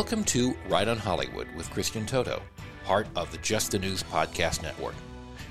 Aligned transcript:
Welcome 0.00 0.24
to 0.24 0.56
Right 0.66 0.88
on 0.88 0.96
Hollywood 0.96 1.46
with 1.54 1.70
Christian 1.70 2.06
Toto, 2.06 2.40
part 2.86 3.06
of 3.16 3.30
the 3.30 3.36
Just 3.36 3.72
the 3.72 3.78
News 3.78 4.02
Podcast 4.02 4.62
Network. 4.62 4.94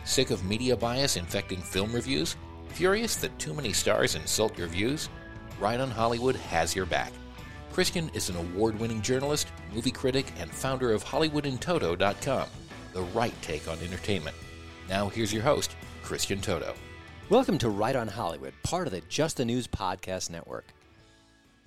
Sick 0.05 0.31
of 0.31 0.43
media 0.43 0.75
bias 0.75 1.17
infecting 1.17 1.61
film 1.61 1.93
reviews? 1.93 2.35
Furious 2.69 3.15
that 3.17 3.37
too 3.37 3.53
many 3.53 3.71
stars 3.73 4.15
insult 4.15 4.57
your 4.57 4.65
views? 4.65 5.07
Right 5.59 5.79
on 5.79 5.91
Hollywood 5.91 6.35
has 6.35 6.75
your 6.75 6.87
back. 6.87 7.13
Christian 7.71 8.09
is 8.15 8.29
an 8.29 8.37
award 8.37 8.79
winning 8.79 9.03
journalist, 9.03 9.49
movie 9.71 9.91
critic, 9.91 10.25
and 10.39 10.49
founder 10.49 10.93
of 10.93 11.03
HollywoodInToto.com, 11.03 12.47
the 12.93 13.03
right 13.03 13.39
take 13.43 13.67
on 13.67 13.77
entertainment. 13.81 14.35
Now, 14.89 15.09
here's 15.09 15.31
your 15.31 15.43
host, 15.43 15.75
Christian 16.01 16.41
Toto. 16.41 16.73
Welcome 17.29 17.59
to 17.59 17.69
Right 17.69 17.95
on 17.95 18.07
Hollywood, 18.07 18.55
part 18.63 18.87
of 18.87 18.93
the 18.93 19.01
Just 19.09 19.37
the 19.37 19.45
News 19.45 19.67
Podcast 19.67 20.31
Network. 20.31 20.65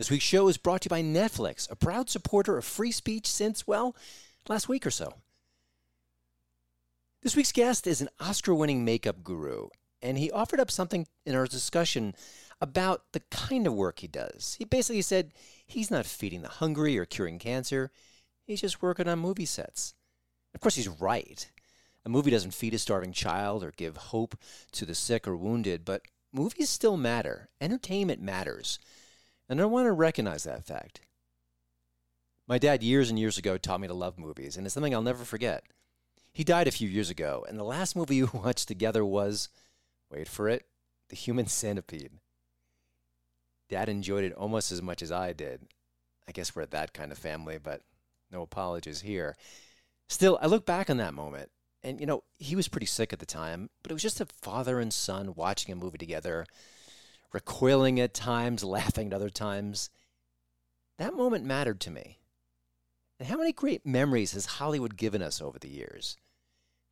This 0.03 0.11
week's 0.11 0.25
show 0.25 0.48
is 0.48 0.56
brought 0.56 0.81
to 0.81 0.86
you 0.86 0.91
by 0.91 1.00
Netflix, 1.00 1.70
a 1.70 1.77
proud 1.77 2.11
supporter 2.11 2.58
of 2.58 2.64
free 2.64 2.91
speech 2.91 3.31
since, 3.31 3.69
well, 3.69 3.95
last 4.48 4.69
week 4.69 4.84
or 4.84 4.91
so. 4.91 5.14
This 7.22 7.36
week's 7.36 7.53
guest 7.53 7.86
is 7.86 8.00
an 8.00 8.09
Oscar 8.19 8.53
winning 8.53 8.84
makeup 8.84 9.22
guru, 9.22 9.69
and 10.03 10.19
he 10.19 10.28
offered 10.28 10.59
up 10.59 10.72
something 10.72 11.06
in 11.25 11.36
our 11.36 11.47
discussion 11.47 12.17
about 12.61 13.05
the 13.12 13.20
kind 13.31 13.64
of 13.64 13.75
work 13.75 14.00
he 14.00 14.09
does. 14.09 14.56
He 14.59 14.64
basically 14.64 15.03
said 15.03 15.34
he's 15.64 15.89
not 15.89 16.05
feeding 16.05 16.42
the 16.42 16.48
hungry 16.48 16.98
or 16.98 17.05
curing 17.05 17.39
cancer, 17.39 17.92
he's 18.44 18.62
just 18.62 18.83
working 18.83 19.06
on 19.06 19.20
movie 19.20 19.47
sets. 19.47 19.94
Of 20.53 20.61
course, 20.61 20.75
he's 20.75 20.89
right. 20.89 21.48
A 22.05 22.09
movie 22.09 22.33
doesn't 22.33 22.55
feed 22.55 22.75
a 22.75 22.78
starving 22.81 23.12
child 23.12 23.62
or 23.62 23.70
give 23.77 23.97
hope 23.97 24.37
to 24.72 24.84
the 24.84 24.97
sick 24.97 25.28
or 25.28 25.37
wounded, 25.37 25.84
but 25.84 26.03
movies 26.33 26.70
still 26.70 26.97
matter. 26.97 27.50
Entertainment 27.61 28.20
matters. 28.20 28.81
And 29.53 29.61
I 29.61 29.67
want 29.67 29.85
to 29.85 29.93
recognize 29.93 30.45
that 30.45 30.65
fact. 30.65 31.03
My 32.49 32.57
dad, 32.57 32.83
years 32.83 33.11
and 33.11 33.19
years 33.19 33.37
ago, 33.37 33.59
taught 33.59 33.83
me 33.83 33.87
to 33.87 33.93
love 33.93 34.19
movies, 34.19 34.57
and 34.57 34.67
it's 34.67 34.73
something 34.73 34.95
I'll 34.95 35.03
never 35.03 35.27
forget. 35.27 35.65
He 36.33 36.43
died 36.43 36.69
a 36.69 36.71
few 36.71 36.89
years 36.89 37.11
ago, 37.11 37.45
and 37.47 37.59
the 37.59 37.63
last 37.63 37.95
movie 37.95 38.23
we 38.23 38.29
watched 38.41 38.67
together 38.67 39.05
was, 39.05 39.51
wait 40.11 40.27
for 40.27 40.49
it, 40.49 40.65
The 41.11 41.17
Human 41.17 41.49
Centipede. 41.49 42.13
Dad 43.69 43.91
enjoyed 43.91 44.25
it 44.25 44.33
almost 44.33 44.73
as 44.73 44.81
much 44.81 45.03
as 45.03 45.13
I 45.13 45.35
did. 45.35 45.67
I 46.27 46.33
guess 46.33 46.57
we're 46.57 46.65
that 46.65 46.95
kind 46.95 47.13
of 47.13 47.19
family, 47.19 47.59
but 47.63 47.83
no 48.31 48.41
apologies 48.41 49.03
here. 49.03 49.37
Still, 50.09 50.39
I 50.41 50.47
look 50.47 50.65
back 50.65 50.89
on 50.89 50.97
that 50.97 51.13
moment, 51.13 51.51
and 51.83 52.01
you 52.01 52.07
know, 52.07 52.23
he 52.39 52.57
was 52.57 52.69
pretty 52.69 52.87
sick 52.87 53.13
at 53.13 53.19
the 53.19 53.27
time, 53.27 53.69
but 53.83 53.91
it 53.91 53.95
was 53.95 54.03
just 54.03 54.23
a 54.23 54.25
father 54.25 54.81
and 54.81 54.95
son 54.95 55.34
watching 55.37 55.71
a 55.75 55.77
movie 55.77 55.99
together 55.99 56.47
recoiling 57.32 57.98
at 58.00 58.15
times, 58.15 58.62
laughing 58.65 59.09
at 59.09 59.15
other 59.15 59.31
times. 59.31 59.91
That 60.98 61.15
moment 61.15 61.44
mattered 61.44 61.81
to 61.81 61.91
me. 61.91 62.19
And 63.19 63.28
how 63.28 63.37
many 63.37 63.53
great 63.53 63.87
memories 63.87 64.32
has 64.32 64.47
Hollywood 64.47 64.97
given 64.97 65.22
us 65.22 65.41
over 65.41 65.59
the 65.59 65.69
years? 65.69 66.16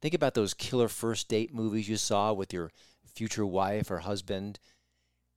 Think 0.00 0.14
about 0.14 0.34
those 0.34 0.54
killer 0.54 0.88
first 0.88 1.28
date 1.28 1.52
movies 1.52 1.88
you 1.88 1.96
saw 1.96 2.32
with 2.32 2.52
your 2.52 2.70
future 3.04 3.44
wife 3.44 3.90
or 3.90 3.98
husband, 3.98 4.58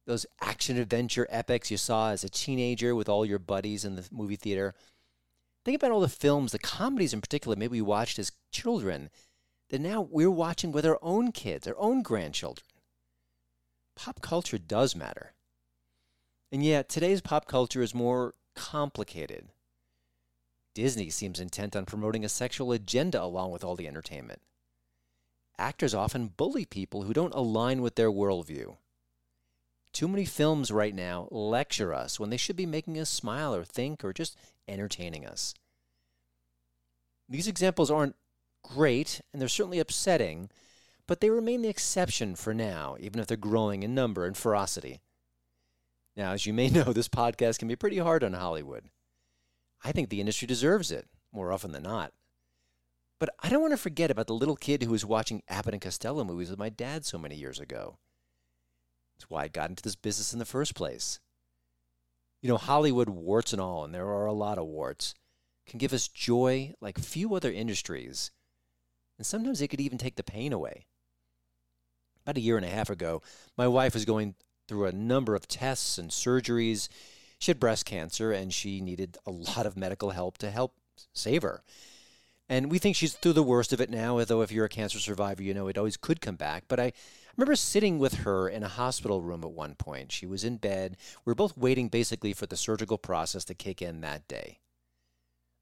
those 0.06 0.26
action 0.42 0.78
adventure 0.78 1.28
epics 1.30 1.72
you 1.72 1.78
saw 1.78 2.12
as 2.12 2.24
a 2.24 2.30
teenager 2.30 2.96
with 2.96 3.10
all 3.10 3.26
your 3.26 3.40
buddies 3.40 3.84
in 3.84 3.96
the 3.96 4.08
movie 4.12 4.36
theater. 4.36 4.74
Think 5.66 5.76
about 5.76 5.92
all 5.92 6.02
the 6.02 6.10
films, 6.10 6.52
the 6.52 6.60
comedies 6.60 7.14
in 7.14 7.22
particular, 7.22 7.56
maybe 7.56 7.78
we 7.78 7.82
watched 7.82 8.20
as 8.20 8.32
children, 8.52 9.10
that 9.70 9.82
now 9.82 10.02
we're 10.02 10.30
watching 10.30 10.72
with 10.72 10.86
our 10.86 11.00
own 11.02 11.32
kids, 11.32 11.68
our 11.68 11.78
own 11.78 12.02
grandchildren 12.02 12.66
pop 13.96 14.22
culture 14.22 14.58
does 14.58 14.96
matter. 14.96 15.34
And 16.52 16.64
yet, 16.64 16.90
today's 16.90 17.22
pop 17.22 17.48
culture 17.48 17.82
is 17.82 17.96
more 17.96 18.34
complicated. 18.56 19.50
Disney 20.74 21.10
seems 21.10 21.40
intent 21.40 21.76
on 21.76 21.86
promoting 21.86 22.26
a 22.26 22.30
sexual 22.30 22.72
agenda 22.72 23.22
along 23.22 23.52
with 23.52 23.64
all 23.64 23.76
the 23.76 23.88
entertainment. 23.88 24.42
Actors 25.58 25.94
often 25.94 26.34
bully 26.36 26.66
people 26.66 27.04
who 27.04 27.14
don't 27.14 27.34
align 27.34 27.82
with 27.82 27.96
their 27.96 28.12
worldview. 28.12 28.76
Too 29.92 30.08
many 30.08 30.26
films 30.26 30.72
right 30.72 30.96
now 30.96 31.28
lecture 31.30 31.94
us 31.94 32.20
when 32.20 32.32
they 32.32 32.38
should 32.38 32.56
be 32.56 32.66
making 32.66 33.00
us 33.00 33.10
smile 33.10 33.54
or 33.54 33.64
think 33.64 34.04
or 34.04 34.12
just 34.12 34.36
entertaining 34.68 35.26
us. 35.26 35.54
These 37.30 37.48
examples 37.48 37.92
aren't 37.92 38.16
great, 38.64 39.22
and 39.32 39.42
they're 39.42 39.48
certainly 39.48 39.80
upsetting, 39.80 40.50
but 41.08 41.20
they 41.20 41.30
remain 41.30 41.62
the 41.62 41.70
exception 41.70 42.36
for 42.36 42.54
now, 42.54 42.96
even 43.00 43.20
if 43.20 43.28
they're 43.28 43.38
growing 43.38 43.84
in 43.84 43.94
number 43.94 44.26
and 44.26 44.38
ferocity. 44.38 45.02
Now, 46.16 46.32
as 46.32 46.46
you 46.46 46.54
may 46.54 46.70
know, 46.70 46.94
this 46.94 47.10
podcast 47.10 47.60
can 47.60 47.68
be 47.68 47.76
pretty 47.76 47.98
hard 47.98 48.24
on 48.24 48.34
Hollywood. 48.34 48.86
I 49.84 49.92
think 49.92 50.10
the 50.10 50.22
industry 50.22 50.48
deserves 50.48 50.92
it, 50.92 51.08
more 51.32 51.52
often 51.52 51.72
than 51.72 51.84
not. 51.84 52.14
But 53.20 53.36
I 53.42 53.50
don't 53.50 53.62
want 53.62 53.74
to 53.74 53.78
forget 53.78 54.12
about 54.12 54.28
the 54.28 54.34
little 54.34 54.56
kid 54.56 54.84
who 54.84 54.92
was 54.92 55.06
watching 55.06 55.44
Abbott 55.48 55.74
and 55.74 55.82
Costello 55.82 56.24
movies 56.24 56.50
with 56.50 56.60
my 56.60 56.70
dad 56.70 57.06
so 57.06 57.18
many 57.18 57.36
years 57.36 57.60
ago. 57.60 57.98
That's 59.16 59.30
why 59.30 59.44
I 59.44 59.48
got 59.50 59.70
into 59.70 59.84
this 59.84 59.96
business 59.96 60.34
in 60.34 60.40
the 60.40 60.46
first 60.46 60.76
place. 60.76 61.20
You 62.42 62.50
know, 62.50 62.58
Hollywood, 62.58 63.10
warts 63.10 63.54
and 63.54 63.62
all, 63.62 63.86
and 63.86 63.94
there 63.94 64.08
are 64.08 64.26
a 64.26 64.34
lot 64.34 64.58
of 64.58 64.66
warts, 64.66 65.14
can 65.66 65.78
give 65.80 65.94
us 65.94 66.08
joy 66.08 66.74
like 66.82 66.98
few 66.98 67.34
other 67.36 67.52
industries. 67.52 68.32
And 69.18 69.26
sometimes 69.26 69.62
it 69.62 69.70
could 69.70 69.80
even 69.80 69.98
take 69.98 70.16
the 70.16 70.24
pain 70.24 70.52
away 70.52 70.86
about 72.26 72.38
a 72.38 72.42
year 72.42 72.58
and 72.58 72.66
a 72.66 72.70
half 72.70 72.90
ago, 72.90 73.22
my 73.58 73.68
wife 73.68 73.94
was 73.94 74.06
going 74.06 74.36
through 74.68 74.86
a 74.86 74.92
number 74.92 75.36
of 75.36 75.48
tests 75.48 75.98
and 75.98 76.10
surgeries. 76.10 76.88
She 77.40 77.52
had 77.52 77.60
breast 77.60 77.86
cancer 77.86 78.32
and 78.32 78.54
she 78.54 78.82
needed 78.82 79.18
a 79.26 79.32
lot 79.32 79.66
of 79.66 79.78
medical 79.78 80.12
help 80.12 80.38
to 80.40 80.52
help 80.52 80.76
save 81.14 81.42
her. 81.42 81.64
And 82.50 82.70
we 82.70 82.78
think 82.78 82.96
she's 82.96 83.14
through 83.14 83.34
the 83.34 83.44
worst 83.44 83.74
of 83.74 83.82
it 83.82 83.90
now, 83.90 84.20
although 84.20 84.42
if 84.42 84.52
you're 84.52 84.66
a 84.66 84.70
cancer 84.70 85.00
survivor, 85.00 85.44
you 85.44 85.54
know 85.54 85.68
it 85.68 85.78
always 85.78 85.98
could 85.98 86.22
come 86.22 86.36
back. 86.36 86.66
But 86.68 86.80
I 86.80 86.94
remember 87.36 87.56
sitting 87.56 88.00
with 88.00 88.16
her 88.16 88.48
in 88.50 88.64
a 88.64 88.68
hospital 88.68 89.22
room 89.22 89.44
at 89.44 89.52
one 89.52 89.76
point. 89.76 90.12
She 90.12 90.26
was 90.26 90.44
in 90.44 90.58
bed. 90.58 90.98
We 91.26 91.32
were 91.32 91.36
both 91.36 91.58
waiting 91.58 91.88
basically 91.88 92.34
for 92.34 92.46
the 92.46 92.58
surgical 92.58 92.98
process 92.98 93.46
to 93.46 93.54
kick 93.54 93.82
in 93.82 94.02
that 94.02 94.28
day. 94.28 94.60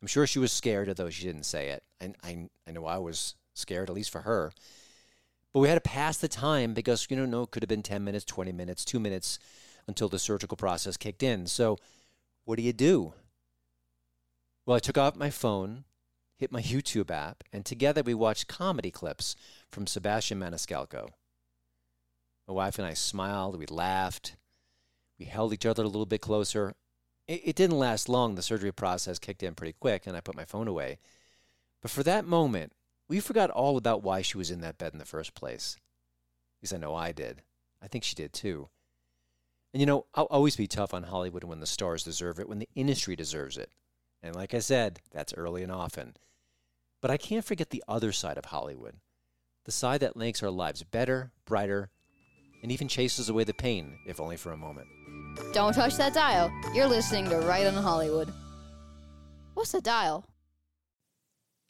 I'm 0.01 0.07
sure 0.07 0.25
she 0.25 0.39
was 0.39 0.51
scared, 0.51 0.87
although 0.87 1.11
she 1.11 1.25
didn't 1.25 1.43
say 1.43 1.69
it. 1.69 1.83
And 1.99 2.15
I, 2.23 2.49
I 2.67 2.71
know 2.71 2.85
I 2.85 2.97
was 2.97 3.35
scared, 3.53 3.89
at 3.89 3.95
least 3.95 4.09
for 4.09 4.21
her. 4.21 4.51
But 5.53 5.59
we 5.59 5.67
had 5.67 5.75
to 5.75 5.89
pass 5.89 6.17
the 6.17 6.27
time 6.27 6.73
because, 6.73 7.07
you 7.09 7.17
know, 7.17 7.25
no, 7.25 7.43
it 7.43 7.51
could 7.51 7.63
have 7.63 7.69
been 7.69 7.83
10 7.83 8.03
minutes, 8.03 8.25
20 8.25 8.51
minutes, 8.51 8.85
two 8.85 8.99
minutes 8.99 9.37
until 9.87 10.07
the 10.07 10.19
surgical 10.19 10.55
process 10.55 10.97
kicked 10.97 11.23
in. 11.23 11.47
So 11.47 11.77
what 12.45 12.55
do 12.55 12.63
you 12.63 12.73
do? 12.73 13.13
Well, 14.65 14.77
I 14.77 14.79
took 14.79 14.97
out 14.97 15.17
my 15.17 15.29
phone, 15.29 15.83
hit 16.37 16.51
my 16.51 16.61
YouTube 16.61 17.11
app, 17.11 17.43
and 17.51 17.65
together 17.65 18.01
we 18.03 18.13
watched 18.13 18.47
comedy 18.47 18.91
clips 18.91 19.35
from 19.69 19.87
Sebastian 19.87 20.39
Maniscalco. 20.39 21.09
My 22.47 22.53
wife 22.53 22.77
and 22.77 22.87
I 22.87 22.93
smiled, 22.93 23.57
we 23.57 23.65
laughed, 23.65 24.35
we 25.19 25.25
held 25.25 25.53
each 25.53 25.65
other 25.65 25.83
a 25.83 25.87
little 25.87 26.05
bit 26.05 26.21
closer. 26.21 26.73
It, 27.27 27.41
it 27.45 27.55
didn't 27.55 27.77
last 27.77 28.09
long. 28.09 28.35
The 28.35 28.41
surgery 28.41 28.71
process 28.71 29.19
kicked 29.19 29.43
in 29.43 29.55
pretty 29.55 29.75
quick, 29.79 30.07
and 30.07 30.17
I 30.17 30.21
put 30.21 30.35
my 30.35 30.45
phone 30.45 30.67
away. 30.67 30.97
But 31.81 31.91
for 31.91 32.03
that 32.03 32.25
moment, 32.25 32.73
we 33.11 33.19
forgot 33.19 33.49
all 33.49 33.75
about 33.75 34.03
why 34.03 34.21
she 34.21 34.37
was 34.37 34.49
in 34.51 34.61
that 34.61 34.77
bed 34.77 34.93
in 34.93 34.99
the 34.99 35.03
first 35.03 35.33
place. 35.35 35.75
At 35.77 36.63
least 36.63 36.73
I 36.73 36.77
know 36.77 36.95
I 36.95 37.11
did. 37.11 37.41
I 37.83 37.89
think 37.89 38.05
she 38.05 38.15
did 38.15 38.31
too. 38.31 38.69
And 39.73 39.81
you 39.81 39.85
know, 39.85 40.05
I'll 40.15 40.27
always 40.31 40.55
be 40.55 40.65
tough 40.65 40.93
on 40.93 41.03
Hollywood 41.03 41.43
when 41.43 41.59
the 41.59 41.65
stars 41.65 42.05
deserve 42.05 42.39
it, 42.39 42.47
when 42.47 42.59
the 42.59 42.69
industry 42.73 43.17
deserves 43.17 43.57
it. 43.57 43.69
And 44.23 44.33
like 44.33 44.53
I 44.53 44.59
said, 44.59 45.01
that's 45.11 45.33
early 45.33 45.61
and 45.61 45.73
often. 45.73 46.15
But 47.01 47.11
I 47.11 47.17
can't 47.17 47.43
forget 47.43 47.71
the 47.71 47.83
other 47.85 48.13
side 48.13 48.37
of 48.37 48.45
Hollywood 48.45 48.95
the 49.65 49.71
side 49.73 49.99
that 49.99 50.15
makes 50.15 50.41
our 50.41 50.49
lives 50.49 50.81
better, 50.81 51.33
brighter, 51.45 51.89
and 52.63 52.71
even 52.71 52.87
chases 52.87 53.27
away 53.27 53.43
the 53.43 53.53
pain, 53.53 53.99
if 54.07 54.21
only 54.21 54.37
for 54.37 54.53
a 54.53 54.57
moment. 54.57 54.87
Don't 55.53 55.73
touch 55.73 55.97
that 55.97 56.13
dial. 56.13 56.49
You're 56.73 56.87
listening 56.87 57.25
to 57.25 57.39
Right 57.39 57.67
on 57.67 57.73
Hollywood. 57.75 58.33
What's 59.53 59.73
the 59.73 59.81
dial? 59.81 60.30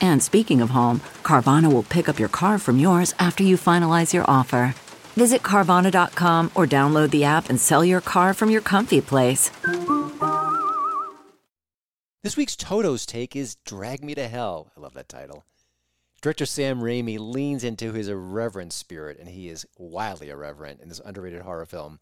And 0.00 0.22
speaking 0.22 0.60
of 0.60 0.70
home, 0.70 1.00
Carvana 1.22 1.72
will 1.72 1.82
pick 1.82 2.08
up 2.08 2.18
your 2.18 2.28
car 2.28 2.58
from 2.58 2.78
yours 2.78 3.14
after 3.18 3.42
you 3.42 3.56
finalize 3.56 4.12
your 4.12 4.24
offer. 4.28 4.74
Visit 5.14 5.42
Carvana.com 5.42 6.50
or 6.54 6.66
download 6.66 7.10
the 7.10 7.24
app 7.24 7.50
and 7.50 7.60
sell 7.60 7.84
your 7.84 8.00
car 8.00 8.34
from 8.34 8.50
your 8.50 8.60
comfy 8.60 9.00
place. 9.00 9.50
This 12.22 12.36
week's 12.36 12.54
Toto's 12.54 13.06
take 13.06 13.34
is 13.34 13.56
Drag 13.64 14.04
Me 14.04 14.14
to 14.14 14.28
Hell. 14.28 14.70
I 14.76 14.80
love 14.80 14.92
that 14.92 15.08
title. 15.08 15.44
Director 16.20 16.44
Sam 16.44 16.80
Raimi 16.80 17.18
leans 17.18 17.64
into 17.64 17.94
his 17.94 18.08
irreverent 18.08 18.74
spirit, 18.74 19.18
and 19.18 19.30
he 19.30 19.48
is 19.48 19.64
wildly 19.78 20.28
irreverent 20.28 20.82
in 20.82 20.90
this 20.90 21.00
underrated 21.02 21.40
horror 21.40 21.64
film. 21.64 21.98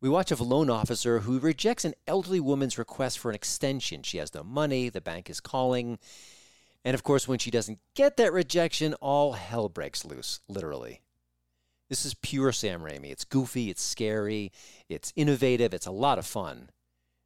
We 0.00 0.08
watch 0.08 0.30
a 0.30 0.42
loan 0.42 0.70
officer 0.70 1.20
who 1.20 1.38
rejects 1.38 1.84
an 1.84 1.92
elderly 2.06 2.40
woman's 2.40 2.78
request 2.78 3.18
for 3.18 3.28
an 3.30 3.34
extension. 3.34 4.02
She 4.02 4.16
has 4.16 4.32
no 4.32 4.42
money, 4.42 4.88
the 4.88 5.02
bank 5.02 5.28
is 5.28 5.40
calling, 5.40 5.98
and 6.84 6.94
of 6.94 7.02
course, 7.02 7.26
when 7.26 7.38
she 7.38 7.50
doesn't 7.50 7.78
get 7.94 8.16
that 8.16 8.32
rejection, 8.32 8.94
all 8.94 9.32
hell 9.32 9.68
breaks 9.68 10.04
loose, 10.04 10.40
literally. 10.48 11.02
This 11.88 12.04
is 12.04 12.14
pure 12.14 12.52
Sam 12.52 12.82
Raimi. 12.82 13.10
It's 13.10 13.24
goofy, 13.24 13.70
it's 13.70 13.82
scary, 13.82 14.52
it's 14.88 15.12
innovative, 15.16 15.72
it's 15.72 15.86
a 15.86 15.90
lot 15.90 16.18
of 16.18 16.26
fun. 16.26 16.70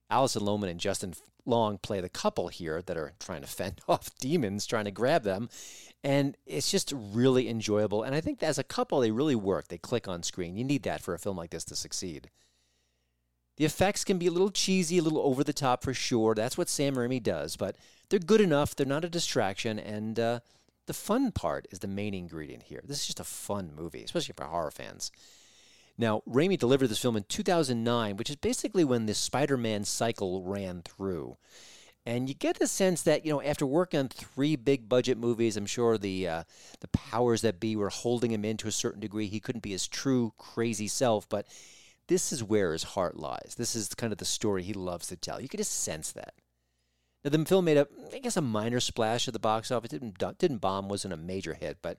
Alison 0.09 0.43
Lohman 0.43 0.69
and 0.69 0.81
Justin 0.81 1.15
Long 1.45 1.79
play 1.79 2.01
the 2.01 2.09
couple 2.09 2.49
here 2.49 2.83
that 2.83 2.97
are 2.97 3.13
trying 3.19 3.41
to 3.41 3.47
fend 3.49 3.81
off 3.89 4.15
demons 4.19 4.67
trying 4.67 4.85
to 4.85 4.91
grab 4.91 5.25
them. 5.25 5.49
And 6.05 6.37
it's 6.47 6.71
just 6.71 6.93
really 6.97 7.49
enjoyable. 7.49 8.03
And 8.03 8.15
I 8.15 8.21
think 8.21 8.43
as 8.43 8.59
a 8.59 8.65
couple, 8.65 9.01
they 9.01 9.11
really 9.11 9.37
work. 9.37 9.69
They 9.69 9.79
click 9.79 10.09
on 10.09 10.23
screen. 10.23 10.57
You 10.57 10.65
need 10.65 10.83
that 10.85 11.01
for 11.01 11.15
a 11.15 11.19
film 11.19 11.37
like 11.37 11.51
this 11.51 11.65
to 11.67 11.77
succeed. 11.77 12.31
The 13.57 13.65
effects 13.65 14.05
can 14.05 14.19
be 14.19 14.27
a 14.27 14.31
little 14.31 14.51
cheesy, 14.51 14.99
a 14.99 15.03
little 15.03 15.21
over 15.21 15.45
the 15.45 15.53
top 15.53 15.83
for 15.83 15.93
sure. 15.93 16.35
That's 16.35 16.57
what 16.57 16.69
Sam 16.69 16.95
Raimi 16.95 17.23
does, 17.23 17.57
but 17.57 17.77
they're 18.09 18.19
good 18.19 18.41
enough. 18.41 18.75
They're 18.75 18.87
not 18.87 19.05
a 19.05 19.11
distraction. 19.11 19.79
And 19.79 20.19
uh, 20.19 20.41
the 20.87 20.95
fun 20.95 21.33
part 21.33 21.67
is 21.71 21.81
the 21.81 21.87
main 21.87 22.15
ingredient 22.15 22.65
here. 22.65 22.83
This 22.85 23.01
is 23.01 23.07
just 23.07 23.21
a 23.21 23.25
fun 23.25 23.73
movie, 23.77 24.03
especially 24.03 24.35
for 24.37 24.45
horror 24.45 24.71
fans. 24.71 25.13
Now, 25.99 26.23
Raimi 26.29 26.59
delivered 26.59 26.89
this 26.89 27.01
film 27.01 27.17
in 27.17 27.25
2009, 27.25 28.17
which 28.17 28.31
is 28.31 28.37
basically 28.37 28.85
when 28.85 29.07
the 29.07 29.15
Spider 29.15 29.57
Man 29.57 29.85
cycle 29.85 30.43
ran 30.43 30.83
through. 30.83 31.37
And 32.05 32.29
you 32.29 32.35
get 32.35 32.59
the 32.59 32.67
sense 32.67 33.03
that, 33.03 33.25
you 33.25 33.33
know, 33.33 33.43
after 33.43 33.65
working 33.65 34.01
on 34.01 34.09
three 34.09 34.57
big 34.57 34.89
budget 34.89 35.19
movies, 35.19 35.57
I'm 35.57 35.67
sure 35.67 35.97
the, 35.99 36.27
uh, 36.27 36.43
the 36.81 36.89
powers 36.89 37.43
that 37.43 37.61
be 37.61 37.77
were 37.77 37.91
holding 37.91 38.33
him 38.33 38.45
in 38.45 38.57
to 38.57 38.69
a 38.69 38.73
certain 38.73 39.01
degree. 39.01 39.29
He 39.29 39.39
couldn't 39.39 39.61
be 39.61 39.71
his 39.71 39.87
true 39.87 40.33
crazy 40.37 40.89
self, 40.89 41.29
but 41.29 41.47
this 42.13 42.33
is 42.33 42.45
where 42.45 42.73
his 42.73 42.83
heart 42.83 43.17
lies. 43.17 43.55
This 43.57 43.75
is 43.75 43.89
kind 43.95 44.13
of 44.13 44.19
the 44.19 44.25
story 44.25 44.63
he 44.63 44.75
loves 44.75 45.09
to 45.09 45.17
tell. 45.17 45.41
You 45.41 45.49
could 45.49 45.59
just 45.59 45.83
sense 45.83 46.13
that. 46.13 46.35
Now, 47.25 47.31
the 47.31 47.45
film 47.45 47.65
made 47.65 47.77
a, 47.77 47.87
I 48.13 48.19
guess, 48.19 48.37
a 48.37 48.43
minor 48.43 48.81
splash 48.81 49.29
at 49.29 49.35
the 49.35 49.41
box 49.41 49.71
office. 49.71 49.93
It 49.93 50.01
didn't, 50.01 50.39
didn't 50.39 50.59
bomb, 50.59 50.89
wasn't 50.89 51.15
a 51.15 51.17
major 51.17 51.55
hit, 51.55 51.79
but 51.83 51.99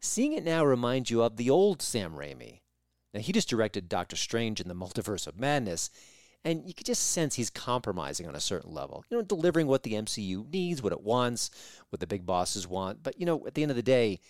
seeing 0.00 0.32
it 0.32 0.44
now 0.44 0.64
reminds 0.64 1.10
you 1.10 1.22
of 1.22 1.36
the 1.36 1.50
old 1.50 1.82
Sam 1.82 2.14
Raimi 2.14 2.60
now, 3.16 3.22
he 3.22 3.32
just 3.32 3.48
directed 3.48 3.88
Doctor 3.88 4.14
Strange 4.14 4.60
in 4.60 4.68
the 4.68 4.74
Multiverse 4.74 5.26
of 5.26 5.40
Madness, 5.40 5.88
and 6.44 6.68
you 6.68 6.74
could 6.74 6.84
just 6.84 7.12
sense 7.12 7.34
he's 7.34 7.48
compromising 7.48 8.28
on 8.28 8.36
a 8.36 8.40
certain 8.40 8.74
level. 8.74 9.04
You 9.08 9.16
know, 9.16 9.22
delivering 9.22 9.66
what 9.66 9.84
the 9.84 9.94
MCU 9.94 10.52
needs, 10.52 10.82
what 10.82 10.92
it 10.92 11.00
wants, 11.00 11.50
what 11.88 12.00
the 12.00 12.06
big 12.06 12.26
bosses 12.26 12.68
want. 12.68 13.02
But, 13.02 13.18
you 13.18 13.24
know, 13.24 13.46
at 13.46 13.54
the 13.54 13.62
end 13.62 13.70
of 13.70 13.76
the 13.76 13.82
day, 13.82 14.20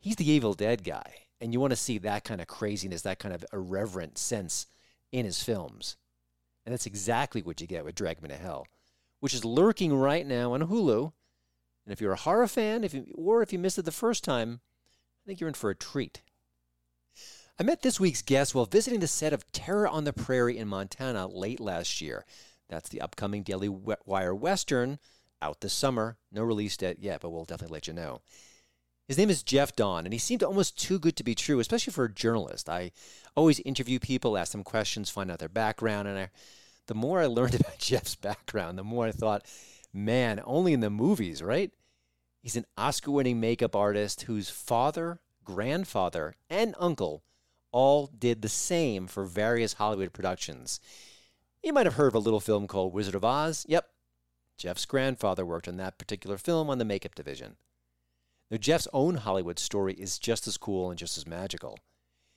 he's 0.00 0.16
the 0.16 0.28
Evil 0.28 0.54
Dead 0.54 0.82
guy, 0.82 1.14
and 1.40 1.52
you 1.52 1.60
want 1.60 1.72
to 1.72 1.76
see 1.76 1.98
that 1.98 2.24
kind 2.24 2.40
of 2.40 2.46
craziness, 2.46 3.02
that 3.02 3.18
kind 3.18 3.34
of 3.34 3.44
irreverent 3.52 4.18
sense 4.18 4.66
in 5.12 5.24
his 5.24 5.42
films. 5.42 5.96
And 6.64 6.72
that's 6.72 6.86
exactly 6.86 7.42
what 7.42 7.60
you 7.60 7.66
get 7.66 7.84
with 7.84 7.94
Drag 7.94 8.22
Me 8.22 8.28
to 8.28 8.36
Hell, 8.36 8.66
which 9.20 9.34
is 9.34 9.44
lurking 9.44 9.94
right 9.94 10.26
now 10.26 10.54
on 10.54 10.62
Hulu. 10.62 11.12
And 11.84 11.92
if 11.92 12.00
you're 12.00 12.12
a 12.12 12.16
horror 12.16 12.48
fan, 12.48 12.84
if 12.84 12.94
you, 12.94 13.06
or 13.14 13.42
if 13.42 13.52
you 13.52 13.58
missed 13.58 13.78
it 13.78 13.84
the 13.84 13.92
first 13.92 14.24
time, 14.24 14.60
I 15.24 15.26
think 15.26 15.40
you're 15.40 15.48
in 15.48 15.54
for 15.54 15.70
a 15.70 15.74
treat. 15.74 16.22
I 17.58 17.62
met 17.62 17.82
this 17.82 18.00
week's 18.00 18.22
guest 18.22 18.54
while 18.54 18.66
visiting 18.66 19.00
the 19.00 19.06
set 19.06 19.32
of 19.32 19.50
Terror 19.52 19.86
on 19.86 20.04
the 20.04 20.12
Prairie 20.12 20.58
in 20.58 20.66
Montana 20.66 21.28
late 21.28 21.60
last 21.60 22.00
year. 22.00 22.24
That's 22.68 22.88
the 22.88 23.00
upcoming 23.00 23.42
Daily 23.42 23.68
Wire 23.68 24.34
Western 24.34 24.98
out 25.40 25.60
this 25.60 25.72
summer. 25.72 26.16
No 26.32 26.42
release 26.42 26.76
date 26.76 26.98
yet, 26.98 27.20
but 27.20 27.30
we'll 27.30 27.44
definitely 27.44 27.74
let 27.74 27.86
you 27.86 27.92
know. 27.92 28.22
His 29.06 29.18
name 29.18 29.28
is 29.28 29.42
Jeff 29.42 29.76
Dawn, 29.76 30.06
and 30.06 30.14
he 30.14 30.18
seemed 30.18 30.42
almost 30.42 30.78
too 30.78 30.98
good 30.98 31.14
to 31.16 31.24
be 31.24 31.34
true, 31.34 31.60
especially 31.60 31.92
for 31.92 32.04
a 32.04 32.12
journalist. 32.12 32.70
I 32.70 32.92
always 33.36 33.60
interview 33.60 33.98
people, 33.98 34.38
ask 34.38 34.52
them 34.52 34.64
questions, 34.64 35.10
find 35.10 35.30
out 35.30 35.40
their 35.40 35.48
background, 35.48 36.08
and 36.08 36.18
I, 36.18 36.30
the 36.86 36.94
more 36.94 37.20
I 37.20 37.26
learned 37.26 37.54
about 37.60 37.78
Jeff's 37.78 38.14
background, 38.14 38.78
the 38.78 38.84
more 38.84 39.06
I 39.06 39.12
thought, 39.12 39.46
man, 39.92 40.40
only 40.44 40.72
in 40.72 40.80
the 40.80 40.88
movies, 40.88 41.42
right? 41.42 41.70
He's 42.40 42.56
an 42.56 42.64
Oscar 42.78 43.10
winning 43.10 43.40
makeup 43.40 43.76
artist 43.76 44.22
whose 44.22 44.48
father, 44.48 45.20
grandfather, 45.44 46.36
and 46.48 46.74
uncle 46.78 47.22
all 47.72 48.06
did 48.06 48.40
the 48.40 48.48
same 48.48 49.06
for 49.06 49.26
various 49.26 49.74
Hollywood 49.74 50.14
productions. 50.14 50.80
You 51.62 51.74
might 51.74 51.86
have 51.86 51.96
heard 51.96 52.08
of 52.08 52.14
a 52.14 52.18
little 52.20 52.40
film 52.40 52.66
called 52.66 52.94
Wizard 52.94 53.14
of 53.14 53.24
Oz. 53.24 53.66
Yep, 53.68 53.86
Jeff's 54.56 54.86
grandfather 54.86 55.44
worked 55.44 55.68
on 55.68 55.76
that 55.76 55.98
particular 55.98 56.38
film 56.38 56.70
on 56.70 56.78
the 56.78 56.84
makeup 56.86 57.14
division. 57.14 57.56
Now, 58.50 58.58
Jeff's 58.58 58.88
own 58.92 59.16
Hollywood 59.16 59.58
story 59.58 59.94
is 59.94 60.18
just 60.18 60.46
as 60.46 60.56
cool 60.56 60.90
and 60.90 60.98
just 60.98 61.16
as 61.16 61.26
magical. 61.26 61.78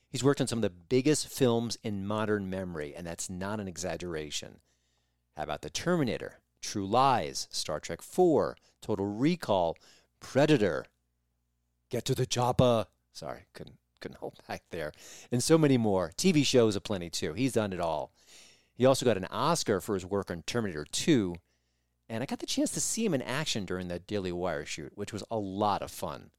He's 0.10 0.24
worked 0.24 0.40
on 0.40 0.48
some 0.48 0.60
of 0.60 0.64
the 0.64 0.70
biggest 0.70 1.28
films 1.28 1.78
in 1.84 2.08
modern 2.08 2.50
memory, 2.50 2.94
and 2.96 3.06
that's 3.06 3.30
not 3.30 3.60
an 3.60 3.68
exaggeration. 3.68 4.62
How 5.36 5.44
about 5.44 5.62
The 5.62 5.70
Terminator, 5.70 6.40
True 6.62 6.88
Lies, 6.88 7.48
Star 7.52 7.80
Trek 7.80 8.00
IV, 8.00 8.56
Total 8.82 9.06
Recall, 9.06 9.78
Predator, 10.20 10.86
Get 11.90 12.06
to 12.06 12.16
the 12.16 12.26
Chopper. 12.26 12.88
Sorry, 13.14 13.46
couldn't 13.54 13.78
couldn't 14.02 14.18
hold 14.20 14.36
back 14.48 14.64
there. 14.72 14.92
And 15.32 15.42
so 15.44 15.58
many 15.58 15.78
more. 15.78 16.12
TV 16.18 16.46
shows 16.46 16.76
aplenty 16.76 17.10
too. 17.10 17.34
He's 17.34 17.54
done 17.54 17.74
it 17.74 17.80
all. 17.80 18.12
He 18.76 18.86
also 18.86 19.06
got 19.06 19.18
an 19.18 19.26
Oscar 19.26 19.82
for 19.82 19.96
his 19.96 20.06
work 20.06 20.30
on 20.30 20.44
Terminator 20.44 20.86
2. 20.92 21.36
And 22.10 22.24
I 22.24 22.26
got 22.26 22.40
the 22.40 22.46
chance 22.46 22.72
to 22.72 22.82
see 22.82 23.06
him 23.06 23.14
in 23.14 23.22
action 23.22 23.66
during 23.66 23.90
that 23.90 24.08
Daily 24.08 24.32
Wire 24.32 24.66
shoot, 24.66 24.94
which 24.96 25.12
was 25.12 25.24
a 25.30 25.38
lot 25.38 25.82
of 25.82 25.92
fun. 25.92 26.32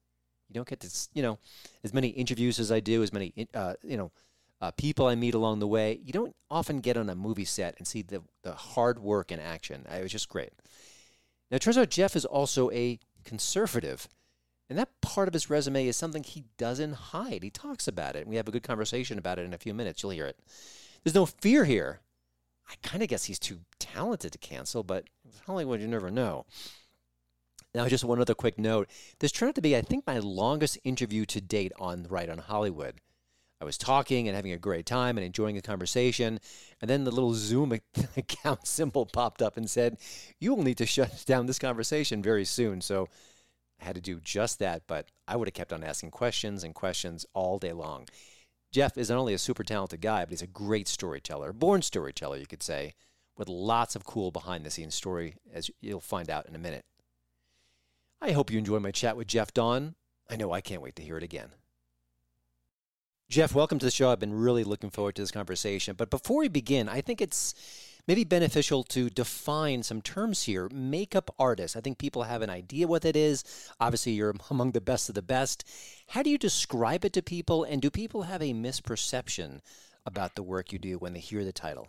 You 0.49 0.55
don't 0.55 0.69
get 0.69 0.81
to, 0.81 0.91
you 1.13 1.23
know, 1.23 1.39
as 1.85 1.93
many 1.93 2.09
interviews 2.09 2.59
as 2.59 2.73
I 2.73 2.81
do, 2.81 3.03
as 3.03 3.13
many, 3.13 3.35
uh, 3.53 3.75
you 3.83 3.99
know, 3.99 4.11
uh, 4.61 4.71
people 4.73 5.07
I 5.07 5.15
meet 5.15 5.35
along 5.35 5.59
the 5.59 5.67
way. 5.67 6.01
You 6.03 6.13
don't 6.13 6.35
often 6.51 6.81
get 6.81 6.97
on 6.97 7.11
a 7.11 7.15
movie 7.15 7.45
set 7.45 7.75
and 7.79 7.87
see 7.87 8.03
the, 8.03 8.23
the 8.43 8.53
hard 8.53 8.99
work 8.99 9.31
in 9.31 9.39
action. 9.39 9.87
It 9.93 10.03
was 10.03 10.13
just 10.13 10.29
great. 10.29 10.53
Now, 11.51 11.57
it 11.57 11.63
turns 11.63 11.79
out 11.79 11.91
Jeff 11.91 12.17
is 12.17 12.25
also 12.25 12.71
a 12.71 12.99
conservative. 13.25 14.09
And 14.71 14.79
that 14.79 15.01
part 15.01 15.29
of 15.29 15.35
his 15.35 15.49
resume 15.49 15.87
is 15.87 15.97
something 15.97 16.23
he 16.23 16.45
doesn't 16.57 16.93
hide. 16.93 17.43
He 17.43 17.51
talks 17.51 17.89
about 17.89 18.17
it. 18.17 18.21
And 18.21 18.29
we 18.29 18.37
have 18.37 18.49
a 18.49 18.53
good 18.53 18.63
conversation 18.63 19.19
about 19.19 19.39
it 19.39 19.45
in 19.45 19.55
a 19.55 19.59
few 19.59 19.73
minutes. 19.73 20.03
You'll 20.03 20.13
hear 20.13 20.27
it. 20.27 20.39
There's 21.05 21.15
no 21.15 21.27
fear 21.27 21.65
here. 21.65 22.01
I 22.69 22.75
kind 22.83 23.03
of 23.03 23.09
guess 23.09 23.25
he's 23.25 23.39
too 23.39 23.61
talented 23.79 24.33
to 24.33 24.39
cancel, 24.39 24.83
but 24.83 25.05
Hollywood, 25.47 25.81
you 25.81 25.89
never 25.89 26.11
know. 26.11 26.47
Now, 27.75 27.87
just 27.89 28.05
one 28.05 28.21
other 28.21 28.35
quick 28.35 28.59
note. 28.59 28.89
This 29.21 29.33
turned 29.33 29.51
out 29.51 29.55
to 29.57 29.61
be, 29.61 29.77
I 29.77 29.83
think, 29.83 30.07
my 30.07 30.19
longest 30.19 30.79
interview 30.85 31.25
to 31.27 31.41
date 31.41 31.73
on 31.79 32.07
Right 32.09 32.29
on 32.29 32.39
Hollywood. 32.39 33.01
I 33.61 33.65
was 33.65 33.77
talking 33.77 34.29
and 34.29 34.37
having 34.37 34.53
a 34.53 34.59
great 34.59 34.87
time 34.87 35.19
and 35.19 35.25
enjoying 35.25 35.57
the 35.57 35.63
conversation. 35.63 36.39
And 36.81 36.89
then 36.89 37.05
the 37.05 37.11
little 37.11 37.35
Zoom 37.35 37.73
account 38.17 38.67
symbol 38.67 39.05
popped 39.07 39.43
up 39.43 39.57
and 39.57 39.69
said, 39.69 39.99
You 40.39 40.55
will 40.55 40.63
need 40.63 40.79
to 40.79 40.87
shut 40.87 41.25
down 41.27 41.47
this 41.47 41.59
conversation 41.59 42.23
very 42.23 42.45
soon. 42.45 42.81
So 42.81 43.09
I 43.81 43.85
had 43.85 43.97
to 43.97 44.01
do 44.01 44.21
just 44.21 44.59
that, 44.61 44.83
but 44.87 45.09
I 45.27 45.37
would 45.37 45.49
have 45.49 45.55
kept 45.55 45.73
on 45.73 45.85
asking 45.85 46.13
questions 46.13 46.65
and 46.65 46.75
questions 46.75 47.27
all 47.35 47.59
day 47.59 47.73
long. 47.73 48.07
Jeff 48.71 48.99
is 48.99 49.09
not 49.09 49.19
only 49.19 49.35
a 49.35 49.39
super 49.39 49.65
talented 49.65 50.01
guy, 50.01 50.25
but 50.25 50.31
he's 50.31 50.43
a 50.43 50.47
great 50.47 50.89
storyteller, 50.89 51.53
born 51.53 51.83
storyteller, 51.83 52.37
you 52.37 52.47
could 52.47 52.63
say, 52.63 52.95
with 53.37 53.49
lots 53.49 53.97
of 53.97 54.05
cool 54.05 54.31
behind 54.31 54.65
the 54.65 54.71
scenes 54.71 54.95
story, 54.95 55.37
as 55.53 55.71
you'll 55.81 56.01
find 56.01 56.29
out 56.29 56.47
in 56.47 56.55
a 56.55 56.59
minute. 56.59 56.85
I 58.21 58.33
hope 58.33 58.51
you 58.51 58.59
enjoyed 58.59 58.83
my 58.83 58.91
chat 58.91 59.17
with 59.17 59.29
Jeff 59.29 59.55
Dawn. 59.55 59.95
I 60.29 60.37
know 60.37 60.53
I 60.53 60.61
can't 60.61 60.83
wait 60.83 60.97
to 60.97 61.03
hear 61.03 61.17
it 61.17 61.23
again. 61.23 61.51
Jeff, 63.31 63.55
welcome 63.55 63.79
to 63.79 63.87
the 63.87 63.91
show. 63.91 64.11
I've 64.11 64.19
been 64.19 64.35
really 64.35 64.65
looking 64.65 64.91
forward 64.91 65.15
to 65.17 65.23
this 65.23 65.31
conversation. 65.31 65.95
But 65.97 66.11
before 66.11 66.39
we 66.39 66.49
begin, 66.49 66.89
I 66.89 67.01
think 67.01 67.21
it's 67.21 67.55
maybe 68.09 68.25
beneficial 68.25 68.83
to 68.83 69.11
define 69.11 69.83
some 69.83 70.01
terms 70.01 70.43
here. 70.45 70.69
Makeup 70.73 71.33
artist. 71.39 71.77
I 71.77 71.81
think 71.81 71.99
people 71.99 72.23
have 72.25 72.43
an 72.43 72.51
idea 72.51 72.89
what 72.89 73.03
that 73.03 73.15
is. 73.15 73.45
Obviously, 73.79 74.13
you're 74.13 74.35
among 74.51 74.73
the 74.73 74.81
best 74.81 75.09
of 75.09 75.15
the 75.15 75.23
best. 75.23 75.65
How 76.09 76.23
do 76.23 76.31
you 76.31 76.39
describe 76.39 77.05
it 77.05 77.13
to 77.13 77.23
people? 77.23 77.63
And 77.63 77.81
do 77.83 77.91
people 77.91 78.23
have 78.23 78.43
a 78.43 78.55
misperception 78.55 79.61
about 80.07 80.35
the 80.35 80.43
work 80.43 80.73
you 80.73 80.79
do 80.79 80.97
when 80.99 81.13
they 81.13 81.21
hear 81.21 81.45
the 81.45 81.53
title? 81.53 81.89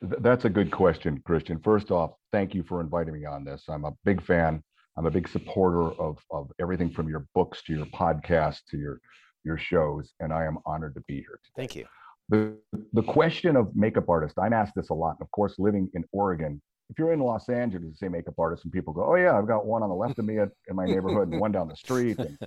That's 0.00 0.44
a 0.44 0.50
good 0.50 0.70
question, 0.70 1.20
Christian. 1.24 1.58
First 1.58 1.90
off, 1.90 2.12
thank 2.30 2.54
you 2.54 2.62
for 2.62 2.80
inviting 2.80 3.14
me 3.14 3.24
on 3.24 3.44
this. 3.44 3.64
I'm 3.68 3.84
a 3.84 3.92
big 4.04 4.24
fan. 4.24 4.62
I'm 4.96 5.06
a 5.06 5.10
big 5.10 5.28
supporter 5.28 5.90
of, 6.00 6.18
of 6.30 6.50
everything 6.60 6.90
from 6.90 7.08
your 7.08 7.26
books 7.34 7.62
to 7.64 7.72
your 7.74 7.86
podcast 7.86 8.60
to 8.70 8.78
your 8.78 9.00
your 9.44 9.56
shows, 9.56 10.12
and 10.18 10.32
I 10.32 10.44
am 10.44 10.58
honored 10.66 10.94
to 10.94 11.00
be 11.06 11.14
here 11.14 11.38
today. 11.44 11.54
Thank 11.54 11.76
you. 11.76 11.86
The, 12.28 12.56
the 12.92 13.02
question 13.02 13.56
of 13.56 13.74
makeup 13.76 14.08
artist, 14.08 14.36
I'm 14.38 14.52
asked 14.52 14.74
this 14.74 14.90
a 14.90 14.94
lot. 14.94 15.16
Of 15.20 15.30
course, 15.30 15.54
living 15.58 15.88
in 15.94 16.04
Oregon, 16.12 16.60
if 16.90 16.98
you're 16.98 17.12
in 17.12 17.20
Los 17.20 17.48
Angeles, 17.48 17.98
say 17.98 18.08
makeup 18.08 18.34
artist, 18.38 18.64
and 18.64 18.72
people 18.72 18.92
go, 18.92 19.04
"Oh 19.04 19.14
yeah, 19.16 19.36
I've 19.36 19.46
got 19.46 19.66
one 19.66 19.82
on 19.82 19.88
the 19.88 19.94
left 19.94 20.18
of 20.18 20.24
me 20.24 20.38
at, 20.38 20.50
in 20.68 20.76
my 20.76 20.86
neighborhood, 20.86 21.28
and 21.28 21.40
one 21.40 21.52
down 21.52 21.68
the 21.68 21.76
street." 21.76 22.18
And, 22.18 22.38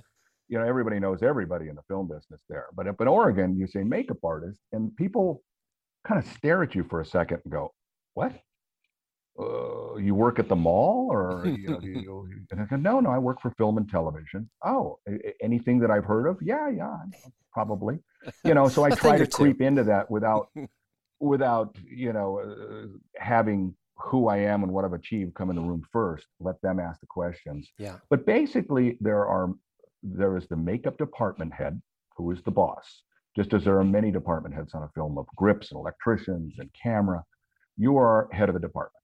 you 0.48 0.58
know, 0.58 0.66
everybody 0.66 0.98
knows 0.98 1.22
everybody 1.22 1.68
in 1.68 1.76
the 1.76 1.82
film 1.88 2.08
business 2.08 2.40
there. 2.48 2.66
But 2.74 2.88
up 2.88 3.00
in 3.00 3.08
Oregon, 3.08 3.56
you 3.56 3.66
say 3.66 3.82
makeup 3.84 4.18
artist, 4.24 4.60
and 4.72 4.94
people 4.96 5.42
kind 6.06 6.18
of 6.18 6.30
stare 6.32 6.62
at 6.62 6.74
you 6.74 6.84
for 6.84 7.00
a 7.00 7.06
second 7.06 7.40
and 7.44 7.52
go, 7.52 7.72
"What? 8.14 8.32
Uh, 9.40 9.96
you 9.96 10.14
work 10.14 10.38
at 10.38 10.48
the 10.48 10.56
mall, 10.56 11.08
or 11.10 11.46
you 11.46 11.68
know, 11.68 11.80
you, 11.80 12.00
you, 12.00 12.28
and 12.50 12.60
I 12.60 12.64
go, 12.64 12.76
no, 12.76 13.00
no, 13.00 13.10
I 13.10 13.18
work 13.18 13.40
for 13.40 13.50
film 13.52 13.78
and 13.78 13.88
television. 13.88 14.50
Oh, 14.64 14.98
anything 15.40 15.78
that 15.80 15.90
I've 15.90 16.04
heard 16.04 16.26
of? 16.26 16.38
Yeah, 16.42 16.68
yeah, 16.68 16.96
probably. 17.52 17.98
You 18.44 18.54
know, 18.54 18.68
so 18.68 18.84
I 18.84 18.90
try 19.04 19.18
to 19.18 19.26
creep 19.26 19.60
into 19.60 19.84
that 19.84 20.10
without, 20.10 20.48
without 21.20 21.76
you 21.84 22.12
know, 22.12 22.40
uh, 22.40 22.86
having 23.16 23.74
who 23.96 24.28
I 24.28 24.38
am 24.38 24.62
and 24.62 24.72
what 24.72 24.84
I've 24.84 24.92
achieved 24.92 25.34
come 25.34 25.50
in 25.50 25.56
the 25.56 25.62
room 25.62 25.82
first. 25.92 26.26
Let 26.40 26.60
them 26.62 26.80
ask 26.80 27.00
the 27.00 27.06
questions. 27.06 27.70
Yeah. 27.78 27.96
But 28.08 28.26
basically, 28.26 28.96
there 29.00 29.26
are 29.26 29.50
there 30.02 30.36
is 30.36 30.46
the 30.48 30.56
makeup 30.56 30.98
department 30.98 31.52
head 31.52 31.80
who 32.16 32.30
is 32.30 32.42
the 32.42 32.50
boss. 32.50 33.02
Just 33.36 33.54
as 33.54 33.64
there 33.64 33.78
are 33.78 33.84
many 33.84 34.10
department 34.10 34.54
heads 34.54 34.74
on 34.74 34.82
a 34.82 34.88
film 34.94 35.16
of 35.18 35.26
grips 35.36 35.70
and 35.70 35.78
electricians 35.78 36.54
and 36.58 36.68
camera, 36.72 37.22
you 37.76 37.96
are 37.96 38.28
head 38.32 38.48
of 38.48 38.56
a 38.56 38.58
department 38.58 38.99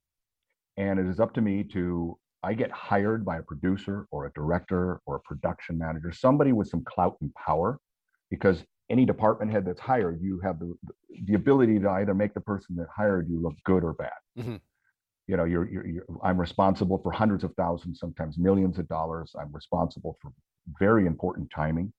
and 0.76 0.99
it 0.99 1.06
is 1.06 1.21
up 1.21 1.33
to 1.35 1.40
me 1.40 1.62
to 1.62 2.16
i 2.42 2.52
get 2.52 2.71
hired 2.71 3.25
by 3.25 3.38
a 3.38 3.42
producer 3.42 4.06
or 4.11 4.26
a 4.26 4.33
director 4.33 5.00
or 5.06 5.16
a 5.16 5.21
production 5.21 5.78
manager 5.78 6.12
somebody 6.12 6.52
with 6.52 6.68
some 6.68 6.85
clout 6.85 7.16
and 7.21 7.33
power 7.35 7.78
because 8.30 8.62
any 8.90 9.04
department 9.04 9.50
head 9.50 9.64
that's 9.64 9.80
hired 9.80 10.21
you 10.21 10.40
have 10.40 10.59
the 10.59 10.75
the 11.25 11.35
ability 11.35 11.78
to 11.78 11.88
either 11.90 12.14
make 12.14 12.35
the 12.35 12.40
person 12.40 12.76
that 12.76 12.87
hired 12.95 13.28
you 13.28 13.40
look 13.40 13.54
good 13.64 13.83
or 13.83 13.95
bad 13.95 14.11
mm-hmm. 14.38 14.56
you 15.26 15.37
know 15.37 15.45
you're, 15.45 15.68
you're, 15.68 15.87
you're 15.87 16.06
i'm 16.23 16.38
responsible 16.38 16.99
for 17.02 17.11
hundreds 17.11 17.45
of 17.45 17.52
thousands 17.54 17.99
sometimes 17.99 18.38
millions 18.38 18.78
of 18.78 18.88
dollars 18.88 19.35
i'm 19.40 19.52
responsible 19.52 20.16
for 20.21 20.33
very 20.78 21.06
important 21.06 21.50
timing 21.54 21.92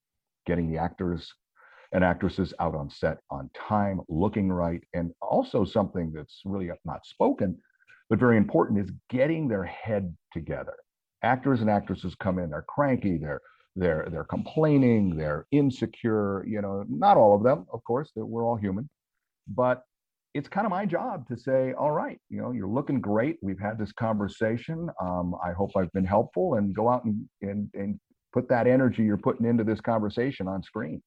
getting 0.45 0.71
the 0.71 0.77
actors 0.77 1.33
and 1.93 2.03
actresses 2.03 2.53
out 2.59 2.75
on 2.75 2.89
set 2.89 3.17
on 3.31 3.49
time 3.55 4.01
looking 4.09 4.51
right 4.51 4.83
and 4.93 5.11
also 5.21 5.63
something 5.63 6.11
that's 6.13 6.41
really 6.45 6.69
not 6.85 7.05
spoken 7.05 7.57
but 8.09 8.19
very 8.19 8.37
important 8.37 8.79
is 8.79 8.91
getting 9.09 9.47
their 9.47 9.63
head 9.63 10.15
together. 10.33 10.75
Actors 11.23 11.61
and 11.61 11.69
actresses 11.69 12.15
come 12.15 12.39
in, 12.39 12.49
they're 12.49 12.65
cranky, 12.67 13.17
they're 13.17 13.41
they're 13.75 14.07
they're 14.11 14.23
complaining, 14.23 15.15
they're 15.15 15.45
insecure. 15.51 16.45
You 16.47 16.61
know, 16.61 16.83
not 16.89 17.17
all 17.17 17.35
of 17.35 17.43
them, 17.43 17.65
of 17.71 17.83
course. 17.83 18.11
We're 18.15 18.45
all 18.45 18.55
human, 18.55 18.89
but 19.47 19.83
it's 20.33 20.47
kind 20.47 20.65
of 20.65 20.71
my 20.71 20.85
job 20.85 21.27
to 21.27 21.37
say, 21.37 21.73
all 21.73 21.91
right, 21.91 22.19
you 22.29 22.39
know, 22.39 22.51
you're 22.51 22.67
looking 22.67 23.01
great. 23.01 23.37
We've 23.41 23.59
had 23.59 23.79
this 23.79 23.91
conversation. 23.91 24.87
Um, 25.01 25.35
I 25.43 25.51
hope 25.51 25.71
I've 25.75 25.91
been 25.93 26.05
helpful, 26.05 26.55
and 26.55 26.75
go 26.75 26.89
out 26.89 27.05
and 27.05 27.27
and 27.41 27.69
and 27.73 27.99
put 28.37 28.47
that 28.49 28.67
energy 28.67 29.03
you're 29.03 29.17
putting 29.17 29.47
into 29.47 29.63
this 29.63 29.81
conversation 29.81 30.47
on 30.47 30.61
screen. 30.61 31.01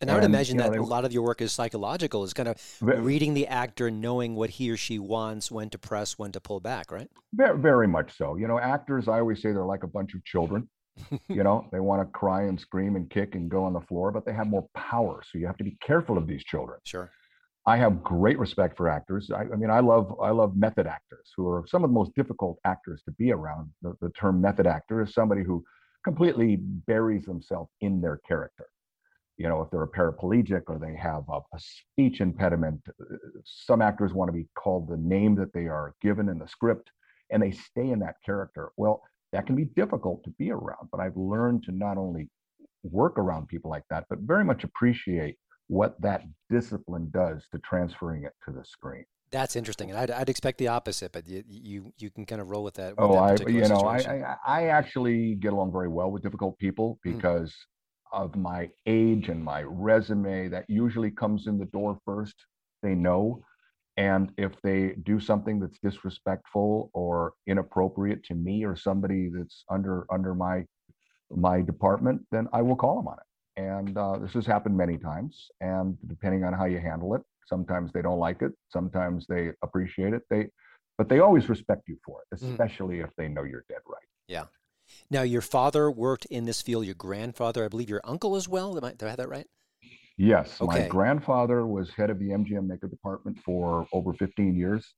And, 0.00 0.08
I 0.08 0.14
would 0.14 0.22
imagine 0.22 0.56
that 0.58 0.72
know, 0.72 0.80
a 0.80 0.82
lot 0.82 1.04
of 1.04 1.12
your 1.12 1.22
work 1.22 1.40
is 1.40 1.50
psychological, 1.50 2.22
is 2.22 2.32
kind 2.32 2.48
of 2.48 2.56
reading 2.80 3.34
the 3.34 3.48
actor, 3.48 3.90
knowing 3.90 4.36
what 4.36 4.50
he 4.50 4.70
or 4.70 4.76
she 4.76 5.00
wants, 5.00 5.50
when 5.50 5.68
to 5.70 5.78
press, 5.78 6.16
when 6.16 6.30
to 6.32 6.40
pull 6.40 6.60
back, 6.60 6.92
right? 6.92 7.08
Very, 7.32 7.58
very 7.58 7.88
much 7.88 8.16
so. 8.16 8.36
You 8.36 8.46
know, 8.46 8.60
actors, 8.60 9.08
I 9.08 9.18
always 9.18 9.42
say 9.42 9.50
they're 9.50 9.64
like 9.64 9.82
a 9.82 9.88
bunch 9.88 10.14
of 10.14 10.24
children. 10.24 10.68
you 11.28 11.42
know, 11.42 11.66
they 11.72 11.80
want 11.80 12.02
to 12.02 12.06
cry 12.12 12.44
and 12.44 12.58
scream 12.58 12.94
and 12.94 13.10
kick 13.10 13.34
and 13.34 13.50
go 13.50 13.64
on 13.64 13.72
the 13.72 13.80
floor, 13.80 14.12
but 14.12 14.24
they 14.24 14.32
have 14.32 14.46
more 14.46 14.68
power. 14.76 15.22
So 15.28 15.38
you 15.38 15.46
have 15.46 15.56
to 15.56 15.64
be 15.64 15.76
careful 15.84 16.16
of 16.16 16.28
these 16.28 16.44
children. 16.44 16.78
Sure. 16.84 17.10
I 17.66 17.76
have 17.78 18.04
great 18.04 18.38
respect 18.38 18.76
for 18.76 18.88
actors. 18.88 19.28
I, 19.34 19.40
I, 19.40 19.56
mean, 19.56 19.70
I 19.70 19.80
love 19.80 20.14
I 20.22 20.30
love 20.30 20.56
method 20.56 20.86
actors 20.86 21.32
who 21.36 21.48
are 21.48 21.64
some 21.66 21.82
of 21.82 21.90
the 21.90 21.94
most 21.94 22.14
difficult 22.14 22.58
actors 22.64 23.02
to 23.06 23.10
be 23.12 23.32
around. 23.32 23.70
The, 23.82 23.96
the 24.00 24.10
term 24.10 24.40
method 24.40 24.68
actor 24.68 25.02
is 25.02 25.12
somebody 25.12 25.42
who 25.42 25.64
completely 26.06 26.54
buries 26.54 27.24
themselves 27.24 27.68
in 27.80 28.00
their 28.00 28.18
character. 28.28 28.66
You 29.38 29.48
know, 29.48 29.60
if 29.60 29.70
they're 29.72 29.82
a 29.82 29.88
paraplegic 29.88 30.62
or 30.68 30.78
they 30.78 30.94
have 30.94 31.24
a, 31.28 31.38
a 31.38 31.58
speech 31.58 32.20
impediment, 32.20 32.80
uh, 32.88 33.16
some 33.44 33.82
actors 33.82 34.14
want 34.14 34.28
to 34.28 34.32
be 34.32 34.46
called 34.54 34.88
the 34.88 34.96
name 34.96 35.34
that 35.34 35.52
they 35.52 35.66
are 35.66 35.96
given 36.00 36.28
in 36.28 36.38
the 36.38 36.46
script 36.46 36.92
and 37.30 37.42
they 37.42 37.50
stay 37.50 37.90
in 37.90 37.98
that 37.98 38.14
character. 38.24 38.70
Well, 38.76 39.02
that 39.32 39.46
can 39.46 39.56
be 39.56 39.64
difficult 39.64 40.22
to 40.22 40.30
be 40.38 40.52
around, 40.52 40.88
but 40.92 41.00
I've 41.00 41.16
learned 41.16 41.64
to 41.64 41.72
not 41.72 41.98
only 41.98 42.30
work 42.84 43.18
around 43.18 43.48
people 43.48 43.70
like 43.72 43.82
that, 43.90 44.04
but 44.08 44.20
very 44.20 44.44
much 44.44 44.62
appreciate 44.62 45.36
what 45.66 46.00
that 46.00 46.22
discipline 46.48 47.10
does 47.12 47.44
to 47.50 47.58
transferring 47.58 48.22
it 48.22 48.32
to 48.44 48.52
the 48.52 48.64
screen. 48.64 49.04
That's 49.30 49.56
interesting, 49.56 49.90
and 49.90 49.98
I'd, 49.98 50.10
I'd 50.10 50.28
expect 50.28 50.58
the 50.58 50.68
opposite, 50.68 51.12
but 51.12 51.28
you, 51.28 51.42
you 51.48 51.92
you 51.98 52.10
can 52.10 52.24
kind 52.26 52.40
of 52.40 52.48
roll 52.50 52.62
with 52.62 52.74
that. 52.74 52.90
With 52.90 53.10
oh, 53.10 53.14
that 53.14 53.46
I 53.46 53.50
you 53.50 53.66
know 53.68 53.80
I, 53.80 53.96
I, 53.96 54.36
I 54.46 54.66
actually 54.68 55.34
get 55.34 55.52
along 55.52 55.72
very 55.72 55.88
well 55.88 56.10
with 56.10 56.22
difficult 56.22 56.58
people 56.58 56.98
mm-hmm. 57.04 57.16
because 57.16 57.50
mm. 57.50 58.22
of 58.22 58.36
my 58.36 58.68
age 58.86 59.28
and 59.28 59.42
my 59.42 59.62
resume. 59.62 60.48
That 60.48 60.64
usually 60.68 61.10
comes 61.10 61.48
in 61.48 61.58
the 61.58 61.64
door 61.66 61.98
first. 62.04 62.34
They 62.82 62.94
know, 62.94 63.42
and 63.96 64.30
if 64.38 64.52
they 64.62 64.94
do 65.04 65.18
something 65.18 65.58
that's 65.58 65.78
disrespectful 65.82 66.90
or 66.94 67.32
inappropriate 67.48 68.22
to 68.24 68.34
me 68.34 68.64
or 68.64 68.76
somebody 68.76 69.28
that's 69.36 69.64
under 69.70 70.06
under 70.12 70.34
my 70.34 70.64
my 71.30 71.62
department, 71.62 72.22
then 72.30 72.46
I 72.52 72.62
will 72.62 72.76
call 72.76 72.96
them 72.96 73.08
on 73.08 73.14
it. 73.14 73.26
And 73.56 73.96
uh, 73.96 74.18
this 74.18 74.32
has 74.34 74.46
happened 74.46 74.76
many 74.76 74.98
times. 74.98 75.48
And 75.60 75.96
depending 76.06 76.44
on 76.44 76.52
how 76.52 76.66
you 76.66 76.78
handle 76.78 77.14
it, 77.14 77.22
Sometimes 77.46 77.92
they 77.92 78.02
don't 78.02 78.18
like 78.18 78.42
it. 78.42 78.52
Sometimes 78.68 79.26
they 79.28 79.52
appreciate 79.62 80.12
it. 80.12 80.22
They, 80.28 80.48
but 80.98 81.08
they 81.08 81.20
always 81.20 81.48
respect 81.48 81.88
you 81.88 81.96
for 82.04 82.22
it, 82.22 82.40
mm. 82.40 82.50
especially 82.50 82.96
mm. 82.96 83.04
if 83.04 83.10
they 83.16 83.28
know 83.28 83.44
you're 83.44 83.64
dead 83.68 83.78
right. 83.86 84.06
Yeah. 84.28 84.44
Now, 85.10 85.22
your 85.22 85.40
father 85.40 85.90
worked 85.90 86.26
in 86.26 86.44
this 86.44 86.62
field. 86.62 86.86
Your 86.86 86.94
grandfather, 86.94 87.64
I 87.64 87.68
believe, 87.68 87.90
your 87.90 88.00
uncle 88.04 88.36
as 88.36 88.48
well. 88.48 88.76
Am 88.76 88.84
I, 88.84 88.92
do 88.92 89.06
I 89.06 89.10
have 89.10 89.18
that 89.18 89.28
right? 89.28 89.46
Yes, 90.18 90.60
okay. 90.62 90.82
my 90.82 90.88
grandfather 90.88 91.66
was 91.66 91.90
head 91.90 92.08
of 92.08 92.18
the 92.18 92.30
MGM 92.30 92.66
makeup 92.66 92.90
department 92.90 93.38
for 93.44 93.86
over 93.92 94.14
15 94.14 94.56
years. 94.56 94.94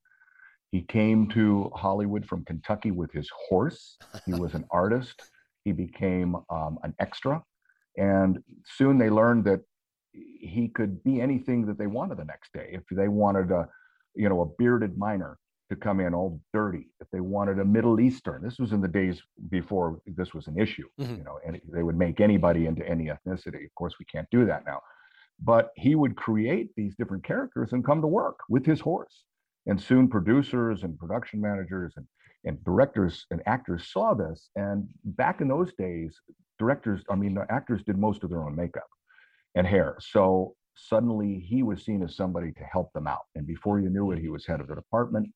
He 0.71 0.81
came 0.83 1.27
to 1.31 1.69
Hollywood 1.75 2.25
from 2.25 2.45
Kentucky 2.45 2.91
with 2.91 3.11
his 3.11 3.29
horse. 3.49 3.97
He 4.25 4.33
was 4.33 4.53
an 4.53 4.65
artist. 4.71 5.21
He 5.65 5.73
became 5.73 6.35
um, 6.49 6.79
an 6.83 6.93
extra. 6.99 7.43
And 7.97 8.39
soon 8.65 8.97
they 8.97 9.09
learned 9.09 9.45
that 9.45 9.61
he 10.13 10.69
could 10.69 11.03
be 11.03 11.21
anything 11.21 11.65
that 11.67 11.77
they 11.77 11.87
wanted 11.87 12.17
the 12.17 12.25
next 12.25 12.53
day. 12.53 12.69
If 12.71 12.83
they 12.91 13.07
wanted 13.07 13.51
a, 13.51 13.67
you 14.15 14.29
know, 14.29 14.41
a 14.41 14.45
bearded 14.57 14.97
miner, 14.97 15.37
to 15.69 15.75
come 15.75 15.99
in 15.99 16.15
all 16.15 16.41
dirty, 16.51 16.87
if 16.99 17.07
they 17.11 17.19
wanted 17.19 17.59
a 17.59 17.65
Middle 17.65 17.99
Eastern, 17.99 18.41
this 18.41 18.57
was 18.57 18.71
in 18.73 18.81
the 18.81 18.87
days 18.87 19.21
before 19.49 20.01
this 20.07 20.33
was 20.33 20.47
an 20.47 20.59
issue, 20.59 20.87
Mhm. 20.99 21.19
you 21.19 21.23
know, 21.23 21.39
and 21.45 21.61
they 21.71 21.83
would 21.83 21.95
make 21.95 22.19
anybody 22.19 22.65
into 22.65 22.83
any 22.89 23.05
ethnicity. 23.05 23.65
Of 23.65 23.75
course, 23.75 23.99
we 23.99 24.05
can't 24.05 24.27
do 24.31 24.45
that 24.45 24.65
now. 24.65 24.81
But 25.39 25.71
he 25.75 25.93
would 25.93 26.15
create 26.15 26.73
these 26.75 26.95
different 26.95 27.23
characters 27.23 27.71
and 27.71 27.85
come 27.85 28.01
to 28.01 28.07
work 28.07 28.39
with 28.49 28.65
his 28.65 28.79
horse. 28.79 29.25
And 29.67 29.79
soon 29.79 30.09
producers 30.09 30.83
and 30.83 30.97
production 30.97 31.39
managers 31.39 31.93
and, 31.97 32.07
and 32.45 32.63
directors 32.63 33.25
and 33.31 33.41
actors 33.45 33.89
saw 33.91 34.13
this. 34.13 34.49
And 34.55 34.89
back 35.03 35.41
in 35.41 35.47
those 35.47 35.73
days, 35.73 36.15
directors, 36.57 37.01
I 37.09 37.15
mean, 37.15 37.33
the 37.33 37.45
actors 37.49 37.83
did 37.83 37.97
most 37.97 38.23
of 38.23 38.29
their 38.29 38.43
own 38.43 38.55
makeup 38.55 38.87
and 39.55 39.67
hair. 39.67 39.97
So 39.99 40.55
suddenly 40.75 41.39
he 41.39 41.63
was 41.63 41.83
seen 41.83 42.03
as 42.03 42.15
somebody 42.15 42.51
to 42.53 42.63
help 42.63 42.93
them 42.93 43.07
out. 43.07 43.25
And 43.35 43.45
before 43.45 43.79
you 43.79 43.89
knew 43.89 44.11
it, 44.11 44.19
he 44.19 44.29
was 44.29 44.45
head 44.45 44.61
of 44.61 44.67
the 44.67 44.75
department 44.75 45.29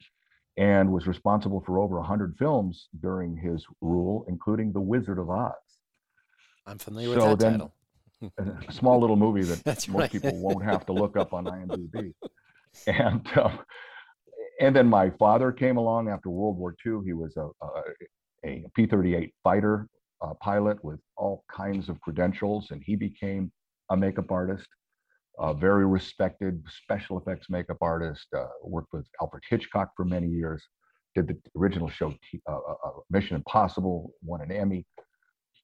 and 0.58 0.92
was 0.92 1.08
responsible 1.08 1.62
for 1.66 1.80
over 1.80 1.98
100 1.98 2.38
films 2.38 2.88
during 3.02 3.36
his 3.36 3.66
rule, 3.82 4.26
including 4.28 4.72
The 4.72 4.82
Wizard 4.82 5.20
of 5.20 5.30
Oz. 5.30 5.54
I'm 6.66 6.78
familiar 6.78 7.10
with 7.10 7.40
that 7.40 7.52
title. 7.52 7.74
A 8.38 8.72
small 8.72 9.02
little 9.02 9.18
movie 9.18 9.44
that 9.44 9.64
That's 9.66 9.88
most 9.88 10.00
right. 10.00 10.12
people 10.12 10.40
won't 10.40 10.64
have 10.64 10.86
to 10.86 10.94
look 10.94 11.18
up 11.18 11.34
on 11.34 11.46
IMDb. 11.46 12.14
And 12.88 13.22
um, 13.38 13.60
and 14.60 14.76
then 14.76 14.88
my 14.88 15.10
father 15.12 15.52
came 15.52 15.78
along 15.78 16.10
after 16.10 16.30
World 16.30 16.58
War 16.58 16.76
II. 16.86 17.00
He 17.06 17.14
was 17.14 17.36
a, 17.38 17.48
a, 17.66 17.72
a 18.46 18.66
P-38 18.76 19.32
fighter 19.44 19.88
uh, 20.22 20.34
pilot 20.42 20.84
with 20.84 21.00
all 21.18 21.44
kinds 21.52 21.90
of 21.90 22.00
credentials, 22.02 22.72
and 22.72 22.82
he 22.86 22.96
became 22.96 23.52
a 23.90 23.98
makeup 23.98 24.32
artist, 24.32 24.68
a 25.40 25.54
very 25.54 25.86
respected 25.86 26.64
special 26.68 27.18
effects 27.18 27.50
makeup 27.50 27.78
artist. 27.82 28.28
Uh, 28.36 28.46
worked 28.64 28.94
with 28.94 29.08
Alfred 29.22 29.44
Hitchcock 29.50 29.92
for 29.96 30.06
many 30.06 30.28
years. 30.28 30.64
Did 31.16 31.28
the 31.28 31.38
original 31.56 31.90
show 31.90 32.14
uh, 32.50 32.52
uh, 32.52 32.76
uh, 32.86 32.92
Mission 33.12 33.36
Impossible, 33.36 34.14
won 34.24 34.42
an 34.42 34.52
Emmy. 34.52 34.86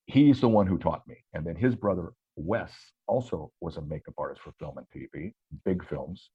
He's 0.05 0.41
the 0.41 0.49
one 0.49 0.67
who 0.67 0.77
taught 0.77 1.07
me, 1.07 1.15
and 1.33 1.45
then 1.45 1.55
his 1.55 1.75
brother 1.75 2.11
Wes 2.35 2.71
also 3.07 3.51
was 3.59 3.77
a 3.77 3.81
makeup 3.81 4.13
artist 4.17 4.41
for 4.41 4.53
film 4.59 4.77
and 4.77 4.87
TV, 4.95 5.33
big 5.65 5.87
films, 5.87 6.29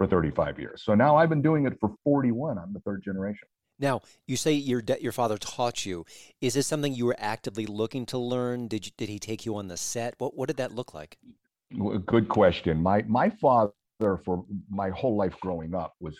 for 0.00 0.06
35 0.06 0.58
years. 0.58 0.82
So 0.82 0.94
now 0.94 1.16
I've 1.16 1.28
been 1.28 1.42
doing 1.42 1.66
it 1.66 1.74
for 1.78 1.92
41. 2.04 2.56
I'm 2.56 2.72
the 2.72 2.80
third 2.80 3.04
generation. 3.04 3.46
Now, 3.78 4.00
you 4.26 4.34
say 4.34 4.54
your 4.54 4.80
da- 4.80 4.98
your 4.98 5.12
father 5.12 5.36
taught 5.36 5.84
you. 5.84 6.06
Is 6.40 6.54
this 6.54 6.66
something 6.66 6.94
you 6.94 7.04
were 7.04 7.16
actively 7.18 7.66
looking 7.66 8.06
to 8.06 8.16
learn? 8.16 8.66
Did 8.66 8.86
you, 8.86 8.92
did 8.96 9.10
he 9.10 9.18
take 9.18 9.44
you 9.44 9.56
on 9.56 9.68
the 9.68 9.76
set? 9.76 10.14
What 10.16 10.34
what 10.34 10.48
did 10.48 10.56
that 10.56 10.72
look 10.72 10.94
like? 10.94 11.18
Good 12.06 12.30
question. 12.30 12.82
My 12.82 13.02
my 13.02 13.28
father 13.28 13.72
for 14.24 14.44
my 14.70 14.88
whole 14.88 15.16
life 15.16 15.34
growing 15.40 15.74
up 15.74 15.92
was 16.00 16.16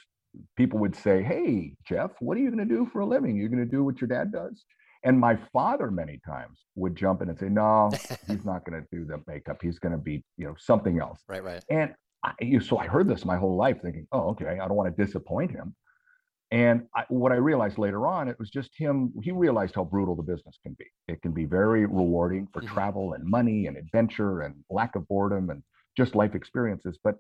people 0.59 0.79
would 0.79 0.95
say, 0.95 1.23
"Hey, 1.23 1.75
Jeff, 1.87 2.11
what 2.21 2.37
are 2.37 2.41
you 2.41 2.51
going 2.51 2.69
to 2.69 2.75
do 2.75 2.87
for 2.93 3.01
a 3.01 3.07
living? 3.07 3.37
You're 3.37 3.49
going 3.49 3.65
to 3.65 3.71
do 3.71 3.83
what 3.83 4.01
your 4.01 4.09
dad 4.09 4.31
does?" 4.31 4.63
And 5.05 5.19
my 5.19 5.39
father 5.55 5.91
many 5.91 6.21
times 6.27 6.59
would 6.75 6.97
jump 6.97 7.23
in 7.23 7.31
and 7.31 7.39
say, 7.39 7.49
"No, 7.49 7.91
he's 8.27 8.45
not 8.45 8.67
going 8.67 8.83
to 8.83 8.87
do 8.93 9.07
the 9.07 9.23
makeup. 9.27 9.59
He's 9.63 9.79
going 9.79 9.93
to 9.93 9.99
be, 9.99 10.23
you 10.37 10.47
know, 10.47 10.55
something 10.59 10.99
else." 10.99 11.21
Right, 11.29 11.43
right. 11.43 11.65
And 11.71 11.95
I, 12.25 12.59
so 12.61 12.79
I 12.79 12.87
heard 12.87 13.09
this 13.09 13.25
my 13.25 13.37
whole 13.37 13.57
life, 13.57 13.81
thinking, 13.83 14.07
"Oh, 14.13 14.31
okay, 14.31 14.59
I 14.59 14.69
don't 14.69 14.77
want 14.77 14.95
to 14.95 15.05
disappoint 15.05 15.51
him." 15.53 15.75
And 16.53 16.89
I, 16.97 17.05
what 17.09 17.33
I 17.33 17.37
realized 17.37 17.79
later 17.79 18.07
on, 18.07 18.29
it 18.29 18.39
was 18.39 18.51
just 18.51 18.77
him. 18.77 19.13
He 19.23 19.33
realized 19.33 19.75
how 19.77 19.85
brutal 19.85 20.17
the 20.17 20.23
business 20.23 20.59
can 20.63 20.75
be. 20.79 20.87
It 21.09 21.23
can 21.23 21.33
be 21.33 21.47
very 21.47 21.87
rewarding 21.87 22.49
for 22.53 22.61
Mhm. 22.61 22.67
travel 22.67 23.15
and 23.15 23.25
money 23.25 23.67
and 23.69 23.77
adventure 23.77 24.43
and 24.43 24.65
lack 24.71 24.97
of 24.97 25.07
boredom 25.09 25.51
and 25.51 25.63
just 25.97 26.15
life 26.17 26.35
experiences, 26.35 26.99
but 27.05 27.17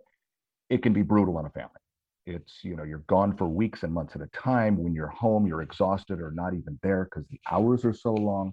it 0.69 0.83
can 0.83 0.92
be 0.92 1.02
brutal 1.02 1.37
on 1.38 1.47
a 1.47 1.50
family. 1.50 1.80
It's 2.26 2.62
you 2.64 2.76
know 2.76 2.85
you're 2.85 3.04
gone 3.09 3.37
for 3.37 3.49
weeks 3.49 3.83
and 3.83 3.92
months 3.92 4.14
at 4.16 4.23
a 4.23 4.28
time. 4.28 4.76
When 4.83 4.95
you're 4.95 5.09
home, 5.09 5.47
you're 5.47 5.62
exhausted 5.62 6.21
or 6.21 6.30
not 6.33 6.54
even 6.54 6.78
there 6.83 7.04
because 7.04 7.26
the 7.28 7.40
hours 7.50 7.85
are 7.85 7.95
so 7.95 8.14
long. 8.14 8.52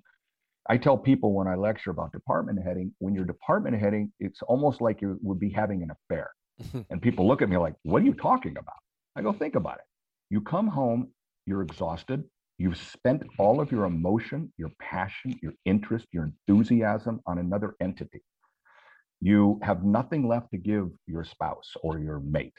I 0.70 0.78
tell 0.78 0.98
people 0.98 1.34
when 1.34 1.48
I 1.48 1.56
lecture 1.56 1.92
about 1.92 2.12
department 2.14 2.64
heading, 2.64 2.94
when 3.00 3.14
you're 3.16 3.26
department 3.26 3.78
heading, 3.80 4.14
it's 4.20 4.42
almost 4.44 4.82
like 4.82 5.02
you 5.02 5.20
would 5.22 5.40
be 5.40 5.50
having 5.52 5.84
an 5.84 5.92
affair. 5.92 6.32
And 6.90 7.02
people 7.02 7.28
look 7.28 7.42
at 7.42 7.50
me 7.50 7.58
like, 7.58 7.76
what 7.84 8.02
are 8.02 8.06
you 8.06 8.14
talking 8.14 8.58
about? 8.58 8.76
I 9.16 9.22
go, 9.22 9.34
think 9.34 9.56
about 9.56 9.76
it. 9.80 9.86
You 10.30 10.42
come 10.42 10.68
home, 10.68 11.10
you're 11.46 11.62
exhausted. 11.62 12.24
You've 12.58 12.78
spent 12.78 13.24
all 13.38 13.62
of 13.62 13.72
your 13.72 13.86
emotion, 13.86 14.52
your 14.58 14.72
passion, 14.80 15.38
your 15.42 15.54
interest, 15.66 16.08
your 16.12 16.24
enthusiasm 16.26 17.22
on 17.28 17.38
another 17.38 17.76
entity. 17.80 18.24
You 19.22 19.60
have 19.64 19.84
nothing 19.84 20.28
left 20.28 20.52
to 20.52 20.58
give 20.58 20.90
your 21.06 21.24
spouse 21.24 21.72
or 21.82 22.00
your 22.00 22.20
mate. 22.20 22.54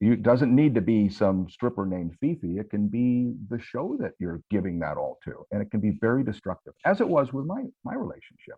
It 0.00 0.22
doesn't 0.22 0.54
need 0.54 0.74
to 0.74 0.80
be 0.80 1.08
some 1.08 1.48
stripper 1.48 1.86
named 1.86 2.16
Fifi. 2.20 2.58
It 2.58 2.70
can 2.70 2.88
be 2.88 3.34
the 3.48 3.60
show 3.60 3.96
that 4.00 4.12
you're 4.18 4.42
giving 4.50 4.80
that 4.80 4.96
all 4.96 5.18
to. 5.24 5.46
And 5.52 5.62
it 5.62 5.70
can 5.70 5.80
be 5.80 5.96
very 6.00 6.24
destructive, 6.24 6.74
as 6.84 7.00
it 7.00 7.08
was 7.08 7.32
with 7.32 7.46
my, 7.46 7.62
my 7.84 7.94
relationship. 7.94 8.56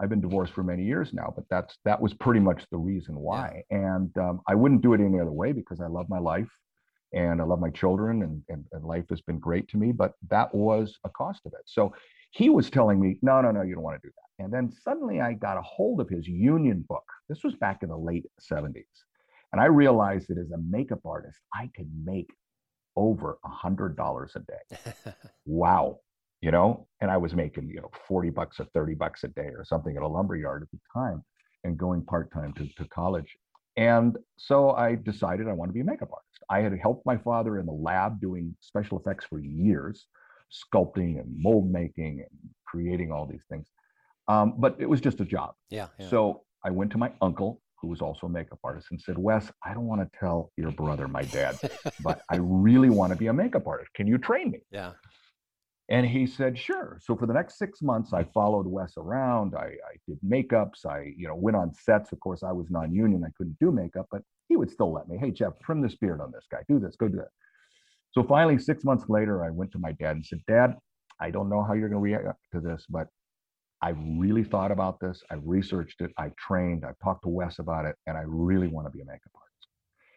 I've 0.00 0.08
been 0.08 0.20
divorced 0.20 0.52
for 0.52 0.62
many 0.62 0.84
years 0.84 1.12
now, 1.12 1.32
but 1.34 1.44
that's 1.50 1.76
that 1.84 2.00
was 2.00 2.14
pretty 2.14 2.40
much 2.40 2.64
the 2.70 2.78
reason 2.78 3.16
why. 3.16 3.62
And 3.70 4.16
um, 4.18 4.40
I 4.48 4.54
wouldn't 4.54 4.82
do 4.82 4.94
it 4.94 5.00
any 5.00 5.20
other 5.20 5.32
way 5.32 5.52
because 5.52 5.80
I 5.80 5.86
love 5.86 6.08
my 6.08 6.18
life 6.18 6.48
and 7.12 7.40
I 7.40 7.44
love 7.44 7.60
my 7.60 7.70
children 7.70 8.22
and, 8.22 8.42
and, 8.48 8.64
and 8.72 8.84
life 8.84 9.04
has 9.10 9.20
been 9.20 9.38
great 9.38 9.68
to 9.68 9.76
me, 9.76 9.92
but 9.92 10.12
that 10.30 10.54
was 10.54 10.98
a 11.04 11.10
cost 11.10 11.40
of 11.44 11.52
it. 11.52 11.62
So 11.66 11.92
he 12.30 12.48
was 12.48 12.70
telling 12.70 13.00
me, 13.00 13.18
no, 13.22 13.40
no, 13.40 13.50
no, 13.50 13.62
you 13.62 13.74
don't 13.74 13.82
want 13.82 14.00
to 14.00 14.08
do 14.08 14.12
that. 14.14 14.44
And 14.44 14.52
then 14.52 14.72
suddenly 14.84 15.20
I 15.20 15.34
got 15.34 15.58
a 15.58 15.62
hold 15.62 16.00
of 16.00 16.08
his 16.08 16.26
union 16.26 16.84
book. 16.88 17.04
This 17.28 17.42
was 17.42 17.54
back 17.56 17.82
in 17.82 17.88
the 17.88 17.96
late 17.96 18.26
70s. 18.40 18.84
And 19.52 19.60
I 19.60 19.66
realized 19.66 20.28
that 20.28 20.38
as 20.38 20.52
a 20.52 20.58
makeup 20.58 21.00
artist, 21.04 21.38
I 21.52 21.68
could 21.74 21.90
make 22.04 22.30
over 22.96 23.38
a 23.44 23.48
hundred 23.48 23.96
dollars 23.96 24.32
a 24.36 24.40
day. 24.40 25.12
wow. 25.46 25.98
You 26.40 26.50
know, 26.50 26.86
and 27.00 27.10
I 27.10 27.18
was 27.18 27.34
making, 27.34 27.68
you 27.68 27.80
know, 27.80 27.90
40 28.08 28.30
bucks 28.30 28.60
or 28.60 28.64
30 28.72 28.94
bucks 28.94 29.24
a 29.24 29.28
day 29.28 29.50
or 29.54 29.64
something 29.64 29.96
at 29.96 30.02
a 30.02 30.08
lumber 30.08 30.36
yard 30.36 30.62
at 30.62 30.70
the 30.70 30.78
time 30.92 31.22
and 31.64 31.76
going 31.76 32.02
part-time 32.02 32.54
to, 32.54 32.66
to 32.76 32.88
college. 32.88 33.36
And 33.76 34.16
so 34.36 34.70
I 34.72 34.94
decided 34.94 35.48
I 35.48 35.52
want 35.52 35.68
to 35.68 35.72
be 35.74 35.80
a 35.80 35.84
makeup 35.84 36.10
artist. 36.12 36.42
I 36.48 36.60
had 36.60 36.76
helped 36.78 37.06
my 37.06 37.16
father 37.16 37.58
in 37.58 37.66
the 37.66 37.72
lab 37.72 38.20
doing 38.20 38.54
special 38.60 38.98
effects 38.98 39.26
for 39.26 39.38
years, 39.38 40.06
sculpting 40.50 41.20
and 41.20 41.26
mold 41.36 41.70
making 41.70 42.20
and 42.20 42.50
creating 42.66 43.12
all 43.12 43.26
these 43.26 43.44
things. 43.50 43.66
Um, 44.28 44.54
but 44.58 44.76
it 44.78 44.88
was 44.88 45.00
just 45.00 45.20
a 45.20 45.24
job. 45.24 45.54
Yeah, 45.70 45.88
yeah. 45.98 46.08
So 46.08 46.42
I 46.64 46.70
went 46.70 46.90
to 46.92 46.98
my 46.98 47.12
uncle, 47.20 47.60
who 47.80 47.88
was 47.88 48.00
also 48.00 48.26
a 48.26 48.30
makeup 48.30 48.58
artist, 48.62 48.88
and 48.90 49.00
said, 49.00 49.16
Wes, 49.16 49.50
I 49.64 49.72
don't 49.72 49.86
want 49.86 50.00
to 50.00 50.18
tell 50.18 50.52
your 50.56 50.70
brother, 50.72 51.08
my 51.08 51.22
dad, 51.22 51.58
but 52.02 52.22
I 52.30 52.36
really 52.40 52.90
want 52.90 53.12
to 53.12 53.18
be 53.18 53.28
a 53.28 53.32
makeup 53.32 53.66
artist. 53.66 53.92
Can 53.94 54.06
you 54.06 54.18
train 54.18 54.50
me? 54.50 54.60
yeah. 54.70 54.92
And 55.90 56.06
he 56.06 56.24
said, 56.24 56.56
sure. 56.56 57.00
So 57.02 57.16
for 57.16 57.26
the 57.26 57.32
next 57.32 57.58
six 57.58 57.82
months, 57.82 58.12
I 58.12 58.22
followed 58.22 58.66
Wes 58.66 58.92
around. 58.96 59.56
I, 59.56 59.64
I 59.64 59.96
did 60.06 60.18
makeups. 60.24 60.86
I, 60.86 61.12
you 61.16 61.26
know, 61.26 61.34
went 61.34 61.56
on 61.56 61.74
sets. 61.74 62.12
Of 62.12 62.20
course, 62.20 62.44
I 62.44 62.52
was 62.52 62.70
non-union. 62.70 63.24
I 63.24 63.30
couldn't 63.36 63.58
do 63.58 63.72
makeup, 63.72 64.06
but 64.12 64.22
he 64.48 64.56
would 64.56 64.70
still 64.70 64.92
let 64.92 65.08
me. 65.08 65.18
Hey, 65.18 65.32
Jeff, 65.32 65.54
trim 65.60 65.80
this 65.80 65.96
beard 65.96 66.20
on 66.20 66.30
this 66.30 66.46
guy. 66.50 66.58
Do 66.68 66.78
this. 66.78 66.94
Go 66.94 67.08
do 67.08 67.16
that. 67.16 67.30
So 68.12 68.22
finally, 68.22 68.56
six 68.58 68.84
months 68.84 69.08
later, 69.08 69.44
I 69.44 69.50
went 69.50 69.72
to 69.72 69.78
my 69.80 69.90
dad 69.92 70.16
and 70.16 70.24
said, 70.24 70.40
Dad, 70.46 70.76
I 71.20 71.30
don't 71.30 71.48
know 71.48 71.62
how 71.64 71.72
you're 71.72 71.88
going 71.88 72.02
to 72.02 72.18
react 72.18 72.38
to 72.52 72.60
this, 72.60 72.86
but 72.88 73.08
I 73.82 73.90
really 73.90 74.44
thought 74.44 74.70
about 74.70 75.00
this. 75.00 75.22
I 75.30 75.34
researched 75.42 76.00
it. 76.02 76.12
I 76.16 76.30
trained. 76.38 76.84
I 76.84 76.92
talked 77.02 77.22
to 77.24 77.28
Wes 77.28 77.58
about 77.58 77.84
it, 77.84 77.96
and 78.06 78.16
I 78.16 78.22
really 78.26 78.68
want 78.68 78.86
to 78.86 78.90
be 78.90 79.00
a 79.00 79.04
makeup 79.04 79.32
artist. 79.34 79.68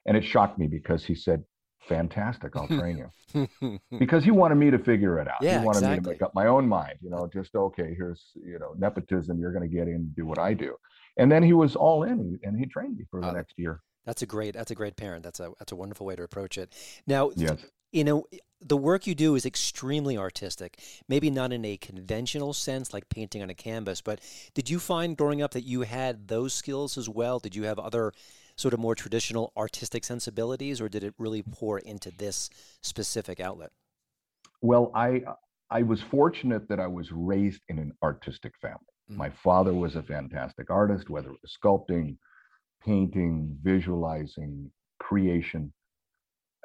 And 0.06 0.18
it 0.18 0.24
shocked 0.24 0.60
me 0.60 0.68
because 0.68 1.04
he 1.04 1.16
said, 1.16 1.44
fantastic, 1.88 2.56
I'll 2.56 2.68
train 2.68 2.98
you 3.34 3.80
because 4.00 4.24
he 4.24 4.32
wanted 4.32 4.56
me 4.56 4.72
to 4.72 4.80
figure 4.80 5.20
it 5.20 5.28
out. 5.28 5.42
Yeah, 5.42 5.60
he 5.60 5.66
wanted 5.66 5.88
me 5.90 5.96
to 5.96 6.02
make 6.10 6.22
up 6.22 6.34
my 6.36 6.48
own 6.48 6.68
mind, 6.68 6.98
you 7.02 7.10
know, 7.10 7.30
just 7.32 7.56
okay, 7.56 7.94
here's, 7.96 8.32
you 8.36 8.60
know, 8.60 8.74
nepotism, 8.78 9.40
you're 9.40 9.52
going 9.54 9.68
to 9.70 9.74
get 9.76 9.88
in 9.88 9.96
and 9.96 10.16
do 10.16 10.26
what 10.26 10.40
I 10.40 10.54
do. 10.54 10.76
And 11.18 11.32
then 11.32 11.44
he 11.44 11.54
was 11.54 11.76
all 11.76 12.04
in 12.04 12.40
and 12.44 12.58
he 12.58 12.66
trained 12.66 12.98
me 12.98 13.06
for 13.12 13.22
the 13.22 13.28
Uh, 13.28 13.34
next 13.34 13.54
year. 13.58 13.82
That's 14.06 14.22
a 14.22 14.26
great. 14.26 14.54
That's 14.54 14.72
a 14.72 14.76
great 14.76 14.98
parent. 14.98 15.24
That's 15.24 15.40
a 15.40 15.52
that's 15.60 15.72
a 15.72 15.76
wonderful 15.78 16.06
way 16.06 16.16
to 16.16 16.24
approach 16.24 16.58
it. 16.58 16.74
Now, 17.08 17.32
Yes. 17.36 17.64
you 17.94 18.04
know, 18.04 18.26
the 18.60 18.76
work 18.76 19.08
you 19.08 19.16
do 19.16 19.36
is 19.36 19.46
extremely 19.46 20.18
artistic. 20.18 20.80
Maybe 21.08 21.30
not 21.30 21.54
in 21.54 21.64
a 21.64 21.78
conventional 21.78 22.52
sense, 22.54 22.94
like 22.94 23.08
painting 23.10 23.42
on 23.42 23.50
a 23.50 23.54
canvas. 23.56 24.02
But 24.02 24.20
did 24.54 24.70
you 24.70 24.80
find 24.80 25.16
growing 25.16 25.42
up 25.42 25.52
that 25.52 25.64
you 25.66 25.82
had 25.82 26.28
those 26.28 26.54
skills 26.54 26.98
as 26.98 27.08
well? 27.08 27.40
Did 27.40 27.56
you 27.56 27.64
have 27.64 27.80
other 27.80 28.12
sort 28.56 28.74
of 28.74 28.80
more 28.80 28.96
traditional 28.96 29.52
artistic 29.58 30.04
sensibilities, 30.04 30.80
or 30.80 30.90
did 30.90 31.04
it 31.04 31.14
really 31.18 31.44
pour 31.44 31.80
into 31.80 32.12
this 32.12 32.50
specific 32.82 33.40
outlet? 33.40 33.72
Well, 34.62 34.92
I, 34.96 35.24
I 35.70 35.82
was 35.82 36.02
fortunate 36.02 36.70
that 36.70 36.80
I 36.80 36.88
was 36.88 37.12
raised 37.12 37.62
in 37.68 37.80
an 37.80 37.94
artistic 38.04 38.54
family. 38.62 38.78
Mm. 39.12 39.18
My 39.18 39.30
father 39.30 39.74
was 39.74 39.96
a 39.96 40.04
fantastic 40.04 40.70
artist, 40.70 41.10
whether 41.10 41.30
it 41.30 41.38
was 41.42 41.58
sculpting, 41.62 42.18
painting, 42.86 43.58
visualizing, 43.62 44.72
creation. 45.00 45.74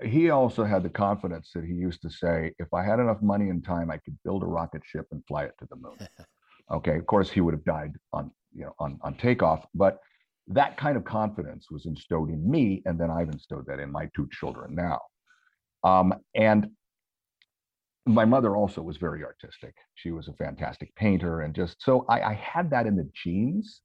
He 0.03 0.31
also 0.31 0.64
had 0.64 0.85
the 0.85 0.90
confidence 0.90 1.51
that 1.55 1.64
he 1.64 1.72
used 1.72 2.03
to 2.03 2.11
say, 2.11 2.53
if 2.59 2.72
I 2.72 2.85
had 2.85 3.01
enough 3.01 3.20
money 3.20 3.48
and 3.48 3.64
time, 3.64 3.90
I 3.90 3.98
could 3.98 4.16
build 4.24 4.44
a 4.44 4.46
rocket 4.46 4.83
ship 4.85 5.07
and 5.11 5.22
fly 5.27 5.44
it 5.44 5.55
to 5.59 5.66
the 5.68 5.77
moon. 5.77 5.98
okay, 6.70 6.96
of 6.96 7.07
course 7.07 7.31
he 7.31 7.40
would 7.40 7.55
have 7.55 7.64
died 7.64 7.92
on, 8.12 8.31
you 8.55 8.64
know, 8.64 8.74
on, 8.79 8.98
on 9.03 9.14
takeoff, 9.14 9.66
but 9.74 9.98
that 10.49 10.77
kind 10.77 10.97
of 10.97 11.05
confidence 11.05 11.71
was 11.71 11.87
instilled 11.87 12.31
in 12.31 12.51
me, 12.51 12.83
and 12.87 12.99
then 12.99 13.11
I've 13.11 13.29
instilled 13.29 13.67
that 13.67 13.81
in 13.81 13.93
my 13.93 14.09
two 14.17 14.29
children 14.33 14.75
now. 14.75 15.01
Um, 15.85 16.15
and 16.35 16.71
my 18.07 18.25
mother 18.25 18.57
also 18.57 18.81
was 18.81 18.97
very 18.97 19.23
artistic. 19.25 19.75
She 19.95 20.11
was 20.11 20.29
a 20.29 20.33
fantastic 20.33 20.95
painter, 20.97 21.43
and 21.43 21.55
just 21.55 21.77
so 21.83 22.07
I, 22.09 22.21
I 22.23 22.35
had 22.35 22.71
that 22.71 22.87
in 22.87 22.97
the 22.97 23.09
genes. 23.15 23.83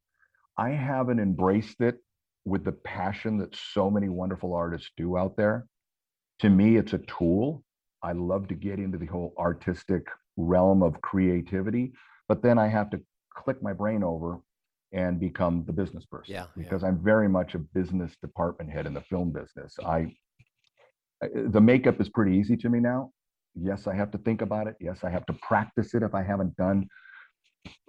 I 0.58 0.70
haven't 0.70 1.20
embraced 1.20 1.82
it 1.82 1.98
with 2.46 2.64
the 2.64 2.72
passion 2.72 3.38
that 3.40 3.56
so 3.56 3.90
many 3.90 4.08
wonderful 4.08 4.54
artists 4.54 4.92
do 4.96 5.18
out 5.18 5.36
there. 5.36 5.66
To 6.40 6.50
me, 6.50 6.78
it's 6.78 6.94
a 6.94 7.00
tool. 7.00 7.64
I 8.02 8.14
love 8.14 8.48
to 8.50 8.56
get 8.56 8.80
into 8.80 8.98
the 8.98 9.06
whole 9.06 9.34
artistic 9.38 10.08
realm 10.38 10.84
of 10.84 11.02
creativity, 11.02 11.94
but 12.28 12.42
then 12.42 12.58
I 12.58 12.68
have 12.68 12.90
to 12.92 13.02
click 13.36 13.62
my 13.62 13.74
brain 13.74 14.04
over 14.04 14.40
and 14.94 15.20
become 15.20 15.64
the 15.66 15.74
business 15.74 16.06
person. 16.06 16.34
Yeah, 16.34 16.46
yeah. 16.56 16.64
Because 16.64 16.84
I'm 16.84 17.04
very 17.04 17.28
much 17.28 17.56
a 17.56 17.60
business 17.60 18.16
department 18.22 18.72
head 18.72 18.86
in 18.86 18.94
the 18.94 19.02
film 19.02 19.32
business. 19.32 19.76
I 19.86 20.14
the 21.36 21.62
makeup 21.62 22.02
is 22.02 22.10
pretty 22.10 22.36
easy 22.38 22.58
to 22.58 22.70
me 22.70 22.80
now. 22.80 23.12
Yes, 23.56 23.88
I 23.88 23.96
have 23.96 24.12
to 24.12 24.18
think 24.20 24.42
about 24.42 24.68
it. 24.68 24.76
Yes, 24.80 25.04
I 25.04 25.10
have 25.10 25.26
to 25.28 25.34
practice 25.34 25.94
it 25.94 26.04
if 26.04 26.14
I 26.14 26.24
haven't 26.24 26.56
done 26.58 26.88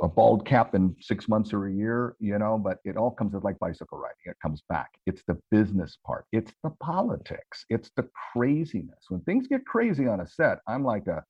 a 0.01 0.09
bald 0.09 0.47
cap 0.47 0.75
in 0.75 0.95
six 1.01 1.29
months 1.29 1.53
or 1.53 1.67
a 1.67 1.73
year, 1.73 2.15
you 2.21 2.39
know, 2.39 2.59
but 2.59 2.79
it 2.85 2.97
all 2.97 3.11
comes 3.11 3.35
as 3.35 3.43
like 3.43 3.59
bicycle 3.59 3.99
riding. 3.99 4.17
It 4.27 4.37
comes 4.41 4.63
back. 4.69 4.91
It's 5.07 5.23
the 5.27 5.37
business 5.51 5.99
part. 6.07 6.27
It's 6.33 6.53
the 6.63 6.71
politics. 6.81 7.65
It's 7.71 7.91
the 7.97 8.09
craziness. 8.33 9.07
When 9.09 9.21
things 9.23 9.49
get 9.49 9.67
crazy 9.67 10.07
on 10.07 10.21
a 10.21 10.29
set, 10.29 10.59
I'm 10.69 10.85
like 10.85 11.07
a, 11.09 11.25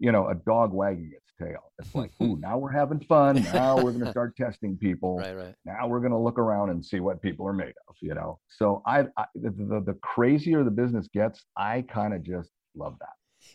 you 0.00 0.10
know, 0.10 0.28
a 0.28 0.34
dog 0.34 0.72
wagging 0.72 1.12
its 1.14 1.32
tail. 1.38 1.72
It's 1.78 1.94
like, 1.94 2.10
ooh, 2.22 2.36
now 2.40 2.58
we're 2.58 2.72
having 2.72 3.00
fun. 3.00 3.44
Now 3.52 3.76
we're 3.76 3.92
going 3.92 4.04
to 4.04 4.10
start 4.10 4.34
testing 4.34 4.76
people. 4.76 5.18
Right, 5.18 5.36
right. 5.36 5.54
Now 5.64 5.86
we're 5.86 6.00
going 6.00 6.12
to 6.12 6.18
look 6.18 6.38
around 6.38 6.70
and 6.70 6.84
see 6.84 7.00
what 7.00 7.22
people 7.22 7.46
are 7.46 7.52
made 7.52 7.74
of, 7.88 7.94
you 8.00 8.14
know. 8.14 8.40
So 8.48 8.82
I, 8.86 9.00
I 9.16 9.26
the, 9.34 9.50
the, 9.50 9.82
the 9.86 9.98
crazier 10.02 10.64
the 10.64 10.70
business 10.70 11.06
gets, 11.12 11.44
I 11.56 11.82
kind 11.82 12.14
of 12.14 12.22
just 12.22 12.50
love 12.74 12.96
that. 13.00 13.10